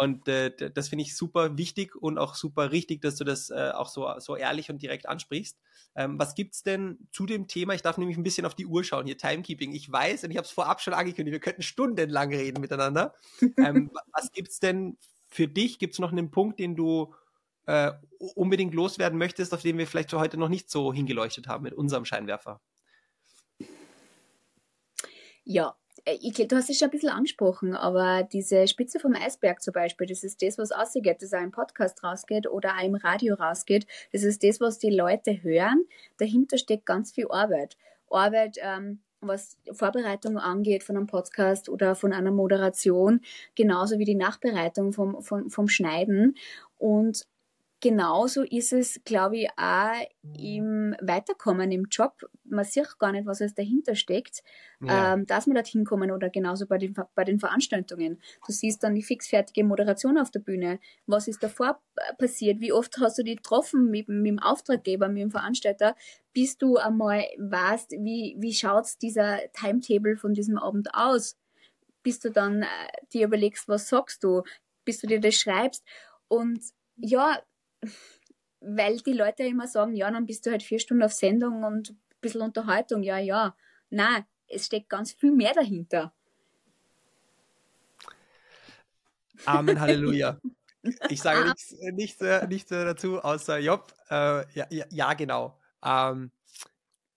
Und 0.00 0.28
äh, 0.28 0.70
das 0.72 0.88
finde 0.88 1.02
ich 1.02 1.14
super 1.14 1.58
wichtig 1.58 1.94
und 1.94 2.16
auch 2.16 2.34
super 2.34 2.72
richtig, 2.72 3.02
dass 3.02 3.16
du 3.16 3.24
das 3.24 3.50
äh, 3.50 3.72
auch 3.74 3.90
so, 3.90 4.10
so 4.18 4.34
ehrlich 4.34 4.70
und 4.70 4.80
direkt 4.80 5.06
ansprichst. 5.06 5.58
Ähm, 5.94 6.18
was 6.18 6.34
es 6.38 6.62
denn 6.62 7.06
zu 7.12 7.26
dem 7.26 7.48
Thema? 7.48 7.74
Ich 7.74 7.82
darf 7.82 7.98
nämlich 7.98 8.16
ein 8.16 8.22
bisschen 8.22 8.46
auf 8.46 8.54
die 8.54 8.64
Uhr 8.64 8.82
schauen, 8.82 9.04
hier 9.04 9.18
Timekeeping. 9.18 9.74
Ich 9.74 9.92
weiß, 9.92 10.24
und 10.24 10.30
ich 10.30 10.38
habe 10.38 10.46
es 10.46 10.52
vorab 10.52 10.80
schon 10.80 10.94
angekündigt, 10.94 11.34
wir 11.34 11.40
könnten 11.40 11.60
stundenlang 11.60 12.30
reden 12.30 12.62
miteinander. 12.62 13.14
ähm, 13.58 13.90
was 14.14 14.30
es 14.34 14.58
denn 14.58 14.96
für 15.28 15.48
dich? 15.48 15.78
Gibt 15.78 15.92
es 15.92 15.98
noch 15.98 16.12
einen 16.12 16.30
Punkt, 16.30 16.60
den 16.60 16.76
du 16.76 17.14
äh, 17.66 17.92
unbedingt 18.34 18.72
loswerden 18.72 19.18
möchtest, 19.18 19.52
auf 19.52 19.60
den 19.60 19.76
wir 19.76 19.86
vielleicht 19.86 20.14
heute 20.14 20.38
noch 20.38 20.48
nicht 20.48 20.70
so 20.70 20.94
hingeleuchtet 20.94 21.46
haben 21.46 21.64
mit 21.64 21.74
unserem 21.74 22.06
Scheinwerfer? 22.06 22.62
Ja, 25.44 25.76
äh, 26.04 26.18
ich, 26.20 26.34
du 26.34 26.56
hast 26.56 26.70
es 26.70 26.78
schon 26.78 26.88
ein 26.88 26.90
bisschen 26.90 27.10
angesprochen, 27.10 27.74
aber 27.74 28.22
diese 28.22 28.66
Spitze 28.68 29.00
vom 29.00 29.14
Eisberg 29.14 29.62
zum 29.62 29.72
Beispiel, 29.72 30.06
das 30.06 30.24
ist 30.24 30.42
das, 30.42 30.58
was 30.58 30.72
rausgeht, 30.72 31.22
das 31.22 31.32
auch 31.32 31.42
im 31.42 31.50
Podcast 31.50 32.02
rausgeht 32.02 32.48
oder 32.48 32.76
auch 32.76 32.84
im 32.84 32.94
Radio 32.94 33.34
rausgeht. 33.34 33.86
Das 34.12 34.22
ist 34.22 34.42
das, 34.42 34.60
was 34.60 34.78
die 34.78 34.90
Leute 34.90 35.42
hören. 35.42 35.86
Dahinter 36.18 36.58
steckt 36.58 36.86
ganz 36.86 37.12
viel 37.12 37.26
Arbeit. 37.30 37.76
Arbeit, 38.10 38.56
ähm, 38.60 39.00
was 39.20 39.58
Vorbereitung 39.72 40.38
angeht 40.38 40.82
von 40.82 40.96
einem 40.96 41.06
Podcast 41.06 41.68
oder 41.68 41.94
von 41.94 42.12
einer 42.12 42.30
Moderation, 42.30 43.20
genauso 43.54 43.98
wie 43.98 44.04
die 44.04 44.14
Nachbereitung 44.14 44.92
vom, 44.92 45.22
vom, 45.22 45.50
vom 45.50 45.68
Schneiden. 45.68 46.36
Und 46.78 47.26
genauso 47.80 48.42
ist 48.42 48.72
es, 48.72 49.00
glaube 49.04 49.38
ich, 49.38 49.48
auch 49.56 50.06
im 50.38 50.94
Weiterkommen 51.00 51.72
im 51.72 51.86
Job. 51.90 52.30
Man 52.44 52.64
sieht 52.64 52.98
gar 52.98 53.12
nicht, 53.12 53.26
was 53.26 53.40
es 53.40 53.54
dahinter 53.54 53.94
steckt, 53.94 54.42
ja. 54.80 55.14
ähm, 55.14 55.26
dass 55.26 55.46
man 55.46 55.54
dorthin 55.54 55.84
kommen 55.84 56.10
oder 56.10 56.28
genauso 56.28 56.66
bei 56.66 56.78
den, 56.78 56.94
bei 57.14 57.24
den 57.24 57.40
Veranstaltungen. 57.40 58.20
Du 58.46 58.52
siehst 58.52 58.82
dann 58.82 58.94
die 58.94 59.02
fixfertige 59.02 59.64
Moderation 59.64 60.18
auf 60.18 60.30
der 60.30 60.40
Bühne. 60.40 60.78
Was 61.06 61.26
ist 61.26 61.42
davor 61.42 61.80
passiert? 62.18 62.60
Wie 62.60 62.72
oft 62.72 62.98
hast 62.98 63.18
du 63.18 63.22
die 63.22 63.36
getroffen 63.36 63.90
mit, 63.90 64.08
mit 64.08 64.26
dem 64.26 64.38
Auftraggeber, 64.38 65.08
mit 65.08 65.22
dem 65.22 65.30
Veranstalter, 65.30 65.96
bis 66.34 66.58
du 66.58 66.76
einmal 66.76 67.24
weißt, 67.38 67.92
wie, 67.92 68.36
wie 68.38 68.52
schaut 68.52 68.86
dieser 69.00 69.38
Timetable 69.52 70.16
von 70.16 70.34
diesem 70.34 70.58
Abend 70.58 70.94
aus? 70.94 71.36
Bis 72.02 72.20
du 72.20 72.30
dann 72.30 72.62
äh, 72.62 72.66
dir 73.12 73.26
überlegst, 73.26 73.68
was 73.68 73.88
sagst 73.88 74.22
du, 74.22 74.42
bis 74.84 75.00
du 75.00 75.06
dir 75.06 75.20
das 75.20 75.34
schreibst. 75.34 75.84
Und 76.28 76.60
ja, 76.96 77.40
weil 78.60 78.98
die 78.98 79.12
Leute 79.12 79.44
immer 79.44 79.66
sagen, 79.66 79.94
ja, 79.94 80.10
dann 80.10 80.26
bist 80.26 80.46
du 80.46 80.50
halt 80.50 80.62
vier 80.62 80.78
Stunden 80.78 81.02
auf 81.02 81.12
Sendung 81.12 81.64
und 81.64 81.90
ein 81.90 82.00
bisschen 82.20 82.42
Unterhaltung. 82.42 83.02
Ja, 83.02 83.18
ja. 83.18 83.56
Nein, 83.88 84.24
es 84.48 84.66
steckt 84.66 84.88
ganz 84.88 85.12
viel 85.12 85.32
mehr 85.32 85.52
dahinter. 85.54 86.12
Amen, 89.44 89.80
Halleluja. 89.80 90.38
Ich 91.10 91.20
sage 91.20 91.44
nichts, 91.44 91.74
nichts, 91.92 92.48
nichts 92.48 92.70
dazu, 92.70 93.20
außer 93.20 93.58
Job. 93.58 93.92
Äh, 94.08 94.50
ja, 94.54 94.66
ja, 94.70 94.86
ja, 94.88 95.12
genau. 95.12 95.60
Ähm, 95.84 96.30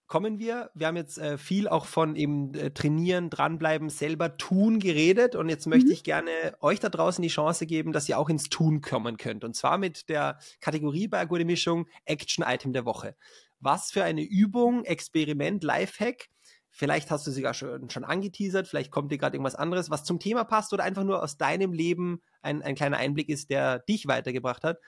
kommen 0.07 0.39
wir. 0.39 0.69
Wir 0.73 0.87
haben 0.87 0.97
jetzt 0.97 1.17
äh, 1.17 1.37
viel 1.37 1.67
auch 1.67 1.85
von 1.85 2.15
eben 2.15 2.53
äh, 2.53 2.71
trainieren, 2.71 3.29
dranbleiben, 3.29 3.89
selber 3.89 4.37
tun 4.37 4.79
geredet 4.79 5.35
und 5.35 5.49
jetzt 5.49 5.65
möchte 5.67 5.87
mhm. 5.87 5.93
ich 5.93 6.03
gerne 6.03 6.31
euch 6.59 6.79
da 6.79 6.89
draußen 6.89 7.21
die 7.21 7.29
Chance 7.29 7.65
geben, 7.65 7.91
dass 7.91 8.07
ihr 8.09 8.19
auch 8.19 8.29
ins 8.29 8.49
Tun 8.49 8.81
kommen 8.81 9.17
könnt 9.17 9.43
und 9.43 9.55
zwar 9.55 9.77
mit 9.77 10.09
der 10.09 10.37
Kategorie 10.61 11.07
bei 11.07 11.25
Gute 11.25 11.45
Mischung 11.45 11.87
Action 12.05 12.43
Item 12.47 12.73
der 12.73 12.85
Woche. 12.85 13.15
Was 13.59 13.91
für 13.91 14.03
eine 14.03 14.23
Übung, 14.23 14.83
Experiment, 14.83 15.63
Lifehack 15.63 16.29
Vielleicht 16.75 17.11
hast 17.11 17.27
du 17.27 17.29
sie 17.29 17.35
sogar 17.35 17.53
schon, 17.53 17.87
schon 17.91 18.03
angeteasert, 18.03 18.67
vielleicht 18.67 18.89
kommt 18.89 19.11
dir 19.11 19.19
gerade 19.19 19.35
irgendwas 19.35 19.53
anderes, 19.53 19.91
was 19.91 20.03
zum 20.03 20.19
Thema 20.19 20.43
passt 20.43 20.73
oder 20.73 20.83
einfach 20.83 21.03
nur 21.03 21.21
aus 21.21 21.37
deinem 21.37 21.71
Leben 21.71 22.19
ein, 22.41 22.63
ein 22.63 22.73
kleiner 22.73 22.97
Einblick 22.97 23.29
ist, 23.29 23.51
der 23.51 23.77
dich 23.77 24.07
weitergebracht 24.07 24.63
hat. 24.63 24.79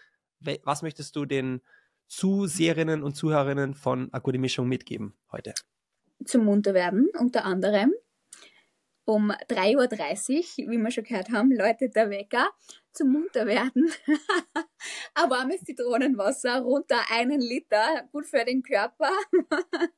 Was 0.64 0.82
möchtest 0.82 1.16
du 1.16 1.26
den 1.26 1.62
Zuseherinnen 2.08 3.04
und 3.04 3.16
Zuhörerinnen 3.16 3.74
von 3.74 4.14
Akute 4.14 4.38
Mischung 4.38 4.68
mitgeben 4.68 5.14
heute? 5.32 5.54
Zum 6.24 6.46
Munterwerden 6.46 7.10
unter 7.20 7.46
anderem. 7.46 7.94
Um 9.06 9.32
3.30 9.32 10.66
Uhr, 10.66 10.72
wie 10.72 10.78
wir 10.78 10.92
schon 10.92 11.04
gehört 11.04 11.30
haben, 11.30 11.52
läutet 11.52 11.96
der 11.96 12.10
Wecker 12.10 12.50
zum 12.92 13.12
Munterwerden. 13.12 13.92
Ein 15.14 15.30
warmes 15.30 15.64
Zitronenwasser, 15.64 16.62
runter 16.62 17.02
einen 17.12 17.40
Liter, 17.40 18.08
gut 18.12 18.26
für 18.26 18.44
den 18.44 18.64
Körper. 18.64 19.12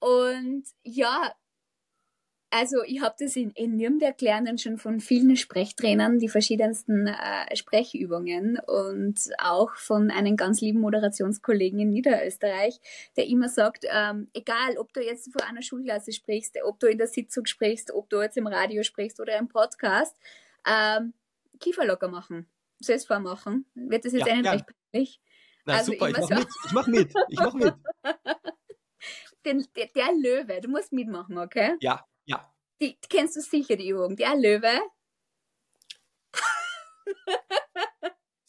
Und 0.00 0.64
ja, 0.82 1.32
also 2.56 2.84
ich 2.84 3.02
habe 3.02 3.16
das 3.18 3.34
in, 3.34 3.50
in 3.50 3.74
Nürnberg 3.74 4.16
gelernt 4.16 4.60
schon 4.60 4.78
von 4.78 5.00
vielen 5.00 5.36
Sprechtrainern, 5.36 6.20
die 6.20 6.28
verschiedensten 6.28 7.08
äh, 7.08 7.56
Sprechübungen 7.56 8.60
und 8.60 9.18
auch 9.38 9.74
von 9.74 10.12
einem 10.12 10.36
ganz 10.36 10.60
lieben 10.60 10.78
Moderationskollegen 10.78 11.80
in 11.80 11.90
Niederösterreich, 11.90 12.78
der 13.16 13.26
immer 13.26 13.48
sagt, 13.48 13.86
ähm, 13.90 14.28
egal 14.34 14.78
ob 14.78 14.92
du 14.92 15.04
jetzt 15.04 15.32
vor 15.32 15.44
einer 15.44 15.62
Schulklasse 15.62 16.12
sprichst, 16.12 16.56
ob 16.64 16.78
du 16.78 16.86
in 16.86 16.98
der 16.98 17.08
Sitzung 17.08 17.44
sprichst, 17.44 17.90
ob 17.90 18.08
du 18.08 18.22
jetzt 18.22 18.36
im 18.36 18.46
Radio 18.46 18.84
sprichst 18.84 19.18
oder 19.18 19.36
im 19.36 19.48
Podcast, 19.48 20.16
ähm, 20.64 21.12
Kiefer 21.58 21.84
locker 21.84 22.06
machen, 22.06 22.48
selbst 22.78 23.08
vormachen. 23.08 23.66
Wird 23.74 24.04
das 24.04 24.12
jetzt 24.12 24.28
ja, 24.28 24.32
einen 24.32 24.44
ja. 24.44 24.52
recht 24.52 24.66
peinlich? 24.92 25.20
Na 25.64 25.78
also 25.78 25.90
super, 25.90 26.08
ich 26.08 26.16
mach, 26.18 26.28
so 26.28 26.34
mit, 26.36 26.48
ich 26.66 26.72
mach 26.72 26.86
mit, 26.86 27.14
ich 27.30 27.38
mach 27.40 27.54
mit. 27.54 27.74
Den, 29.44 29.66
der, 29.76 29.88
der 29.88 30.06
Löwe, 30.14 30.60
du 30.62 30.70
musst 30.70 30.90
mitmachen, 30.90 31.36
okay? 31.36 31.74
Ja, 31.80 32.06
ja. 32.24 32.52
Die, 32.80 32.98
kennst 33.08 33.36
du 33.36 33.40
sicher 33.40 33.76
die 33.76 33.88
Übung. 33.88 34.16
Der 34.16 34.36
Löwe. 34.36 34.80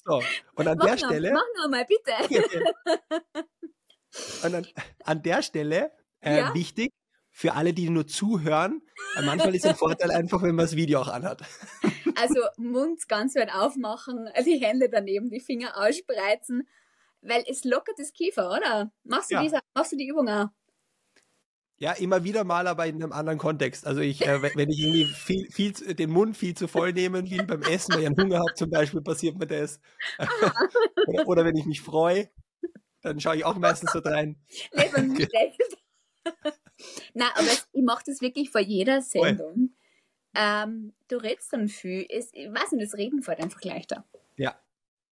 So, 0.05 0.21
und 0.55 0.67
an 0.67 0.77
mach 0.77 0.85
der 0.85 0.95
noch, 0.95 1.07
Stelle. 1.07 1.33
Mach 1.33 1.63
nochmal, 1.63 1.85
bitte. 1.85 2.13
und 4.43 4.55
an, 4.55 4.67
an 5.03 5.23
der 5.23 5.41
Stelle, 5.41 5.91
äh, 6.21 6.37
ja? 6.37 6.53
wichtig, 6.53 6.93
für 7.31 7.53
alle, 7.53 7.73
die 7.73 7.89
nur 7.89 8.07
zuhören, 8.07 8.81
manchmal 9.23 9.55
ist 9.55 9.65
ein 9.65 9.75
Vorteil 9.75 10.11
einfach, 10.11 10.41
wenn 10.41 10.55
man 10.55 10.65
das 10.65 10.75
Video 10.75 11.01
auch 11.01 11.09
anhat. 11.09 11.41
Also 12.17 12.39
Mund 12.55 13.09
ganz 13.09 13.35
weit 13.35 13.53
aufmachen, 13.53 14.29
die 14.45 14.57
Hände 14.57 14.87
daneben, 14.89 15.29
die 15.29 15.41
Finger 15.41 15.75
ausspreizen, 15.75 16.65
weil 17.19 17.43
es 17.45 17.65
lockert 17.65 17.99
das 17.99 18.13
Kiefer, 18.13 18.49
oder? 18.49 18.89
Machst 19.03 19.31
du, 19.31 19.35
ja. 19.35 19.41
diese, 19.41 19.59
machst 19.73 19.91
du 19.91 19.97
die 19.97 20.07
Übung 20.07 20.29
auch? 20.29 20.47
Ja, 21.77 21.91
immer 21.91 22.23
wieder 22.23 22.45
mal, 22.45 22.67
aber 22.67 22.85
in 22.85 22.95
einem 22.95 23.11
anderen 23.11 23.37
Kontext. 23.37 23.85
Also 23.85 23.99
ich, 23.99 24.25
äh, 24.25 24.41
wenn 24.41 24.69
ich 24.69 24.79
irgendwie 24.79 25.05
viel, 25.05 25.51
viel, 25.51 25.73
den 25.73 26.09
Mund 26.09 26.37
viel 26.37 26.55
zu 26.55 26.69
voll 26.69 26.93
nehme, 26.93 27.29
wie 27.29 27.37
beim 27.37 27.63
Essen, 27.63 27.93
weil 27.93 28.01
ich 28.01 28.07
einen 28.07 28.17
Hunger 28.17 28.39
habe 28.39 28.53
zum 28.53 28.69
Beispiel, 28.69 29.01
passiert 29.01 29.37
mir 29.37 29.47
das. 29.47 29.81
oder, 31.07 31.27
oder, 31.27 31.45
wenn 31.45 31.57
ich 31.57 31.65
mich 31.65 31.81
freue, 31.81 32.29
dann 33.01 33.19
schaue 33.19 33.35
ich 33.35 33.43
auch 33.43 33.57
meistens 33.57 33.91
so 33.91 33.99
rein. 33.99 34.37
Nein, 37.13 37.29
aber 37.35 37.47
ich 37.73 37.83
mache 37.83 38.03
das 38.05 38.21
wirklich 38.21 38.51
vor 38.51 38.61
jeder 38.61 39.01
Sendung. 39.01 39.75
Ähm, 40.33 40.93
du 41.09 41.17
redest 41.17 41.51
dann 41.51 41.67
viel. 41.67 42.05
ich 42.09 42.31
weiß 42.33 42.71
nicht, 42.71 42.85
das 42.85 42.97
Reden 42.97 43.21
fällt 43.21 43.41
einfach 43.41 43.61
leichter. 43.63 44.05
Ja, 44.37 44.57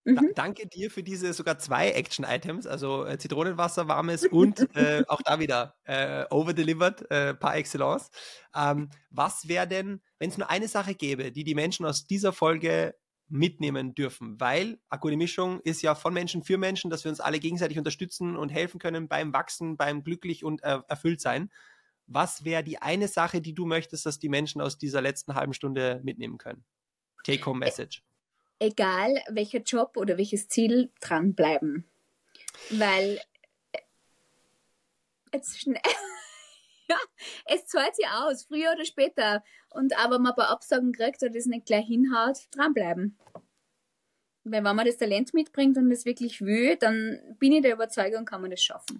Mhm. 0.06 0.32
danke 0.36 0.68
dir 0.68 0.92
für 0.92 1.02
diese 1.02 1.32
sogar 1.34 1.60
zwei 1.60 1.92
Action-Items, 1.92 2.68
also 2.68 3.06
äh, 3.06 3.18
Zitronenwasser, 3.18 3.88
warmes 3.88 4.26
und 4.32 4.76
äh, 4.76 5.04
auch 5.08 5.22
da 5.22 5.40
wieder 5.40 5.76
äh, 5.86 6.26
overdelivered 6.30 7.10
äh, 7.10 7.34
par 7.34 7.56
excellence. 7.56 8.10
Ähm, 8.56 8.90
was 9.10 9.48
wäre 9.48 9.68
denn, 9.68 10.02
wenn 10.20 10.30
es 10.30 10.38
nur 10.38 10.50
eine 10.50 10.68
Sache 10.68 10.96
gäbe, 10.96 11.32
die 11.32 11.44
die 11.44 11.56
Menschen 11.56 11.86
aus 11.86 12.06
dieser 12.06 12.34
Folge 12.34 12.96
mitnehmen 13.30 13.96
dürfen? 13.96 14.40
Weil 14.42 14.78
Akute 14.90 15.16
Mischung 15.16 15.62
ist 15.62 15.82
ja 15.82 15.96
von 15.96 16.14
Menschen 16.14 16.44
für 16.44 16.58
Menschen, 16.58 16.92
dass 16.92 17.06
wir 17.06 17.10
uns 17.10 17.22
alle 17.22 17.40
gegenseitig 17.40 17.78
unterstützen 17.78 18.36
und 18.36 18.50
helfen 18.50 18.80
können 18.80 19.08
beim 19.08 19.32
Wachsen, 19.32 19.78
beim 19.78 20.04
glücklich 20.04 20.44
und 20.44 20.64
äh, 20.64 20.80
erfüllt 20.90 21.22
sein. 21.22 21.50
Was 22.08 22.44
wäre 22.44 22.66
die 22.66 22.82
eine 22.82 23.08
Sache, 23.08 23.40
die 23.40 23.54
du 23.54 23.66
möchtest, 23.66 24.06
dass 24.06 24.20
die 24.20 24.28
Menschen 24.28 24.60
aus 24.60 24.78
dieser 24.78 25.02
letzten 25.02 25.36
halben 25.36 25.54
Stunde 25.54 26.02
mitnehmen 26.04 26.38
können? 26.38 26.66
Take-home-Message 27.24 28.04
egal 28.60 29.22
welcher 29.30 29.60
Job 29.60 29.98
oder 29.98 30.18
welches 30.18 30.48
Ziel, 30.48 30.92
dranbleiben. 31.02 31.86
Weil 32.70 33.20
äh, 33.72 33.80
jetzt 35.34 35.60
schnell. 35.60 35.82
ja, 36.90 36.98
es 37.46 37.66
zahlt 37.66 37.96
sich 37.96 38.08
aus, 38.08 38.46
früher 38.46 38.74
oder 38.74 38.86
später. 38.86 39.44
Und 39.70 39.98
aber 39.98 40.20
man 40.20 40.34
bei 40.36 40.46
Absagen 40.46 40.94
kriegt 40.94 41.22
oder 41.24 41.32
das 41.32 41.46
nicht 41.46 41.66
gleich 41.66 41.88
hinhaut, 41.88 42.38
dranbleiben. 42.52 43.18
Weil 44.44 44.64
wenn 44.64 44.76
man 44.76 44.86
das 44.86 44.98
Talent 44.98 45.34
mitbringt 45.34 45.78
und 45.78 45.90
es 45.92 46.06
wirklich 46.06 46.42
will, 46.42 46.76
dann 46.76 47.20
bin 47.40 47.54
ich 47.54 47.62
der 47.62 47.74
Überzeugung, 47.74 48.26
kann 48.26 48.42
man 48.42 48.52
das 48.52 48.62
schaffen. 48.62 49.00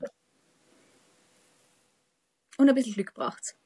Und 2.58 2.70
ein 2.70 2.76
bisschen 2.76 2.94
Glück 2.94 3.14
braucht's. 3.14 3.58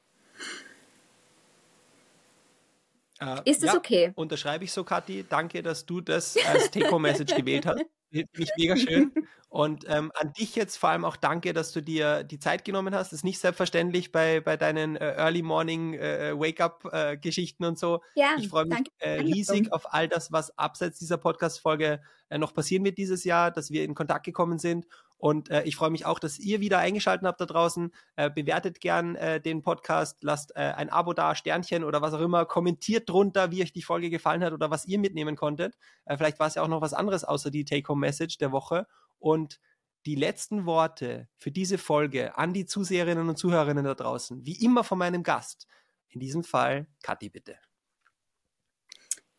Äh, 3.20 3.42
ist 3.46 3.64
das 3.64 3.74
ja, 3.74 3.78
okay? 3.78 4.12
Unterschreibe 4.16 4.64
ich 4.64 4.72
so, 4.72 4.84
Kathi. 4.84 5.26
Danke, 5.28 5.64
dass 5.64 5.86
du 5.86 6.02
das 6.02 6.38
als 6.46 6.72
Take-Home-Message 6.72 7.36
gewählt 7.38 7.66
hast. 7.66 7.84
Finde 8.12 8.30
ich 8.38 8.52
mega 8.58 8.78
schön. 8.78 9.12
Und 9.50 9.86
ähm, 9.88 10.12
an 10.16 10.34
dich 10.34 10.56
jetzt 10.56 10.78
vor 10.78 10.90
allem 10.90 11.06
auch 11.06 11.16
danke, 11.16 11.54
dass 11.54 11.72
du 11.72 11.82
dir 11.82 12.24
die 12.24 12.38
Zeit 12.38 12.66
genommen 12.66 12.94
hast. 12.94 13.12
Das 13.12 13.20
ist 13.20 13.24
nicht 13.24 13.40
selbstverständlich 13.40 14.12
bei, 14.12 14.42
bei 14.42 14.58
deinen 14.58 14.98
äh, 14.98 15.14
Early 15.16 15.42
Morning 15.42 15.94
äh, 15.94 16.34
Wake-up-Geschichten 16.38 17.64
äh, 17.64 17.68
und 17.68 17.80
so. 17.80 18.02
Ja, 18.16 18.36
ich 18.38 18.50
freue 18.50 18.66
mich 18.66 18.92
äh, 19.00 19.22
riesig 19.22 19.72
auf 19.72 19.94
all 19.94 20.10
das, 20.10 20.32
was 20.32 20.58
abseits 20.58 21.00
dieser 21.00 21.18
Podcast-Folge 21.18 22.02
äh, 22.30 22.38
noch 22.38 22.54
passieren 22.54 22.84
wird 22.84 22.98
dieses 22.98 23.24
Jahr, 23.24 23.52
dass 23.52 23.72
wir 23.72 23.84
in 23.84 23.96
Kontakt 23.96 24.26
gekommen 24.26 24.60
sind. 24.60 24.86
Und 25.18 25.50
äh, 25.50 25.64
ich 25.64 25.76
freue 25.76 25.90
mich 25.90 26.06
auch, 26.06 26.20
dass 26.20 26.38
ihr 26.38 26.60
wieder 26.60 26.80
eingeschaltet 26.80 27.26
habt 27.26 27.42
da 27.42 27.46
draußen. 27.46 27.92
Äh, 28.16 28.30
bewertet 28.30 28.80
gern 28.80 29.16
äh, 29.16 29.42
den 29.42 29.64
Podcast, 29.64 30.18
lasst 30.22 30.56
äh, 30.56 30.60
ein 30.60 30.90
Abo 30.90 31.14
da, 31.14 31.36
Sternchen 31.36 31.84
oder 31.84 32.02
was 32.02 32.14
auch 32.14 32.22
immer. 32.22 32.46
Kommentiert 32.46 33.10
drunter, 33.10 33.52
wie 33.52 33.64
euch 33.64 33.74
die 33.74 33.82
Folge 33.82 34.10
gefallen 34.10 34.44
hat 34.44 34.54
oder 34.54 34.70
was 34.70 34.86
ihr 34.86 35.00
mitnehmen 35.00 35.36
konntet. 35.36 35.76
Äh, 36.06 36.18
vielleicht 36.18 36.40
war 36.40 36.48
es 36.48 36.56
ja 36.56 36.62
auch 36.62 36.68
noch 36.68 36.82
was 36.82 36.94
anderes 36.94 37.24
außer 37.24 37.50
die 37.50 37.66
Take-Home-Message 37.66 38.38
der 38.38 38.52
Woche. 38.52 38.86
Und 39.20 39.60
die 40.06 40.16
letzten 40.16 40.66
Worte 40.66 41.28
für 41.38 41.52
diese 41.52 41.78
Folge 41.78 42.38
an 42.38 42.54
die 42.54 42.66
Zuseherinnen 42.66 43.28
und 43.28 43.38
Zuhörerinnen 43.38 43.84
da 43.84 43.96
draußen, 43.96 44.46
wie 44.46 44.64
immer 44.64 44.84
von 44.84 44.98
meinem 44.98 45.24
Gast. 45.24 45.68
In 46.10 46.20
diesem 46.22 46.44
Fall, 46.44 46.88
Kathi, 47.04 47.30
bitte. 47.30 47.58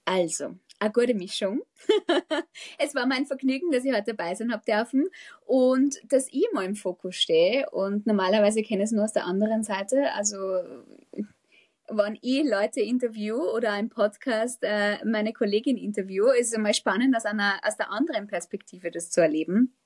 Also, 0.08 0.56
eine 0.78 0.90
gute 0.90 1.12
Mischung. 1.12 1.60
es 2.78 2.94
war 2.94 3.04
mein 3.04 3.26
Vergnügen, 3.26 3.70
dass 3.70 3.84
ich 3.84 3.92
heute 3.92 4.14
dabei 4.14 4.34
sein 4.34 4.50
habe 4.50 4.64
dürfen 4.64 5.06
und 5.44 6.00
dass 6.10 6.28
ich 6.30 6.46
mal 6.54 6.64
im 6.64 6.76
Fokus 6.76 7.16
stehe. 7.16 7.68
Und 7.68 8.06
normalerweise 8.06 8.62
kenne 8.62 8.84
ich 8.84 8.86
es 8.86 8.92
nur 8.92 9.04
aus 9.04 9.12
der 9.12 9.26
anderen 9.26 9.64
Seite. 9.64 10.10
Also 10.14 10.38
wenn 11.90 12.18
ich 12.22 12.42
Leute 12.42 12.80
interview 12.80 13.36
oder 13.36 13.72
ein 13.72 13.90
Podcast 13.90 14.60
äh, 14.62 15.04
meine 15.04 15.34
Kollegin 15.34 15.76
interview, 15.76 16.28
ist 16.28 16.48
es 16.48 16.54
einmal 16.54 16.72
spannend, 16.72 17.14
aus, 17.14 17.26
einer, 17.26 17.60
aus 17.62 17.76
der 17.76 17.90
anderen 17.90 18.28
Perspektive 18.28 18.90
das 18.90 19.10
zu 19.10 19.20
erleben. 19.20 19.76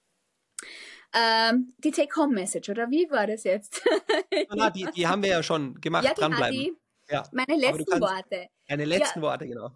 Ähm, 1.12 1.74
die 1.78 1.90
Take-Home-Message, 1.90 2.70
oder 2.70 2.92
wie 2.92 3.10
war 3.10 3.26
das 3.26 3.42
jetzt? 3.42 3.82
na, 4.54 4.70
die, 4.70 4.86
die 4.94 5.08
haben 5.08 5.24
wir 5.24 5.30
ja 5.30 5.42
schon 5.42 5.80
gemacht, 5.80 6.04
ja, 6.04 6.14
dranbleiben. 6.14 6.56
Die, 6.56 6.76
ja. 7.10 7.24
Meine 7.32 7.60
letzten 7.60 8.00
Worte. 8.00 8.46
Deine 8.68 8.84
letzten 8.84 9.18
ja, 9.18 9.22
Worte, 9.26 9.48
genau. 9.48 9.72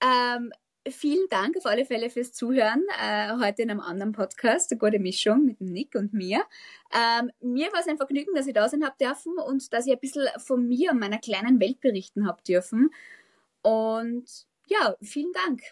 Ähm, 0.00 0.52
vielen 0.88 1.28
Dank 1.28 1.56
auf 1.56 1.66
alle 1.66 1.84
Fälle 1.84 2.10
fürs 2.10 2.32
Zuhören. 2.32 2.84
Äh, 3.02 3.32
heute 3.38 3.62
in 3.62 3.70
einem 3.70 3.80
anderen 3.80 4.12
Podcast, 4.12 4.70
eine 4.70 4.78
gute 4.78 4.98
Mischung 4.98 5.44
mit 5.44 5.60
Nick 5.60 5.94
und 5.94 6.12
mir. 6.12 6.42
Ähm, 6.94 7.30
mir 7.40 7.72
war 7.72 7.80
es 7.80 7.88
ein 7.88 7.96
Vergnügen, 7.96 8.34
dass 8.34 8.46
ich 8.46 8.54
da 8.54 8.68
sein 8.68 8.84
habe 8.84 8.96
dürfen 9.00 9.34
und 9.38 9.72
dass 9.72 9.86
ich 9.86 9.92
ein 9.92 10.00
bisschen 10.00 10.26
von 10.38 10.66
mir 10.66 10.92
und 10.92 11.00
meiner 11.00 11.18
kleinen 11.18 11.60
Welt 11.60 11.80
berichten 11.80 12.26
habe 12.26 12.42
dürfen. 12.42 12.90
Und 13.62 14.46
ja, 14.66 14.96
vielen 15.02 15.32
Dank. 15.32 15.62